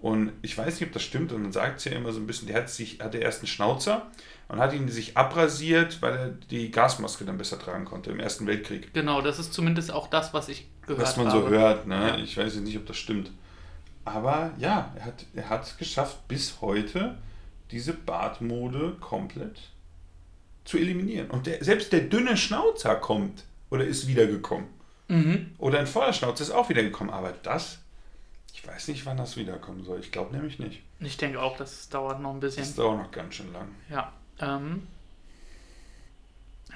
Und 0.00 0.32
ich 0.42 0.56
weiß 0.56 0.78
nicht, 0.78 0.88
ob 0.88 0.92
das 0.92 1.02
stimmt, 1.02 1.32
und 1.32 1.42
man 1.42 1.52
sagt 1.52 1.78
es 1.78 1.84
ja 1.84 1.92
immer 1.92 2.12
so 2.12 2.20
ein 2.20 2.26
bisschen, 2.26 2.46
der 2.46 2.56
hat 2.56 2.70
sich, 2.70 3.00
hatte 3.00 3.18
erst 3.18 3.40
einen 3.40 3.48
Schnauzer 3.48 4.06
und 4.46 4.60
hat 4.60 4.72
ihn 4.72 4.88
sich 4.88 5.16
abrasiert, 5.16 6.00
weil 6.00 6.16
er 6.16 6.28
die 6.28 6.70
Gasmaske 6.70 7.24
dann 7.24 7.36
besser 7.36 7.58
tragen 7.58 7.84
konnte 7.84 8.10
im 8.10 8.20
Ersten 8.20 8.46
Weltkrieg. 8.46 8.94
Genau, 8.94 9.20
das 9.20 9.38
ist 9.40 9.52
zumindest 9.52 9.92
auch 9.92 10.06
das, 10.06 10.32
was 10.32 10.48
ich 10.48 10.68
gehört 10.86 11.02
Was 11.02 11.16
man 11.16 11.28
habe. 11.28 11.40
so 11.40 11.48
hört, 11.48 11.86
ne? 11.86 11.94
Ja. 11.96 12.16
Ich 12.16 12.36
weiß 12.36 12.54
jetzt 12.54 12.64
nicht, 12.64 12.76
ob 12.76 12.86
das 12.86 12.96
stimmt. 12.96 13.32
Aber 14.04 14.52
ja, 14.58 14.92
er 14.96 15.04
hat 15.04 15.26
er 15.34 15.48
hat 15.50 15.64
es 15.64 15.76
geschafft, 15.76 16.28
bis 16.28 16.60
heute 16.60 17.18
diese 17.70 17.92
Bartmode 17.92 18.96
komplett 19.00 19.60
zu 20.64 20.78
eliminieren. 20.78 21.30
Und 21.30 21.46
der, 21.46 21.62
selbst 21.62 21.92
der 21.92 22.00
dünne 22.00 22.36
Schnauzer 22.36 22.94
kommt 22.94 23.44
oder 23.70 23.84
ist 23.84 24.06
wiedergekommen. 24.06 24.68
Mhm. 25.08 25.50
Oder 25.58 25.80
ein 25.80 25.86
voller 25.86 26.12
Schnauzer 26.12 26.44
ist 26.44 26.50
auch 26.50 26.68
wiedergekommen. 26.68 27.12
Aber 27.12 27.32
das, 27.42 27.80
weiß 28.68 28.88
nicht, 28.88 29.04
wann 29.06 29.16
das 29.16 29.36
wiederkommen 29.36 29.84
soll. 29.84 30.00
Ich 30.00 30.12
glaube 30.12 30.34
nämlich 30.36 30.58
nicht. 30.58 30.82
Ich 31.00 31.16
denke 31.16 31.40
auch, 31.40 31.56
das 31.56 31.88
dauert 31.88 32.20
noch 32.20 32.32
ein 32.34 32.40
bisschen. 32.40 32.62
Das 32.62 32.74
dauert 32.74 32.98
noch 32.98 33.10
ganz 33.10 33.34
schön 33.34 33.52
lang. 33.52 33.68
Ja. 33.90 34.12
Ähm, 34.40 34.86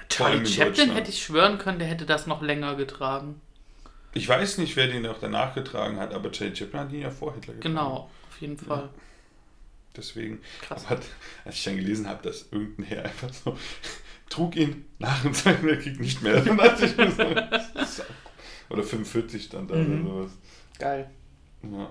Charlie 0.09 0.39
in 0.39 0.45
Chaplin 0.45 0.91
hätte 0.91 1.09
ich 1.09 1.23
schwören 1.23 1.57
können, 1.57 1.79
der 1.79 1.87
hätte 1.87 2.05
das 2.05 2.27
noch 2.27 2.41
länger 2.41 2.75
getragen. 2.75 3.41
Ich 4.13 4.27
weiß 4.27 4.59
nicht, 4.59 4.75
wer 4.75 4.87
den 4.87 5.05
auch 5.07 5.19
danach 5.19 5.55
getragen 5.55 5.97
hat, 5.97 6.13
aber 6.13 6.31
Charlie 6.31 6.55
Chaplin 6.55 6.81
hat 6.81 6.91
ihn 6.91 7.01
ja 7.01 7.09
vor 7.11 7.33
Hitler 7.33 7.53
getragen. 7.55 7.73
Genau, 7.75 8.09
auf 8.29 8.41
jeden 8.41 8.57
Fall. 8.57 8.89
Deswegen, 9.95 10.41
Krass. 10.61 10.85
aber 10.87 10.99
als 11.45 11.55
ich 11.55 11.63
dann 11.63 11.77
gelesen 11.77 12.07
habe, 12.07 12.23
dass 12.23 12.47
irgendein 12.51 12.85
Herr 12.85 13.05
einfach 13.05 13.31
so 13.33 13.57
trug 14.29 14.55
ihn 14.55 14.85
nach 14.99 15.21
dem 15.21 15.33
Zweiten 15.33 15.65
Weltkrieg 15.65 15.99
nicht 15.99 16.21
mehr. 16.21 16.41
Dann 16.41 16.57
dachte 16.57 16.85
ich 16.85 16.97
mir 16.97 17.11
so, 17.11 17.23
das 17.33 17.69
ist- 17.99 18.05
oder 18.69 18.83
45 18.83 19.43
stand 19.45 19.69
da 19.69 19.75
Mhm. 19.75 20.07
oder 20.07 20.17
sowas. 20.23 20.31
Geil. 20.79 21.09
Ja. 21.63 21.89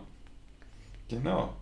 Genau. 1.09 1.55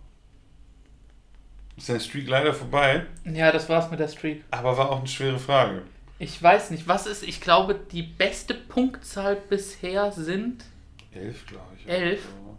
Ist 1.77 1.89
der 1.89 1.99
Streak 1.99 2.27
leider 2.27 2.53
vorbei, 2.53 3.05
Ja, 3.25 3.51
das 3.51 3.67
war's 3.69 3.89
mit 3.89 3.99
der 3.99 4.07
Streak. 4.07 4.43
aber 4.51 4.77
war 4.77 4.89
auch 4.91 4.99
eine 4.99 5.07
schwere 5.07 5.39
Frage. 5.39 5.83
Ich 6.19 6.41
weiß 6.41 6.69
nicht, 6.71 6.87
was 6.87 7.07
ist, 7.07 7.23
ich 7.23 7.41
glaube, 7.41 7.73
die 7.91 8.03
beste 8.03 8.53
Punktzahl 8.53 9.35
bisher 9.35 10.11
sind 10.11 10.63
Elf, 11.11 11.45
glaube 11.47 11.65
ich. 11.77 11.87
Elf? 11.87 12.21
oder 12.43 12.57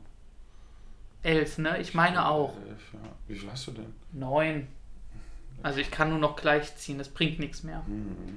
elf, 1.23 1.59
ne? 1.59 1.79
Ich 1.81 1.95
meine 1.95 2.27
auch. 2.27 2.57
Elf, 2.69 2.83
ja. 2.93 2.99
Wie 3.29 3.37
viel 3.37 3.51
hast 3.51 3.67
du 3.69 3.71
denn? 3.71 3.95
Neun. 4.13 4.67
Also 5.63 5.79
ich 5.79 5.91
kann 5.93 6.11
nur 6.11 6.19
noch 6.19 6.35
gleich 6.35 6.75
ziehen, 6.77 6.99
das 6.99 7.09
bringt 7.09 7.39
nichts 7.39 7.63
mehr. 7.63 7.83
Hm. 7.87 8.37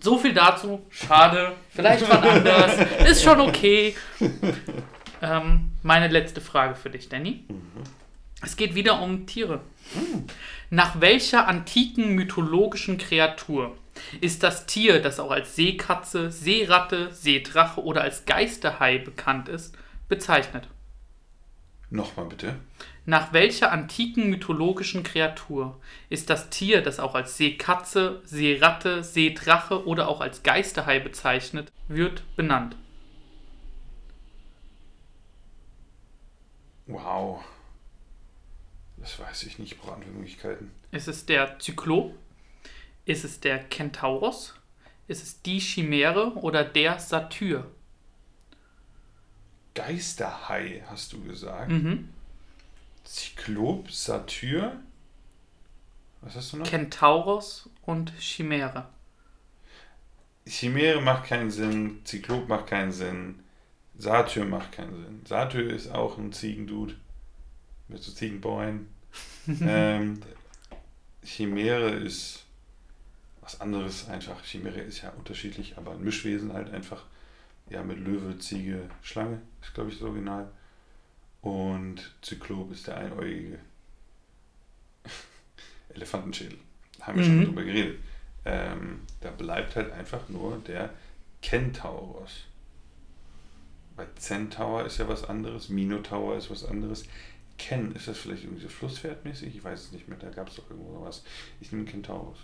So 0.00 0.18
viel 0.18 0.34
dazu. 0.34 0.84
Schade. 0.90 1.52
Vielleicht 1.70 2.06
wann 2.10 2.22
anders. 2.22 2.76
Ist 3.10 3.22
schon 3.22 3.40
okay. 3.40 3.96
Ähm, 5.22 5.72
meine 5.82 6.08
letzte 6.08 6.40
Frage 6.40 6.74
für 6.74 6.90
dich, 6.90 7.08
Danny. 7.08 7.44
Es 8.42 8.56
geht 8.56 8.74
wieder 8.74 9.00
um 9.00 9.26
Tiere. 9.26 9.60
Nach 10.70 11.00
welcher 11.00 11.48
antiken 11.48 12.14
mythologischen 12.14 12.98
Kreatur 12.98 13.76
ist 14.20 14.42
das 14.42 14.66
Tier, 14.66 15.00
das 15.00 15.20
auch 15.20 15.30
als 15.30 15.56
Seekatze, 15.56 16.30
Seeratte, 16.30 17.12
Seedrache 17.12 17.82
oder 17.82 18.02
als 18.02 18.26
Geisterhai 18.26 18.98
bekannt 18.98 19.48
ist, 19.48 19.76
bezeichnet? 20.08 20.68
Nochmal 21.90 22.26
bitte. 22.26 22.56
Nach 23.06 23.32
welcher 23.32 23.70
antiken 23.70 24.30
mythologischen 24.30 25.02
Kreatur 25.02 25.78
ist 26.08 26.28
das 26.28 26.50
Tier, 26.50 26.82
das 26.82 26.98
auch 26.98 27.14
als 27.14 27.36
Seekatze, 27.36 28.20
Seeratte, 28.24 29.04
Seedrache 29.04 29.86
oder 29.86 30.08
auch 30.08 30.20
als 30.20 30.42
Geisterhai 30.42 30.98
bezeichnet 30.98 31.70
wird, 31.86 32.22
benannt? 32.36 32.76
Wow. 36.86 37.44
Das 38.96 39.18
weiß 39.18 39.44
ich 39.44 39.58
nicht. 39.58 39.74
Antwortmöglichkeiten. 39.74 40.70
Ist 40.90 41.08
es 41.08 41.26
der 41.26 41.58
Zyklop? 41.58 42.14
Ist 43.04 43.24
es 43.24 43.40
der 43.40 43.58
Kentaurus? 43.58 44.54
Ist 45.08 45.22
es 45.22 45.42
die 45.42 45.58
Chimäre 45.60 46.32
oder 46.36 46.64
der 46.64 46.98
Satyr? 46.98 47.70
Geisterhai, 49.74 50.84
hast 50.88 51.12
du 51.12 51.22
gesagt. 51.22 51.70
Mhm. 51.70 52.08
Zyklop, 53.02 53.90
Satyr. 53.90 54.80
Was 56.22 56.36
hast 56.36 56.52
du 56.52 56.58
noch? 56.58 56.66
Kentaurus 56.66 57.68
und 57.82 58.12
Chimäre. 58.18 58.88
Chimäre 60.46 61.02
macht 61.02 61.26
keinen 61.26 61.50
Sinn. 61.50 62.00
Zyklop 62.04 62.48
macht 62.48 62.68
keinen 62.68 62.92
Sinn. 62.92 63.43
Satyr 63.96 64.44
macht 64.44 64.72
keinen 64.72 64.94
Sinn. 64.96 65.22
Satyr 65.26 65.70
ist 65.72 65.88
auch 65.90 66.18
ein 66.18 66.32
Ziegendude. 66.32 66.94
Mit 67.88 68.02
so 68.02 68.12
Ziegenbäuen. 68.12 68.88
ähm, 69.60 70.20
Chimäre 71.22 71.90
ist 71.90 72.44
was 73.40 73.60
anderes 73.60 74.08
einfach. 74.08 74.42
Chimäre 74.44 74.80
ist 74.80 75.02
ja 75.02 75.10
unterschiedlich, 75.10 75.76
aber 75.76 75.92
ein 75.92 76.02
Mischwesen 76.02 76.52
halt 76.52 76.72
einfach. 76.72 77.04
Ja, 77.70 77.82
mit 77.82 77.98
Löwe, 77.98 78.38
Ziege, 78.38 78.90
Schlange 79.02 79.40
ist, 79.62 79.74
glaube 79.74 79.90
ich, 79.90 79.98
das 79.98 80.06
Original. 80.08 80.50
Und 81.40 82.12
Zyklop 82.22 82.72
ist 82.72 82.86
der 82.86 82.96
einäugige 82.98 83.58
Elefantenschädel. 85.94 86.58
Haben 87.00 87.18
wir 87.18 87.24
schon 87.24 87.32
Mhm. 87.34 87.38
mal 87.40 87.46
drüber 87.46 87.64
geredet. 87.64 87.98
Ähm, 88.46 89.00
da 89.20 89.30
bleibt 89.30 89.76
halt 89.76 89.92
einfach 89.92 90.28
nur 90.28 90.58
der 90.58 90.90
Kentaurus. 91.42 92.44
Bei 93.96 94.06
Centaur 94.18 94.84
ist 94.84 94.98
ja 94.98 95.08
was 95.08 95.24
anderes, 95.24 95.68
Minotaur 95.68 96.36
ist 96.36 96.50
was 96.50 96.64
anderes. 96.64 97.04
Ken, 97.58 97.94
ist 97.94 98.08
das 98.08 98.18
vielleicht 98.18 98.42
irgendwie 98.44 98.62
so 98.62 98.68
Flusspferdmäßig? 98.68 99.54
Ich 99.56 99.62
weiß 99.62 99.80
es 99.80 99.92
nicht 99.92 100.08
mehr, 100.08 100.18
da 100.18 100.28
gab 100.30 100.48
es 100.48 100.56
doch 100.56 100.68
irgendwo 100.68 101.04
was. 101.04 101.22
Ich 101.60 101.70
nehme 101.70 101.84
Kentaurus. 101.84 102.38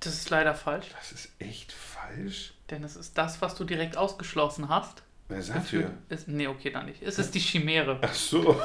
Das 0.00 0.14
ist 0.14 0.30
leider 0.30 0.54
falsch, 0.54 0.86
Das 0.96 1.12
ist 1.12 1.30
echt 1.38 1.72
falsch. 1.72 2.54
denn 2.70 2.82
es 2.84 2.96
ist 2.96 3.16
das, 3.18 3.40
was 3.40 3.54
du 3.54 3.64
direkt 3.64 3.96
ausgeschlossen 3.96 4.68
hast. 4.68 5.02
Wer 5.28 5.42
Satyr? 5.42 5.90
Ist, 6.08 6.26
nee, 6.26 6.46
okay, 6.46 6.70
dann 6.70 6.86
nicht. 6.86 7.02
Es 7.02 7.18
ist 7.18 7.34
die 7.34 7.40
Chimäre. 7.40 7.98
Ach 8.00 8.14
so. 8.14 8.58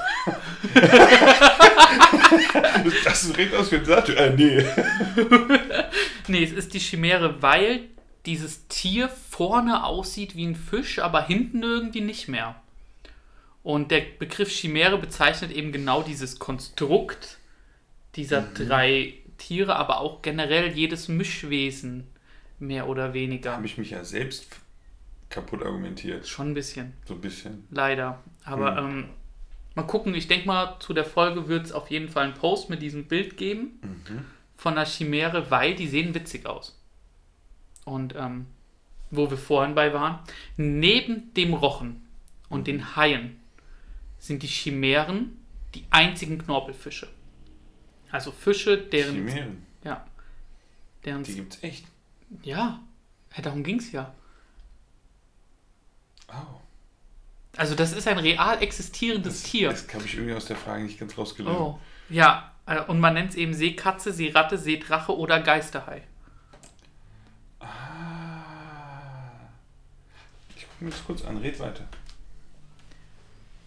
das 3.04 3.24
ist 3.24 3.36
direkt 3.36 3.54
aus 3.56 3.70
wie 3.72 3.76
ein 3.78 3.86
Satyr. 3.86 4.18
Äh, 4.18 4.36
nee. 4.36 4.66
Nee, 6.30 6.46
es 6.46 6.54
ist 6.54 6.74
die 6.74 6.80
Chimäre, 6.80 7.42
weil 7.42 7.90
dieses 8.26 8.68
Tier 8.68 9.10
vorne 9.10 9.84
aussieht 9.86 10.36
wie 10.36 10.46
ein 10.46 10.56
Fisch, 10.56 11.00
aber 11.00 11.26
hinten 11.28 11.62
irgendwie 11.64 12.02
nicht 12.02 12.28
mehr. 12.28 12.56
Und 13.64 13.92
der 13.92 14.02
Begriff 14.20 14.50
Chimäre 14.50 14.98
bezeichnet 14.98 15.52
eben 15.52 15.72
genau 15.72 16.02
dieses 16.04 16.40
Konstrukt 16.40 17.38
dieser 18.16 18.42
drei 18.42 19.14
Tiere, 19.38 19.76
aber 19.76 20.00
auch 20.00 20.22
generell 20.22 20.72
jedes 20.72 21.08
Mischwesen, 21.08 22.08
mehr 22.60 22.88
oder 22.88 23.10
Da 23.10 23.14
weniger. 23.14 23.54
habe 23.56 23.66
ich 23.66 23.78
mich 23.78 23.90
ja 23.90 24.04
selbst 24.04 24.48
kaputt 25.30 25.64
argumentiert. 25.64 26.28
Schon 26.28 26.52
ein 26.52 26.54
bisschen, 26.54 26.94
So 27.06 27.16
ein 27.16 27.22
bisschen. 27.22 27.68
leider. 27.72 28.22
Aber 28.46 28.78
Hm. 28.78 28.86
ähm, 29.00 29.10
mal 29.76 29.84
gucken, 29.84 30.14
ich 30.14 30.28
denke 30.28 30.46
mal, 30.48 30.78
zu 30.80 30.94
der 30.94 31.06
Folge 31.06 31.48
wird 31.48 31.66
es 31.66 31.72
auf 31.72 31.90
jeden 31.90 32.08
Fall 32.10 32.26
einen 32.26 32.34
Post 32.36 32.70
mit 32.70 32.82
diesem 32.82 33.06
Bild 33.06 33.36
geben 33.38 33.80
Mhm. 33.82 34.26
von 34.56 34.76
der 34.76 34.86
Chimäre, 34.86 35.50
weil 35.52 35.74
die 35.76 35.88
sehen 35.88 36.14
witzig 36.14 36.46
aus. 36.46 36.80
Und 37.86 38.16
ähm, 38.16 38.48
wo 39.12 39.30
wir 39.30 39.38
vorhin 39.38 39.76
bei 39.76 39.94
waren, 39.94 40.20
neben 40.58 41.34
dem 41.34 41.54
Rochen 41.54 42.02
und 42.50 42.68
den 42.68 42.96
Haien 42.96 43.40
sind 44.20 44.42
die 44.44 44.48
Chimären 44.48 45.38
die 45.76 45.86
einzigen 45.90 46.38
Knorpelfische. 46.38 47.08
Also 48.12 48.32
Fische, 48.32 48.78
deren. 48.78 49.16
Chimären. 49.16 49.66
Ja. 49.84 50.06
Deren. 51.04 51.24
Die 51.24 51.36
gibt's 51.36 51.62
echt. 51.62 51.86
Ja. 52.44 52.80
darum 53.42 53.64
ging's 53.64 53.92
ja. 53.92 54.14
Oh. 56.30 56.60
Also, 57.56 57.76
das 57.76 57.94
ist 57.94 58.08
ein 58.08 58.18
real 58.18 58.62
existierendes 58.64 59.42
Das, 59.42 59.52
Tier. 59.52 59.70
das 59.70 59.88
habe 59.94 60.06
ich 60.06 60.16
irgendwie 60.16 60.34
aus 60.34 60.46
der 60.46 60.56
Frage 60.56 60.84
nicht 60.84 61.00
ganz 61.00 61.18
rausgelesen. 61.18 61.56
Oh. 61.56 61.80
Ja. 62.10 62.52
äh, 62.66 62.82
Und 62.82 63.00
man 63.00 63.14
nennt 63.14 63.32
es 63.32 63.36
eben 63.36 63.54
Seekatze, 63.54 64.12
Seeratte, 64.12 64.58
Seedrache 64.58 65.16
oder 65.16 65.40
Geisterhai. 65.40 66.04
Ah. 67.64 69.50
Ich 70.56 70.64
gucke 70.68 70.86
mir 70.86 70.92
das 70.92 71.04
kurz 71.06 71.24
an, 71.24 71.38
red 71.38 71.60
weiter. 71.60 71.86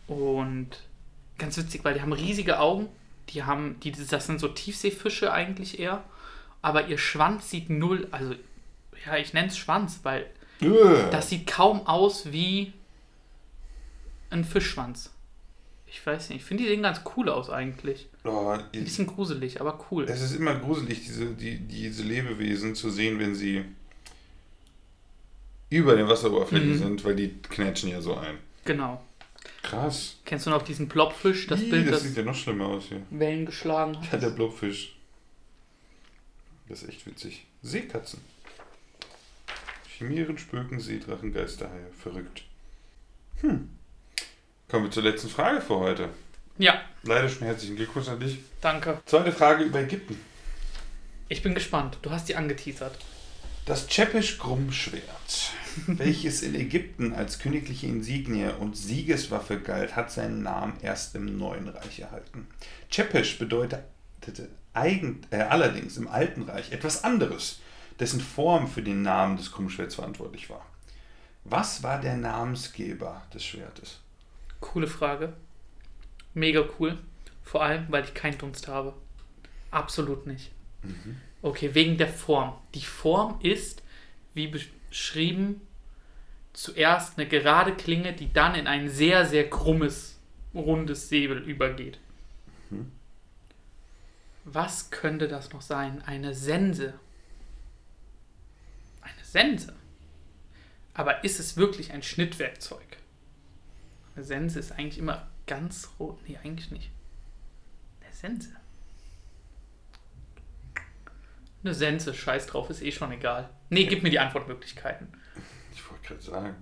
Und 0.06 0.68
ganz 1.38 1.56
witzig, 1.56 1.84
weil 1.84 1.94
die 1.94 2.02
haben 2.02 2.12
riesige 2.12 2.58
Augen. 2.60 2.88
Die 3.30 3.42
haben, 3.42 3.80
die, 3.80 3.92
das 3.92 4.26
sind 4.26 4.38
so 4.38 4.48
Tiefseefische 4.48 5.32
eigentlich 5.32 5.80
eher. 5.80 6.04
Aber 6.62 6.86
ihr 6.86 6.98
Schwanz 6.98 7.50
sieht 7.50 7.70
null, 7.70 8.08
also 8.10 8.34
ja, 9.04 9.16
ich 9.16 9.32
nenne 9.32 9.48
es 9.48 9.58
Schwanz, 9.58 10.00
weil 10.04 10.26
das 11.10 11.28
sieht 11.28 11.46
kaum 11.46 11.86
aus 11.86 12.32
wie 12.32 12.72
ein 14.30 14.44
Fischschwanz. 14.44 15.10
Ich 15.86 16.04
weiß 16.04 16.30
nicht, 16.30 16.38
ich 16.38 16.44
finde 16.44 16.64
die 16.64 16.68
sehen 16.68 16.82
ganz 16.82 17.00
cool 17.16 17.28
aus 17.28 17.50
eigentlich. 17.50 18.08
Oh, 18.24 18.48
Ein 18.50 18.84
bisschen 18.84 19.06
gruselig, 19.06 19.60
aber 19.60 19.78
cool. 19.90 20.04
es 20.04 20.20
ist 20.20 20.34
immer 20.34 20.56
gruselig, 20.56 21.04
diese, 21.04 21.26
die, 21.34 21.58
diese 21.58 22.02
Lebewesen 22.02 22.74
zu 22.74 22.90
sehen, 22.90 23.18
wenn 23.18 23.34
sie 23.34 23.64
über 25.70 25.96
den 25.96 26.08
Wasseroberflächen 26.08 26.70
Mhm. 26.72 26.78
sind, 26.78 27.04
weil 27.04 27.16
die 27.16 27.34
knätschen 27.42 27.90
ja 27.90 28.00
so 28.00 28.16
ein. 28.16 28.38
Genau. 28.64 29.02
Krass. 29.62 30.16
Kennst 30.24 30.46
du 30.46 30.50
noch 30.50 30.62
diesen 30.62 30.88
Blobfisch, 30.88 31.46
das 31.48 31.60
Ih, 31.60 31.70
Bild, 31.70 31.86
das 31.86 31.94
das 31.94 32.02
sieht 32.04 32.16
ja 32.16 32.22
noch 32.22 32.34
schlimmer 32.34 32.66
aus 32.66 32.84
hier. 32.88 33.02
Wellen 33.10 33.46
geschlagen 33.46 33.94
Ja, 33.94 34.12
hat? 34.12 34.22
der 34.22 34.30
Blobfisch. 34.30 34.96
Das 36.68 36.82
ist 36.82 36.88
echt 36.88 37.06
witzig. 37.06 37.46
Seekatzen. 37.62 38.20
Chimären, 39.96 40.36
Spöken, 40.38 40.78
Seedrachen, 40.80 41.32
Geisterhaie. 41.32 41.86
Verrückt. 41.98 42.42
Hm. 43.40 43.70
Kommen 44.68 44.84
wir 44.84 44.90
zur 44.90 45.02
letzten 45.04 45.28
Frage 45.28 45.60
für 45.60 45.76
heute. 45.78 46.08
Ja, 46.58 46.80
Leider 47.02 47.28
schon 47.28 47.42
herzlichen 47.46 47.76
Glückwunsch 47.76 48.08
an 48.08 48.18
dich. 48.20 48.38
danke. 48.60 49.00
Zweite 49.06 49.30
Frage 49.32 49.64
über 49.64 49.80
Ägypten. 49.80 50.18
Ich 51.28 51.42
bin 51.42 51.54
gespannt. 51.54 51.98
Du 52.02 52.10
hast 52.10 52.28
die 52.28 52.36
angeteasert. 52.36 52.98
Das 53.66 53.88
Tschepisch-Grumm-Schwert, 53.88 55.50
welches 55.88 56.42
in 56.42 56.54
Ägypten 56.54 57.12
als 57.12 57.40
königliche 57.40 57.88
Insignie 57.88 58.48
und 58.60 58.76
Siegeswaffe 58.76 59.60
galt, 59.60 59.96
hat 59.96 60.12
seinen 60.12 60.44
Namen 60.44 60.74
erst 60.82 61.16
im 61.16 61.36
Neuen 61.36 61.68
Reich 61.68 61.98
erhalten. 61.98 62.46
Tschepisch 62.90 63.40
bedeutete 63.40 63.82
eigen, 64.72 65.22
äh, 65.30 65.38
allerdings 65.38 65.96
im 65.96 66.06
Alten 66.06 66.42
Reich 66.42 66.70
etwas 66.70 67.02
anderes, 67.02 67.58
dessen 67.98 68.20
Form 68.20 68.68
für 68.68 68.82
den 68.82 69.02
Namen 69.02 69.36
des 69.36 69.50
Krummschwerts 69.50 69.96
verantwortlich 69.96 70.48
war. 70.48 70.64
Was 71.42 71.82
war 71.82 72.00
der 72.00 72.16
Namensgeber 72.16 73.22
des 73.34 73.44
Schwertes? 73.44 73.98
Coole 74.60 74.86
Frage. 74.86 75.32
Mega 76.34 76.64
cool. 76.78 76.98
Vor 77.42 77.64
allem, 77.64 77.86
weil 77.88 78.04
ich 78.04 78.14
keinen 78.14 78.38
Dunst 78.38 78.68
habe. 78.68 78.94
Absolut 79.72 80.24
nicht. 80.28 80.52
Okay, 81.46 81.76
wegen 81.76 81.96
der 81.96 82.08
Form. 82.08 82.58
Die 82.74 82.80
Form 82.80 83.38
ist, 83.40 83.84
wie 84.34 84.48
beschrieben, 84.48 85.60
zuerst 86.52 87.16
eine 87.16 87.28
gerade 87.28 87.72
Klinge, 87.76 88.12
die 88.12 88.32
dann 88.32 88.56
in 88.56 88.66
ein 88.66 88.88
sehr, 88.88 89.24
sehr 89.26 89.48
krummes, 89.48 90.18
rundes 90.52 91.08
Säbel 91.08 91.38
übergeht. 91.38 92.00
Was 94.42 94.90
könnte 94.90 95.28
das 95.28 95.52
noch 95.52 95.62
sein? 95.62 96.02
Eine 96.02 96.34
Sense. 96.34 96.94
Eine 99.00 99.24
Sense. 99.24 99.72
Aber 100.94 101.22
ist 101.22 101.38
es 101.38 101.56
wirklich 101.56 101.92
ein 101.92 102.02
Schnittwerkzeug? 102.02 102.96
Eine 104.16 104.24
Sense 104.24 104.58
ist 104.58 104.72
eigentlich 104.72 104.98
immer 104.98 105.28
ganz 105.46 105.90
rot. 106.00 106.18
Nee, 106.26 106.38
eigentlich 106.42 106.72
nicht. 106.72 106.90
Eine 108.02 108.12
Sense. 108.12 108.56
Eine 111.66 111.74
Sense, 111.74 112.14
scheiß 112.14 112.46
drauf, 112.46 112.70
ist 112.70 112.80
eh 112.80 112.92
schon 112.92 113.10
egal. 113.10 113.50
Nee, 113.70 113.86
gib 113.86 114.04
mir 114.04 114.10
die 114.10 114.20
Antwortmöglichkeiten. 114.20 115.08
Ich 115.74 115.90
wollte 115.90 116.06
gerade 116.06 116.22
sagen, 116.22 116.54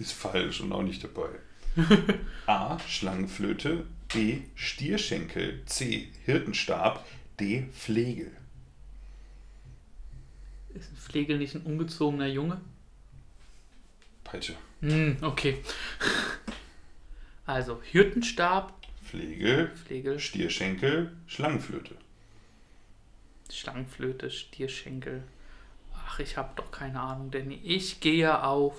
ist 0.00 0.14
falsch 0.14 0.60
und 0.60 0.72
auch 0.72 0.82
nicht 0.82 1.04
dabei. 1.04 1.28
A. 2.46 2.76
Schlangenflöte. 2.80 3.86
B. 4.12 4.40
Stierschenkel. 4.56 5.62
C. 5.66 6.08
Hirtenstab. 6.24 7.06
D. 7.38 7.68
Flegel. 7.72 8.32
Ist 10.74 10.90
ein 10.90 10.96
Flegel 10.96 11.38
nicht 11.38 11.54
ein 11.54 11.62
ungezogener 11.62 12.26
Junge? 12.26 12.60
Peitsche. 14.24 14.56
Hm, 14.80 15.18
okay. 15.22 15.62
Also, 17.44 17.80
Hirtenstab, 17.82 18.72
Flegel. 19.04 19.70
Flegel, 19.84 20.18
Stierschenkel. 20.18 21.12
Schlangenflöte. 21.26 21.96
Schlangenflöte, 23.56 24.30
Stierschenkel. 24.30 25.22
Ach, 25.94 26.18
ich 26.18 26.36
habe 26.36 26.50
doch 26.56 26.70
keine 26.70 27.00
Ahnung, 27.00 27.30
denn 27.30 27.50
ich 27.50 28.00
gehe 28.00 28.42
auf 28.42 28.76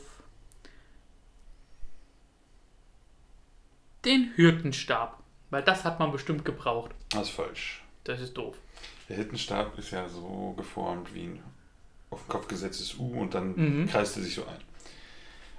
den 4.05 4.31
Hirtenstab. 4.35 5.21
Weil 5.49 5.63
das 5.63 5.83
hat 5.85 5.99
man 5.99 6.11
bestimmt 6.11 6.45
gebraucht. 6.45 6.91
Das 7.09 7.23
ist 7.29 7.35
falsch. 7.35 7.83
Das 8.03 8.19
ist 8.19 8.33
doof. 8.33 8.57
Der 9.07 9.17
Hirtenstab 9.17 9.77
ist 9.77 9.91
ja 9.91 10.09
so 10.09 10.53
geformt 10.57 11.13
wie 11.13 11.23
ein 11.25 11.43
auf 12.09 12.23
den 12.23 12.29
Kopf 12.29 12.47
gesetztes 12.47 12.95
U 12.99 13.19
und 13.19 13.33
dann 13.33 13.55
Mhm. 13.55 13.87
kreist 13.87 14.17
er 14.17 14.23
sich 14.23 14.35
so 14.35 14.45
ein. 14.45 14.59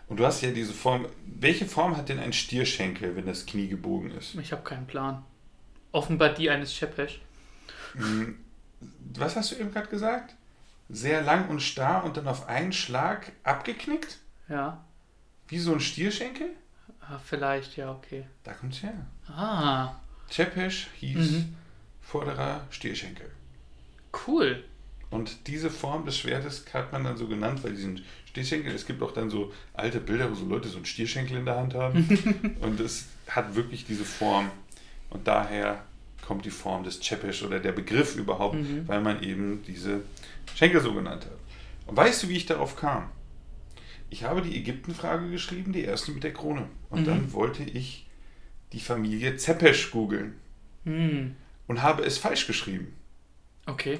Und 0.09 0.19
du 0.19 0.27
hast 0.27 0.43
ja 0.43 0.51
diese 0.51 0.73
Form. 0.73 1.07
Welche 1.27 1.65
Form 1.67 1.97
hat 1.97 2.09
denn 2.09 2.19
ein 2.19 2.33
Stierschenkel, 2.33 3.17
wenn 3.17 3.27
das 3.27 3.47
Knie 3.47 3.69
gebogen 3.69 4.11
ist? 4.13 4.35
Ich 4.37 4.53
habe 4.53 4.63
keinen 4.63 4.87
Plan. 4.87 5.25
Offenbar 5.93 6.31
die 6.31 6.51
eines 6.51 6.73
Chepesh. 6.73 7.21
Hm, 7.95 8.39
Was 9.15 9.37
hast 9.37 9.53
du 9.53 9.57
eben 9.57 9.73
gerade 9.73 9.89
gesagt? 9.89 10.35
Sehr 10.89 11.23
lang 11.23 11.49
und 11.49 11.61
starr 11.61 12.05
und 12.05 12.17
dann 12.17 12.29
auf 12.29 12.49
einen 12.49 12.73
Schlag 12.73 13.33
abgeknickt? 13.43 14.19
Ja. 14.49 14.85
Wie 15.49 15.59
so 15.59 15.73
ein 15.73 15.81
Stierschenkel? 15.81 16.51
Ah, 17.01 17.19
vielleicht, 17.19 17.77
ja, 17.77 17.91
okay. 17.93 18.25
Da 18.45 18.53
kommt's 18.55 18.83
her. 18.83 18.95
Ah, 19.29 19.95
Chepesh 20.31 20.89
hieß 21.01 21.31
Mhm. 21.33 21.55
vorderer 22.03 22.67
Stierschenkel. 22.71 23.31
cool. 24.27 24.65
Und 25.11 25.47
diese 25.49 25.71
Form 25.71 26.05
des 26.07 26.19
Schwertes 26.19 26.65
hat 26.73 26.93
man 26.93 27.05
dann 27.05 27.17
so 27.17 27.27
genannt, 27.29 27.63
weil 27.63 27.73
diesen 27.75 28.03
Stierschenkel, 28.27 28.75
es 28.75 28.85
gibt 28.87 29.01
auch 29.03 29.13
dann 29.13 29.31
so 29.31 29.53
alte 29.73 30.01
Bilder, 30.01 30.29
wo 30.31 30.35
so 30.35 30.45
Leute 30.47 30.69
so 30.69 30.77
einen 30.77 30.87
Stierschenkel 30.87 31.37
in 31.39 31.45
der 31.45 31.57
Hand 31.57 31.75
haben. 31.75 32.57
und 32.61 32.81
es 32.81 33.07
hat 33.29 33.55
wirklich 33.55 33.85
diese 33.85 34.05
Form. 34.05 34.51
Und 35.11 35.27
daher 35.29 35.85
kommt 36.25 36.45
die 36.45 36.51
Form 36.51 36.85
des 36.85 37.01
Chepesh 37.01 37.43
oder 37.43 37.61
der 37.61 37.73
Begriff 37.73 38.17
überhaupt, 38.17 38.57
Mhm. 38.57 38.89
weil 38.89 39.01
man 39.01 39.23
eben 39.23 39.63
diese 39.67 40.03
Schenkel 40.55 40.81
so 40.81 40.93
genannt 40.95 41.25
hat. 41.27 41.33
Und 41.87 41.97
weißt 41.97 42.23
du, 42.23 42.29
wie 42.29 42.37
ich 42.37 42.47
darauf 42.47 42.77
kam? 42.77 43.11
Ich 44.11 44.25
habe 44.25 44.43
die 44.43 44.57
Ägyptenfrage 44.57 45.31
geschrieben, 45.31 45.73
die 45.73 45.83
erste 45.83 46.13
mit 46.13 46.23
der 46.25 46.33
Krone. 46.33 46.69
Und 46.91 47.01
Mhm. 47.03 47.05
dann 47.07 47.33
wollte 47.33 47.63
ich 47.65 48.07
die 48.73 48.81
Familie 48.81 49.37
Zepesh 49.37 49.91
googeln 49.91 50.35
Hm, 50.85 51.37
und 51.67 51.83
habe 51.83 52.03
es 52.05 52.19
falsch 52.19 52.47
geschrieben 52.47 52.95
okay. 53.67 53.99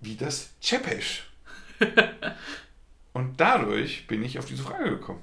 wie 0.00 0.16
das 0.16 0.50
Chepesh. 0.60 1.28
Und 3.12 3.40
dadurch 3.40 4.06
bin 4.06 4.22
ich 4.24 4.38
auf 4.38 4.46
diese 4.46 4.62
Frage 4.62 4.90
gekommen. 4.90 5.20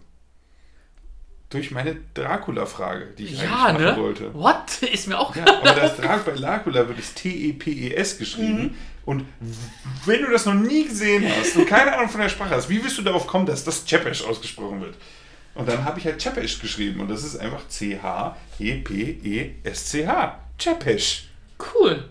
Durch 1.49 1.71
meine 1.71 1.95
Dracula-Frage, 2.13 3.07
die 3.17 3.23
ich 3.25 3.41
Ja, 3.41 3.65
eigentlich 3.65 3.87
machen 3.87 3.95
ne? 3.95 3.97
wollte. 4.03 4.33
What? 4.35 4.83
Ist 4.93 5.07
mir 5.07 5.17
auch 5.19 5.35
Ja, 5.35 5.45
aber 5.47 5.71
das 5.71 5.97
Drag 6.01 6.19
bei 6.23 6.33
Dracula 6.33 6.87
wird 6.87 6.99
es 6.99 7.13
T-E-P-E-S 7.15 8.17
geschrieben. 8.19 8.61
Mhm. 8.61 8.75
Und 9.05 9.25
wenn 10.05 10.21
du 10.21 10.29
das 10.29 10.45
noch 10.45 10.53
nie 10.53 10.85
gesehen 10.85 11.25
hast 11.39 11.55
und 11.55 11.65
keine 11.65 11.97
Ahnung 11.97 12.09
von 12.09 12.21
der 12.21 12.29
Sprache 12.29 12.51
hast, 12.51 12.69
wie 12.69 12.83
wirst 12.83 12.99
du 12.99 13.01
darauf 13.01 13.25
kommen, 13.25 13.47
dass 13.47 13.63
das 13.63 13.83
Chepesh 13.85 14.23
ausgesprochen 14.23 14.81
wird? 14.81 14.95
Und 15.55 15.67
dann 15.67 15.83
habe 15.83 15.97
ich 15.99 16.05
halt 16.05 16.21
Chepesh 16.21 16.59
geschrieben 16.59 16.99
und 16.99 17.09
das 17.09 17.23
ist 17.23 17.35
einfach 17.37 17.67
C-H-E-P-E-S-C-H. 18.99 20.39
Chepesh. 20.59 21.29
cool. 21.73 22.03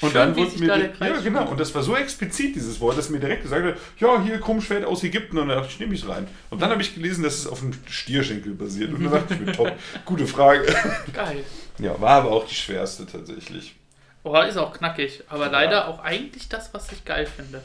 Und 0.00 0.12
Schön, 0.12 0.20
dann 0.20 0.36
wurde 0.36 0.58
mir 0.58 0.92
da 0.98 1.06
ja 1.06 1.20
genau 1.20 1.48
und 1.48 1.58
das 1.58 1.74
war 1.74 1.82
so 1.82 1.96
explizit 1.96 2.54
dieses 2.54 2.80
Wort, 2.80 2.96
dass 2.96 3.08
mir 3.10 3.18
direkt 3.18 3.42
gesagt 3.42 3.64
hat, 3.64 3.76
ja 3.98 4.22
hier 4.22 4.40
Krummschwert 4.40 4.84
aus 4.84 5.02
Ägypten 5.02 5.38
und 5.38 5.48
dann 5.48 5.58
dachte 5.58 5.72
ich, 5.72 5.80
nehme 5.80 5.94
ich 5.94 6.02
es 6.02 6.08
rein. 6.08 6.28
Und 6.50 6.62
dann 6.62 6.70
habe 6.70 6.80
ich 6.80 6.94
gelesen, 6.94 7.24
dass 7.24 7.34
es 7.38 7.46
auf 7.48 7.62
einem 7.62 7.74
Stierschenkel 7.86 8.54
basiert 8.54 8.92
und 8.92 9.04
dann 9.04 9.12
dachte 9.12 9.34
ich 9.34 9.40
mir, 9.40 9.52
top, 9.52 9.72
gute 10.04 10.26
Frage. 10.26 10.72
Geil. 11.12 11.44
Ja, 11.78 12.00
war 12.00 12.10
aber 12.10 12.30
auch 12.30 12.46
die 12.46 12.54
schwerste 12.54 13.06
tatsächlich. 13.06 13.74
Oh, 14.22 14.40
ist 14.40 14.56
auch 14.56 14.72
knackig. 14.72 15.22
Aber 15.28 15.48
leider 15.48 15.88
auch 15.88 16.00
eigentlich 16.00 16.48
das, 16.48 16.72
was 16.74 16.92
ich 16.92 17.04
geil 17.04 17.26
finde. 17.26 17.62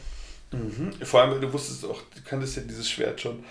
Vor 1.04 1.22
allem, 1.22 1.32
weil 1.32 1.40
du 1.40 1.52
wusstest 1.52 1.86
auch, 1.86 2.02
du 2.16 2.22
kanntest 2.24 2.58
ja 2.58 2.64
dieses 2.64 2.90
Schwert 2.90 3.20
schon 3.20 3.44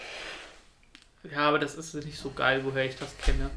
Ja, 1.30 1.48
aber 1.48 1.58
das 1.58 1.74
ist 1.74 1.94
nicht 1.94 2.18
so 2.18 2.30
geil, 2.30 2.62
woher 2.64 2.84
ich 2.84 2.96
das 2.96 3.16
kenne. 3.18 3.50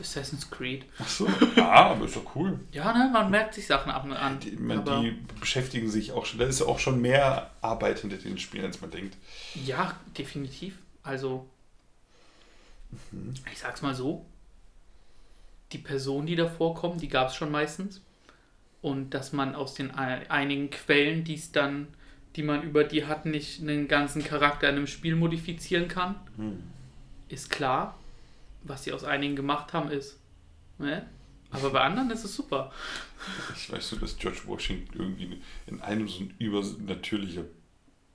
Assassin's 0.00 0.50
Creed. 0.50 0.84
Achso, 0.98 1.26
ja, 1.56 1.70
aber 1.70 2.04
ist 2.04 2.16
doch 2.16 2.34
cool. 2.36 2.58
Ja, 2.72 2.92
ne, 2.92 3.10
man 3.12 3.30
merkt 3.30 3.54
sich 3.54 3.66
Sachen 3.66 3.90
ab 3.90 4.04
und 4.04 4.12
an. 4.12 4.38
Die, 4.40 4.50
man, 4.52 4.84
die 4.84 5.12
beschäftigen 5.40 5.88
sich 5.88 6.12
auch 6.12 6.26
schon, 6.26 6.38
da 6.38 6.46
ist 6.46 6.60
auch 6.62 6.78
schon 6.78 7.00
mehr 7.00 7.50
Arbeit 7.62 8.00
hinter 8.00 8.16
den 8.16 8.38
Spielen, 8.38 8.64
als 8.66 8.80
man 8.80 8.90
denkt. 8.90 9.16
ja, 9.64 9.98
definitiv. 10.16 10.74
Also, 11.02 11.46
ich 13.52 13.58
sag's 13.58 13.82
mal 13.82 13.94
so. 13.94 14.24
Die 15.72 15.78
Personen, 15.78 16.26
die 16.26 16.36
da 16.36 16.46
vorkommen, 16.48 16.98
die 16.98 17.08
gab 17.08 17.28
es 17.28 17.34
schon 17.34 17.50
meistens. 17.50 18.00
Und 18.82 19.10
dass 19.10 19.32
man 19.32 19.54
aus 19.54 19.74
den 19.74 19.90
ein- 19.92 20.30
einigen 20.30 20.70
Quellen, 20.70 21.24
die 21.24 21.34
es 21.34 21.50
dann, 21.52 21.88
die 22.36 22.42
man 22.42 22.62
über 22.62 22.84
die 22.84 23.06
hat, 23.06 23.26
nicht 23.26 23.60
einen 23.60 23.88
ganzen 23.88 24.22
Charakter 24.22 24.68
in 24.68 24.76
einem 24.76 24.86
Spiel 24.86 25.16
modifizieren 25.16 25.88
kann, 25.88 26.14
ist 27.28 27.50
klar. 27.50 27.98
Was 28.66 28.84
sie 28.84 28.92
aus 28.92 29.04
einigen 29.04 29.36
gemacht 29.36 29.72
haben, 29.72 29.90
ist. 29.90 30.18
Ne? 30.78 31.06
Aber 31.50 31.70
bei 31.70 31.80
anderen 31.80 32.10
ist 32.10 32.24
es 32.24 32.34
super. 32.34 32.72
Ich 33.54 33.70
weiß 33.70 33.88
so, 33.90 33.96
dass 33.96 34.16
George 34.18 34.40
Washington 34.46 34.98
irgendwie 34.98 35.40
in 35.66 35.80
einem 35.80 36.08
so 36.08 36.20
ein 36.24 36.34
übernatürlicher 36.38 37.44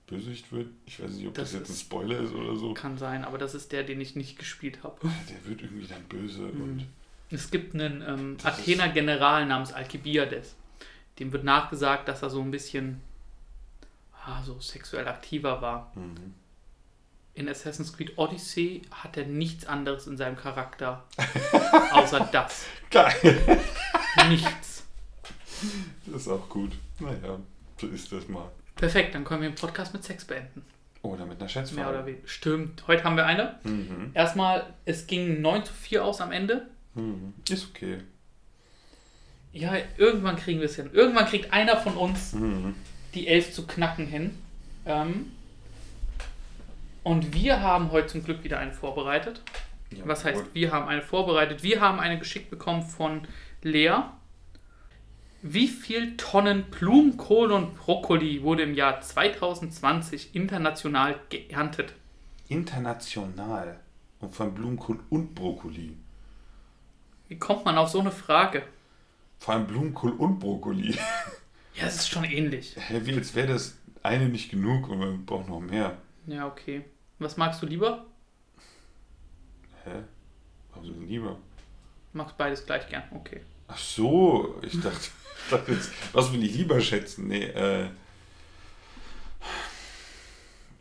Bösewicht 0.07 0.51
wird. 0.51 0.67
Ich 0.85 1.01
weiß 1.01 1.11
nicht, 1.11 1.27
ob 1.27 1.33
das, 1.33 1.51
Das 1.51 1.59
jetzt 1.61 1.69
ein 1.71 1.75
Spoiler 1.75 2.19
ist 2.19 2.33
oder 2.33 2.55
so. 2.57 2.73
Kann 2.73 2.97
sein, 2.97 3.23
aber 3.23 3.37
das 3.37 3.55
ist 3.55 3.71
der, 3.71 3.83
den 3.83 4.01
ich 4.01 4.15
nicht 4.15 4.37
gespielt 4.37 4.83
habe. 4.83 4.97
Der 5.29 5.49
wird 5.49 5.61
irgendwie 5.61 5.87
dann 5.87 6.03
böse 6.03 6.41
Mhm. 6.41 6.61
und 6.61 6.85
Es 7.29 7.49
gibt 7.49 7.73
einen 7.73 8.01
ähm, 8.05 8.37
Athener 8.43 8.89
General 8.89 9.45
namens 9.45 9.71
Alkibiades. 9.71 10.55
Dem 11.19 11.31
wird 11.31 11.45
nachgesagt, 11.45 12.07
dass 12.09 12.21
er 12.23 12.29
so 12.29 12.41
ein 12.41 12.51
bisschen 12.51 12.99
ah, 14.25 14.43
so 14.43 14.59
sexuell 14.59 15.07
aktiver 15.07 15.61
war. 15.61 15.91
mhm. 15.95 16.33
In 17.41 17.49
Assassin's 17.49 17.91
Creed 17.91 18.17
Odyssey 18.19 18.83
hat 18.91 19.17
er 19.17 19.25
nichts 19.25 19.65
anderes 19.65 20.05
in 20.05 20.15
seinem 20.15 20.35
Charakter 20.37 21.03
außer 21.91 22.29
das. 22.31 22.65
geil. 22.91 23.15
Nichts. 24.29 24.83
Das 26.05 26.21
ist 26.21 26.27
auch 26.27 26.47
gut. 26.49 26.73
Naja, 26.99 27.39
so 27.79 27.87
ist 27.87 28.11
das 28.11 28.27
mal. 28.27 28.47
Perfekt, 28.75 29.15
dann 29.15 29.23
können 29.25 29.41
wir 29.41 29.49
den 29.49 29.55
Podcast 29.55 29.91
mit 29.91 30.03
Sex 30.03 30.23
beenden. 30.25 30.63
Oder 31.01 31.21
mit 31.25 31.31
einer 31.31 31.39
Mehr 31.39 31.49
Schätzfrage. 31.49 31.89
oder 31.89 32.05
weniger. 32.05 32.27
Stimmt. 32.27 32.83
Heute 32.87 33.03
haben 33.05 33.15
wir 33.15 33.25
eine. 33.25 33.55
Mhm. 33.63 34.11
Erstmal, 34.13 34.71
es 34.85 35.07
ging 35.07 35.41
9 35.41 35.65
zu 35.65 35.73
4 35.73 36.05
aus 36.05 36.21
am 36.21 36.31
Ende. 36.31 36.67
Mhm. 36.93 37.33
Ist 37.49 37.69
okay. 37.71 38.01
Ja, 39.51 39.73
irgendwann 39.97 40.35
kriegen 40.35 40.59
wir 40.59 40.67
es 40.67 40.75
hin. 40.75 40.91
Irgendwann 40.93 41.25
kriegt 41.25 41.51
einer 41.51 41.75
von 41.77 41.97
uns 41.97 42.33
Mhm. 42.33 42.75
die 43.15 43.27
11 43.27 43.51
zu 43.53 43.65
knacken 43.65 44.05
hin. 44.05 44.37
Ähm, 44.85 45.31
und 47.03 47.33
wir 47.33 47.61
haben 47.61 47.91
heute 47.91 48.07
zum 48.07 48.23
Glück 48.23 48.43
wieder 48.43 48.59
eine 48.59 48.73
vorbereitet. 48.73 49.41
Ja, 49.91 50.03
Was 50.05 50.23
heißt, 50.23 50.43
gut. 50.43 50.53
wir 50.55 50.71
haben 50.71 50.87
eine 50.87 51.01
vorbereitet? 51.01 51.63
Wir 51.63 51.81
haben 51.81 51.99
eine 51.99 52.17
geschickt 52.19 52.49
bekommen 52.49 52.83
von 52.83 53.27
Lea. 53.61 54.03
Wie 55.41 55.67
viel 55.67 56.15
Tonnen 56.17 56.63
Blumenkohl 56.69 57.51
und 57.51 57.75
Brokkoli 57.75 58.43
wurde 58.43 58.63
im 58.63 58.75
Jahr 58.75 59.01
2020 59.01 60.35
international 60.35 61.19
geerntet? 61.29 61.93
International. 62.47 63.79
Und 64.19 64.35
von 64.35 64.53
Blumenkohl 64.53 64.99
und 65.09 65.33
Brokkoli. 65.33 65.97
Wie 67.27 67.37
kommt 67.39 67.65
man 67.65 67.77
auf 67.77 67.89
so 67.89 67.99
eine 68.01 68.11
Frage? 68.11 68.63
Vor 69.39 69.55
allem 69.55 69.65
Blumenkohl 69.67 70.11
und 70.11 70.39
Brokkoli. 70.39 70.95
Ja, 71.73 71.87
es 71.87 71.95
ist 71.95 72.09
schon 72.09 72.25
ähnlich. 72.25 72.75
Hä, 72.77 72.99
wie 73.05 73.15
als 73.15 73.33
wäre 73.33 73.53
das 73.53 73.77
eine 74.03 74.27
nicht 74.27 74.51
genug 74.51 74.89
und 74.89 74.99
man 74.99 75.25
braucht 75.25 75.47
noch 75.47 75.61
mehr. 75.61 75.97
Ja, 76.27 76.45
okay. 76.45 76.83
Was 77.21 77.37
magst 77.37 77.61
du 77.61 77.67
lieber? 77.67 78.03
Hä? 79.83 80.03
Warum 80.71 80.85
so 80.87 80.93
lieber? 81.01 81.37
Magst 82.13 82.35
beides 82.35 82.65
gleich 82.65 82.87
gern. 82.89 83.03
Okay. 83.11 83.41
Ach 83.67 83.77
so, 83.77 84.59
ich 84.63 84.81
dachte, 84.81 84.97
ich 85.45 85.49
dachte 85.51 85.71
jetzt, 85.71 85.91
was 86.13 86.33
will 86.33 86.43
ich 86.43 86.55
lieber 86.55 86.81
schätzen? 86.81 87.27
Nee, 87.27 87.43
äh. 87.43 87.89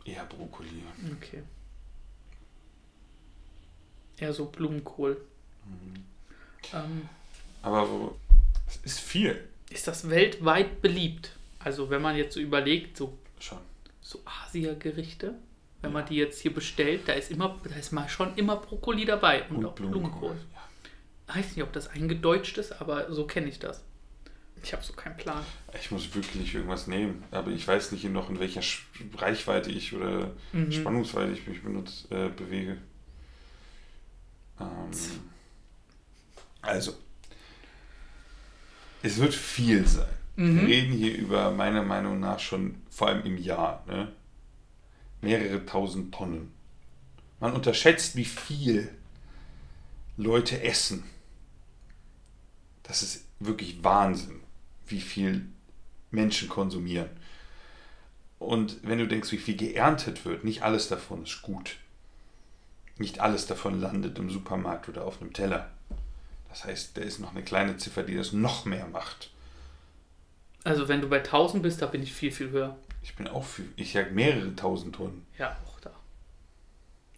Eher 0.03 0.25
Brokkoli. 0.25 0.83
Okay. 1.17 1.43
Eher 4.17 4.33
so 4.33 4.45
Blumenkohl. 4.45 5.21
Ähm, 6.73 7.07
Aber 7.61 7.85
so, 7.85 8.19
es 8.67 8.77
ist 8.77 8.99
viel. 8.99 9.47
ist 9.69 9.87
das 9.87 10.09
weltweit 10.09 10.81
beliebt? 10.81 11.35
Also 11.59 11.91
wenn 11.91 12.01
man 12.01 12.15
jetzt 12.15 12.33
so 12.33 12.39
überlegt, 12.39 12.97
so, 12.97 13.15
Schon. 13.39 13.59
so 14.01 14.19
Asia-Gerichte, 14.25 15.35
wenn 15.81 15.91
man 15.91 16.05
die 16.05 16.15
jetzt 16.15 16.39
hier 16.41 16.53
bestellt, 16.53 17.07
da 17.07 17.13
ist 17.13 17.31
immer, 17.31 17.59
da 17.63 17.75
ist 17.75 17.91
mal 17.91 18.07
schon 18.07 18.35
immer 18.35 18.57
Brokkoli 18.57 19.05
dabei 19.05 19.43
und, 19.49 19.65
auch 19.65 19.73
Blumenkohl. 19.73 20.35
Ja. 20.53 21.35
Weiß 21.35 21.55
nicht, 21.55 21.63
ob 21.63 21.73
das 21.73 21.87
eingedeutscht 21.87 22.57
ist, 22.57 22.79
aber 22.81 23.11
so 23.11 23.25
kenne 23.25 23.47
ich 23.47 23.59
das. 23.59 23.83
Ich 24.63 24.73
habe 24.73 24.83
so 24.83 24.93
keinen 24.93 25.17
Plan. 25.17 25.43
Ich 25.79 25.89
muss 25.89 26.13
wirklich 26.13 26.53
irgendwas 26.53 26.85
nehmen. 26.85 27.23
Aber 27.31 27.49
ich 27.49 27.67
weiß 27.67 27.93
nicht 27.93 28.03
noch, 28.05 28.29
in 28.29 28.39
welcher 28.39 28.61
Reichweite 29.17 29.71
ich 29.71 29.93
oder 29.93 30.31
Mhm. 30.53 30.71
Spannungsweite 30.71 31.31
ich 31.31 31.47
mich 31.47 31.63
benutzt, 31.63 32.11
äh, 32.11 32.29
bewege. 32.29 32.77
Ähm, 34.59 34.91
also, 36.61 36.93
es 39.01 39.17
wird 39.19 39.33
viel 39.33 39.87
sein. 39.87 40.05
Mhm. 40.35 40.61
Wir 40.61 40.67
reden 40.67 40.93
hier 40.93 41.17
über 41.17 41.49
meiner 41.51 41.81
Meinung 41.81 42.19
nach 42.19 42.39
schon 42.39 42.75
vor 42.89 43.07
allem 43.07 43.25
im 43.25 43.37
Jahr 43.37 43.83
ne? 43.87 44.11
Mehrere 45.21 45.65
tausend 45.65 46.13
Tonnen. 46.13 46.51
Man 47.39 47.53
unterschätzt, 47.53 48.15
wie 48.15 48.25
viel 48.25 48.89
Leute 50.17 50.61
essen. 50.61 51.03
Das 52.83 53.01
ist 53.01 53.25
wirklich 53.39 53.83
Wahnsinn, 53.83 54.41
wie 54.87 55.01
viel 55.01 55.45
Menschen 56.11 56.49
konsumieren. 56.49 57.09
Und 58.37 58.77
wenn 58.83 58.97
du 58.97 59.07
denkst, 59.07 59.31
wie 59.31 59.37
viel 59.37 59.55
geerntet 59.55 60.25
wird, 60.25 60.43
nicht 60.43 60.63
alles 60.63 60.87
davon 60.87 61.23
ist 61.23 61.41
gut. 61.41 61.77
Nicht 62.97 63.19
alles 63.19 63.45
davon 63.45 63.79
landet 63.79 64.17
im 64.19 64.29
Supermarkt 64.29 64.89
oder 64.89 65.05
auf 65.05 65.21
einem 65.21 65.33
Teller. 65.33 65.71
Das 66.49 66.65
heißt, 66.65 66.97
da 66.97 67.01
ist 67.01 67.19
noch 67.19 67.31
eine 67.31 67.43
kleine 67.43 67.77
Ziffer, 67.77 68.03
die 68.03 68.15
das 68.15 68.33
noch 68.33 68.65
mehr 68.65 68.87
macht. 68.87 69.31
Also 70.63 70.87
wenn 70.87 71.01
du 71.01 71.07
bei 71.07 71.19
1000 71.19 71.63
bist, 71.63 71.81
da 71.81 71.85
bin 71.87 72.03
ich 72.03 72.13
viel, 72.13 72.31
viel 72.31 72.49
höher. 72.49 72.77
Ich 73.01 73.15
bin 73.15 73.27
auch 73.27 73.43
für, 73.43 73.63
ich 73.75 73.93
jag 73.93 74.11
mehrere 74.11 74.55
tausend 74.55 74.95
Tonnen. 74.95 75.25
Ja, 75.37 75.57
auch 75.65 75.79
da. 75.79 75.91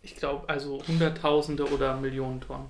Ich 0.02 0.16
glaube, 0.16 0.48
also 0.50 0.82
Hunderttausende 0.88 1.70
oder 1.70 1.96
Millionen 1.98 2.42
Tonnen. 2.42 2.70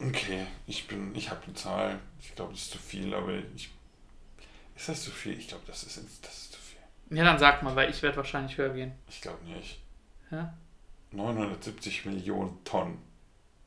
Okay, 0.00 0.46
ich 0.66 0.86
bin, 0.88 1.14
ich 1.14 1.30
habe 1.30 1.44
eine 1.44 1.54
Zahl. 1.54 1.98
Ich 2.20 2.34
glaube, 2.34 2.52
das 2.52 2.62
ist 2.62 2.70
zu 2.72 2.78
viel, 2.78 3.14
aber 3.14 3.34
ich. 3.54 3.70
Ist 4.76 4.88
das 4.88 5.04
zu 5.04 5.10
viel? 5.10 5.38
Ich 5.38 5.48
glaube, 5.48 5.64
das 5.66 5.84
ist, 5.84 5.96
das 5.96 6.38
ist 6.38 6.52
zu 6.52 6.60
viel. 6.60 7.16
Ja, 7.16 7.24
dann 7.24 7.38
sag 7.38 7.62
mal, 7.62 7.76
weil 7.76 7.90
ich 7.90 8.02
werde 8.02 8.16
wahrscheinlich 8.16 8.56
höher 8.56 8.70
gehen. 8.70 8.92
Ich 9.08 9.20
glaube 9.20 9.44
nicht. 9.44 9.78
Ja? 10.30 10.54
970 11.12 12.06
Millionen 12.06 12.64
Tonnen. 12.64 12.98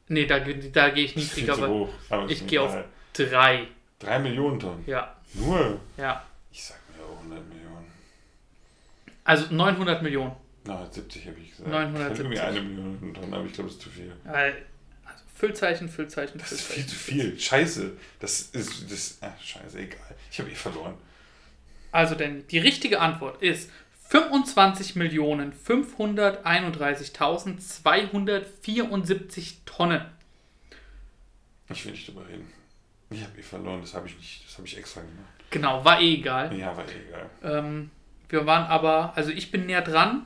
Nee, 0.08 0.26
da, 0.26 0.40
da 0.40 0.90
gehe 0.90 1.06
ich 1.06 1.16
niedriger, 1.16 1.54
zu 1.56 1.64
aber 1.64 1.74
hoch. 1.74 1.90
Aber 2.10 2.30
ich 2.30 2.46
gehe 2.46 2.62
auf 2.62 2.76
drei. 3.14 3.68
Drei 4.00 4.20
Millionen 4.20 4.60
Tonnen. 4.60 4.84
Ja, 4.86 5.16
Nur. 5.34 5.80
ja. 5.98 6.26
Ich 6.52 6.64
sag 6.64 6.78
mir 6.96 7.04
auch 7.06 7.18
100 7.20 7.48
Millionen. 7.48 7.92
Also 9.26 9.54
900 9.54 10.02
Millionen. 10.02 10.32
970 10.66 11.28
habe 11.28 11.36
ich 11.42 11.50
gesagt. 11.52 11.70
970. 11.70 12.20
Irgendwie 12.26 12.40
eine 12.40 12.62
Million 12.62 13.14
Tonnen, 13.14 13.34
aber 13.34 13.46
ich 13.46 13.54
glaube, 13.54 13.68
das 13.70 13.76
ist 13.78 13.84
zu 13.84 13.90
viel. 13.90 14.14
Also 14.24 14.56
Füllzeichen, 15.36 15.90
Füllzeichen, 15.90 16.40
Das 16.40 16.52
ist 16.54 16.62
Füllzeichen. 16.62 16.90
viel 16.90 16.90
zu 16.90 16.96
viel. 17.36 17.40
Scheiße. 17.40 17.92
Das 18.20 18.42
ist. 18.42 18.90
Das, 18.92 19.18
ach, 19.22 19.40
scheiße, 19.42 19.78
egal. 19.80 20.16
Ich 20.32 20.40
habe 20.40 20.50
eh 20.50 20.56
verloren. 20.56 20.96
Also 21.92 22.16
denn 22.16 22.48
die 22.48 22.60
richtige 22.60 23.00
Antwort 23.02 23.42
ist 23.42 23.70
25.531.274 28.24 29.54
Tonnen. 29.66 30.06
Ich 31.70 31.84
will 31.86 31.92
nicht 31.94 32.08
drüber 32.08 32.28
reden. 32.28 32.52
Ich 33.10 33.24
habe 33.24 33.38
eh 33.40 33.42
verloren, 33.44 33.82
das 33.82 33.94
habe 33.94 34.08
ich 34.08 34.16
nicht. 34.18 34.46
Das 34.48 34.58
habe 34.58 34.68
ich 34.68 34.78
extra 34.78 35.02
gemacht. 35.02 35.34
Genau, 35.52 35.84
war 35.86 36.00
eh 36.02 36.16
egal. 36.16 36.56
Ja, 36.58 36.76
war 36.76 36.86
eh 36.88 37.08
egal. 37.08 37.30
Ähm, 37.44 37.92
wir 38.30 38.46
waren 38.46 38.66
aber, 38.66 39.14
also 39.16 39.32
ich 39.32 39.52
bin 39.52 39.66
näher 39.66 39.82
dran, 39.82 40.26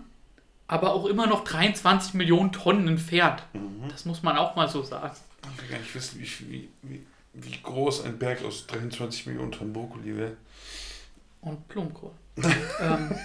aber 0.68 0.94
auch 0.94 1.06
immer 1.06 1.28
noch 1.28 1.44
23 1.44 2.14
Millionen 2.14 2.52
Tonnen 2.52 2.88
entfernt. 2.88 3.44
Mhm. 3.54 3.90
Das 3.90 4.06
muss 4.06 4.24
man 4.24 4.38
auch 4.38 4.56
mal 4.56 4.68
so 4.68 4.84
sagen. 4.84 5.16
Ich 5.56 5.62
will 5.64 5.70
gar 5.70 5.80
nicht 5.80 5.96
wissen, 5.96 6.20
wie, 6.20 6.70
wie, 6.84 7.06
wie, 7.34 7.58
groß 7.62 8.06
ein 8.06 8.20
Berg 8.20 8.44
aus 8.44 8.68
23 8.68 9.28
Millionen 9.28 9.52
Tonnen 9.52 9.74
Brokkoli 9.74 10.16
wäre. 10.16 10.38
Und 11.42 11.68
Blumenkohl. 11.68 12.12
ähm, 12.80 13.16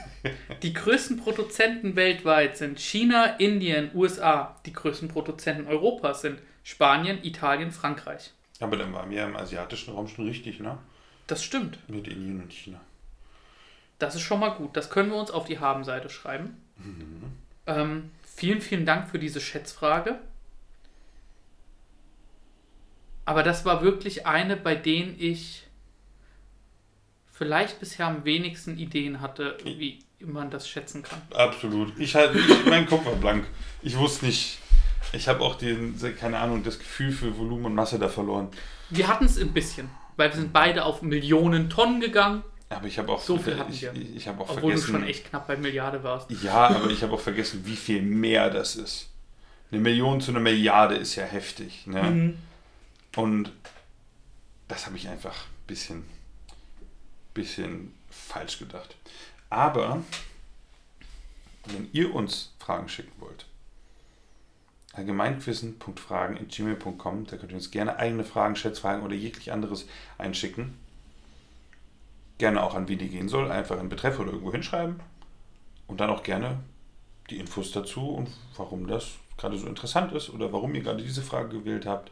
die 0.62 0.72
größten 0.72 1.18
Produzenten 1.18 1.94
weltweit 1.96 2.56
sind 2.56 2.80
China, 2.80 3.26
Indien, 3.36 3.90
USA. 3.94 4.56
Die 4.66 4.72
größten 4.72 5.08
Produzenten 5.08 5.68
Europas 5.68 6.22
sind 6.22 6.38
Spanien, 6.62 7.22
Italien, 7.22 7.70
Frankreich. 7.70 8.32
Aber 8.60 8.76
dann 8.76 8.92
waren 8.92 9.10
wir 9.10 9.24
im 9.24 9.36
asiatischen 9.36 9.94
Raum 9.94 10.08
schon 10.08 10.26
richtig, 10.26 10.60
ne? 10.60 10.78
Das 11.26 11.44
stimmt. 11.44 11.78
Mit 11.88 12.08
Indien 12.08 12.40
und 12.40 12.52
China. 12.52 12.80
Das 13.98 14.14
ist 14.14 14.22
schon 14.22 14.40
mal 14.40 14.50
gut. 14.50 14.76
Das 14.76 14.90
können 14.90 15.10
wir 15.10 15.16
uns 15.16 15.30
auf 15.30 15.44
die 15.44 15.58
Habenseite 15.58 16.10
schreiben. 16.10 16.56
Ähm, 17.66 18.10
Vielen, 18.36 18.60
vielen 18.60 18.84
Dank 18.84 19.08
für 19.08 19.18
diese 19.20 19.40
Schätzfrage. 19.40 20.18
Aber 23.24 23.42
das 23.42 23.64
war 23.64 23.80
wirklich 23.80 24.26
eine, 24.26 24.56
bei 24.56 24.74
denen 24.74 25.14
ich 25.18 25.66
vielleicht 27.32 27.78
bisher 27.78 28.06
am 28.06 28.24
wenigsten 28.24 28.76
Ideen 28.76 29.20
hatte, 29.20 29.56
wie 29.64 30.00
man 30.20 30.50
das 30.50 30.68
schätzen 30.68 31.02
kann. 31.02 31.22
Absolut. 31.32 31.98
Ich 31.98 32.14
halt, 32.16 32.34
ich, 32.34 32.66
mein 32.66 32.86
Kopf 32.86 33.06
war 33.06 33.14
blank. 33.14 33.46
Ich 33.82 33.96
wusste 33.96 34.26
nicht. 34.26 34.58
Ich 35.12 35.28
habe 35.28 35.40
auch 35.40 35.54
den, 35.54 35.96
keine 36.18 36.38
Ahnung, 36.38 36.64
das 36.64 36.78
Gefühl 36.78 37.12
für 37.12 37.38
Volumen 37.38 37.66
und 37.66 37.74
Masse 37.74 37.98
da 37.98 38.08
verloren. 38.08 38.48
Wir 38.90 39.06
hatten 39.06 39.26
es 39.26 39.38
ein 39.38 39.52
bisschen, 39.52 39.90
weil 40.16 40.30
wir 40.30 40.36
sind 40.36 40.52
beide 40.52 40.84
auf 40.84 41.02
Millionen 41.02 41.70
Tonnen 41.70 42.00
gegangen. 42.00 42.42
Aber 42.76 42.86
ich 42.86 42.98
habe 42.98 43.12
auch 43.12 43.22
So 43.22 43.38
viel 43.38 43.62
ich, 43.70 43.84
ich, 43.84 44.16
ich 44.16 44.28
habe 44.28 44.42
auch 44.42 44.50
Obwohl 44.50 44.72
vergessen. 44.72 44.92
du 44.92 44.98
schon 44.98 45.08
echt 45.08 45.30
knapp 45.30 45.46
bei 45.46 45.56
Milliarde 45.56 46.02
warst. 46.02 46.30
Ja, 46.42 46.68
aber 46.68 46.90
ich 46.90 47.02
habe 47.02 47.12
auch 47.12 47.20
vergessen, 47.20 47.62
wie 47.64 47.76
viel 47.76 48.02
mehr 48.02 48.50
das 48.50 48.76
ist. 48.76 49.08
Eine 49.70 49.80
Million 49.80 50.20
zu 50.20 50.30
einer 50.30 50.40
Milliarde 50.40 50.96
ist 50.96 51.14
ja 51.16 51.24
heftig. 51.24 51.86
Ne? 51.86 52.02
Mhm. 52.02 52.38
Und 53.16 53.52
das 54.68 54.86
habe 54.86 54.96
ich 54.96 55.08
einfach 55.08 55.34
ein 55.34 55.66
bisschen, 55.66 56.04
bisschen 57.32 57.94
falsch 58.10 58.58
gedacht. 58.58 58.96
Aber 59.50 60.02
wenn 61.66 61.88
ihr 61.92 62.14
uns 62.14 62.52
Fragen 62.58 62.88
schicken 62.88 63.12
wollt, 63.20 63.46
allgemeinquissen.fragen.gmail.com, 64.92 67.26
da 67.26 67.36
könnt 67.36 67.52
ihr 67.52 67.56
uns 67.56 67.70
gerne 67.70 67.96
eigene 67.98 68.24
Fragen, 68.24 68.56
Schätzfragen 68.56 69.02
oder 69.02 69.14
jeglich 69.14 69.52
anderes 69.52 69.86
einschicken. 70.18 70.74
Gerne 72.38 72.62
auch 72.62 72.74
an 72.74 72.88
wie 72.88 72.96
die 72.96 73.08
gehen 73.08 73.28
soll, 73.28 73.50
einfach 73.50 73.78
in 73.80 73.88
Betreff 73.88 74.18
oder 74.18 74.30
irgendwo 74.32 74.52
hinschreiben. 74.52 75.00
Und 75.86 76.00
dann 76.00 76.10
auch 76.10 76.22
gerne 76.22 76.58
die 77.30 77.38
Infos 77.38 77.72
dazu 77.72 78.10
und 78.10 78.30
warum 78.56 78.86
das 78.86 79.12
gerade 79.36 79.58
so 79.58 79.66
interessant 79.66 80.12
ist 80.12 80.30
oder 80.30 80.52
warum 80.52 80.74
ihr 80.74 80.82
gerade 80.82 81.02
diese 81.02 81.22
Frage 81.22 81.58
gewählt 81.58 81.86
habt. 81.86 82.10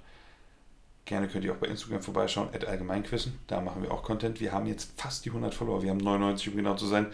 Gerne 1.05 1.29
könnt 1.29 1.45
ihr 1.45 1.53
auch 1.53 1.57
bei 1.57 1.67
Instagram 1.67 2.03
vorbeischauen, 2.03 2.49
at 2.55 2.65
allgemeinquissen. 2.65 3.39
Da 3.49 3.61
machen 3.61 3.83
wir 3.83 3.93
auch 3.93 4.03
Content. 4.03 4.41
Wir 4.41 4.53
haben 4.53 4.67
jetzt 4.67 5.01
fast 5.01 5.25
die 5.25 5.31
100 5.31 5.53
Follower. 5.53 5.83
Wir 5.83 5.91
haben 5.91 5.99
99, 5.99 6.51
um 6.51 6.57
genau 6.57 6.75
zu 6.75 6.87
sein. 6.87 7.07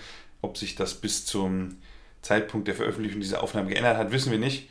Ob 0.42 0.58
sich 0.58 0.74
das 0.74 0.94
bis 0.94 1.24
zum 1.24 1.78
Zeitpunkt 2.22 2.68
der 2.68 2.74
Veröffentlichung 2.74 3.20
dieser 3.20 3.42
Aufnahme 3.42 3.70
geändert 3.70 3.96
hat, 3.96 4.12
wissen 4.12 4.30
wir 4.30 4.38
nicht. 4.38 4.68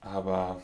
Aber 0.00 0.62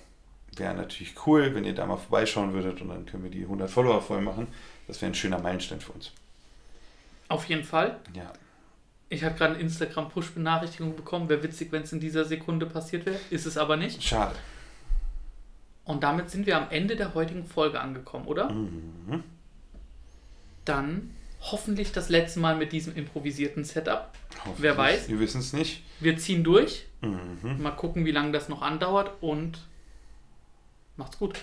wäre 0.57 0.75
natürlich 0.75 1.15
cool, 1.27 1.55
wenn 1.55 1.65
ihr 1.65 1.75
da 1.75 1.87
mal 1.87 1.97
vorbeischauen 1.97 2.53
würdet 2.53 2.81
und 2.81 2.89
dann 2.89 3.07
können 3.07 3.23
wir 3.23 3.31
die 3.31 3.43
100 3.43 3.71
Follower 3.71 4.01
voll 4.01 4.23
machen. 4.23 4.49
Das 4.87 5.01
wäre 5.01 5.13
ein 5.13 5.15
schöner 5.15 5.39
Meilenstein 5.39 5.81
für 5.81 5.93
uns. 5.93 6.13
Auf 7.31 7.45
jeden 7.49 7.65
Fall. 7.65 7.99
Ja, 8.15 8.33
Ich 9.09 9.25
habe 9.25 9.35
gerade 9.37 9.55
eine 9.55 9.63
Instagram-Push-Benachrichtigung 9.63 10.97
bekommen. 10.97 11.29
Wäre 11.29 11.43
witzig, 11.43 11.73
wenn 11.73 11.83
es 11.83 11.93
in 11.93 12.01
dieser 12.01 12.25
Sekunde 12.25 12.67
passiert 12.67 13.07
wäre. 13.07 13.19
Ist 13.31 13.47
es 13.47 13.57
aber 13.57 13.77
nicht. 13.77 14.03
schade. 14.03 14.35
Und 15.85 16.03
damit 16.03 16.29
sind 16.31 16.47
wir 16.47 16.57
am 16.57 16.69
Ende 16.71 16.95
der 16.97 17.15
heutigen 17.15 17.45
Folge 17.45 17.81
angekommen, 17.81 18.27
oder? 18.27 18.51
Mhm. 18.53 19.25
Dann 20.65 21.11
hoffentlich 21.41 21.93
das 21.93 22.09
letzte 22.11 22.39
Mal 22.41 22.57
mit 22.57 22.73
diesem 22.73 22.95
improvisierten 22.95 23.65
Setup. 23.65 24.11
Wer 24.59 24.77
weiß. 24.77 25.09
Wir 25.09 25.19
wissen 25.21 25.41
es 25.41 25.53
nicht. 25.53 25.83
Wir 26.01 26.17
ziehen 26.19 26.45
durch. 26.45 26.87
Mhm. 27.01 27.63
Mal 27.63 27.71
gucken, 27.73 28.05
wie 28.05 28.11
lange 28.13 28.33
das 28.33 28.49
noch 28.49 28.63
andauert 28.63 29.11
und 29.23 29.59
macht's 30.97 31.19
gut. 31.19 31.39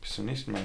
Bis 0.00 0.12
zum 0.12 0.26
nächsten 0.26 0.52
Mal. 0.52 0.62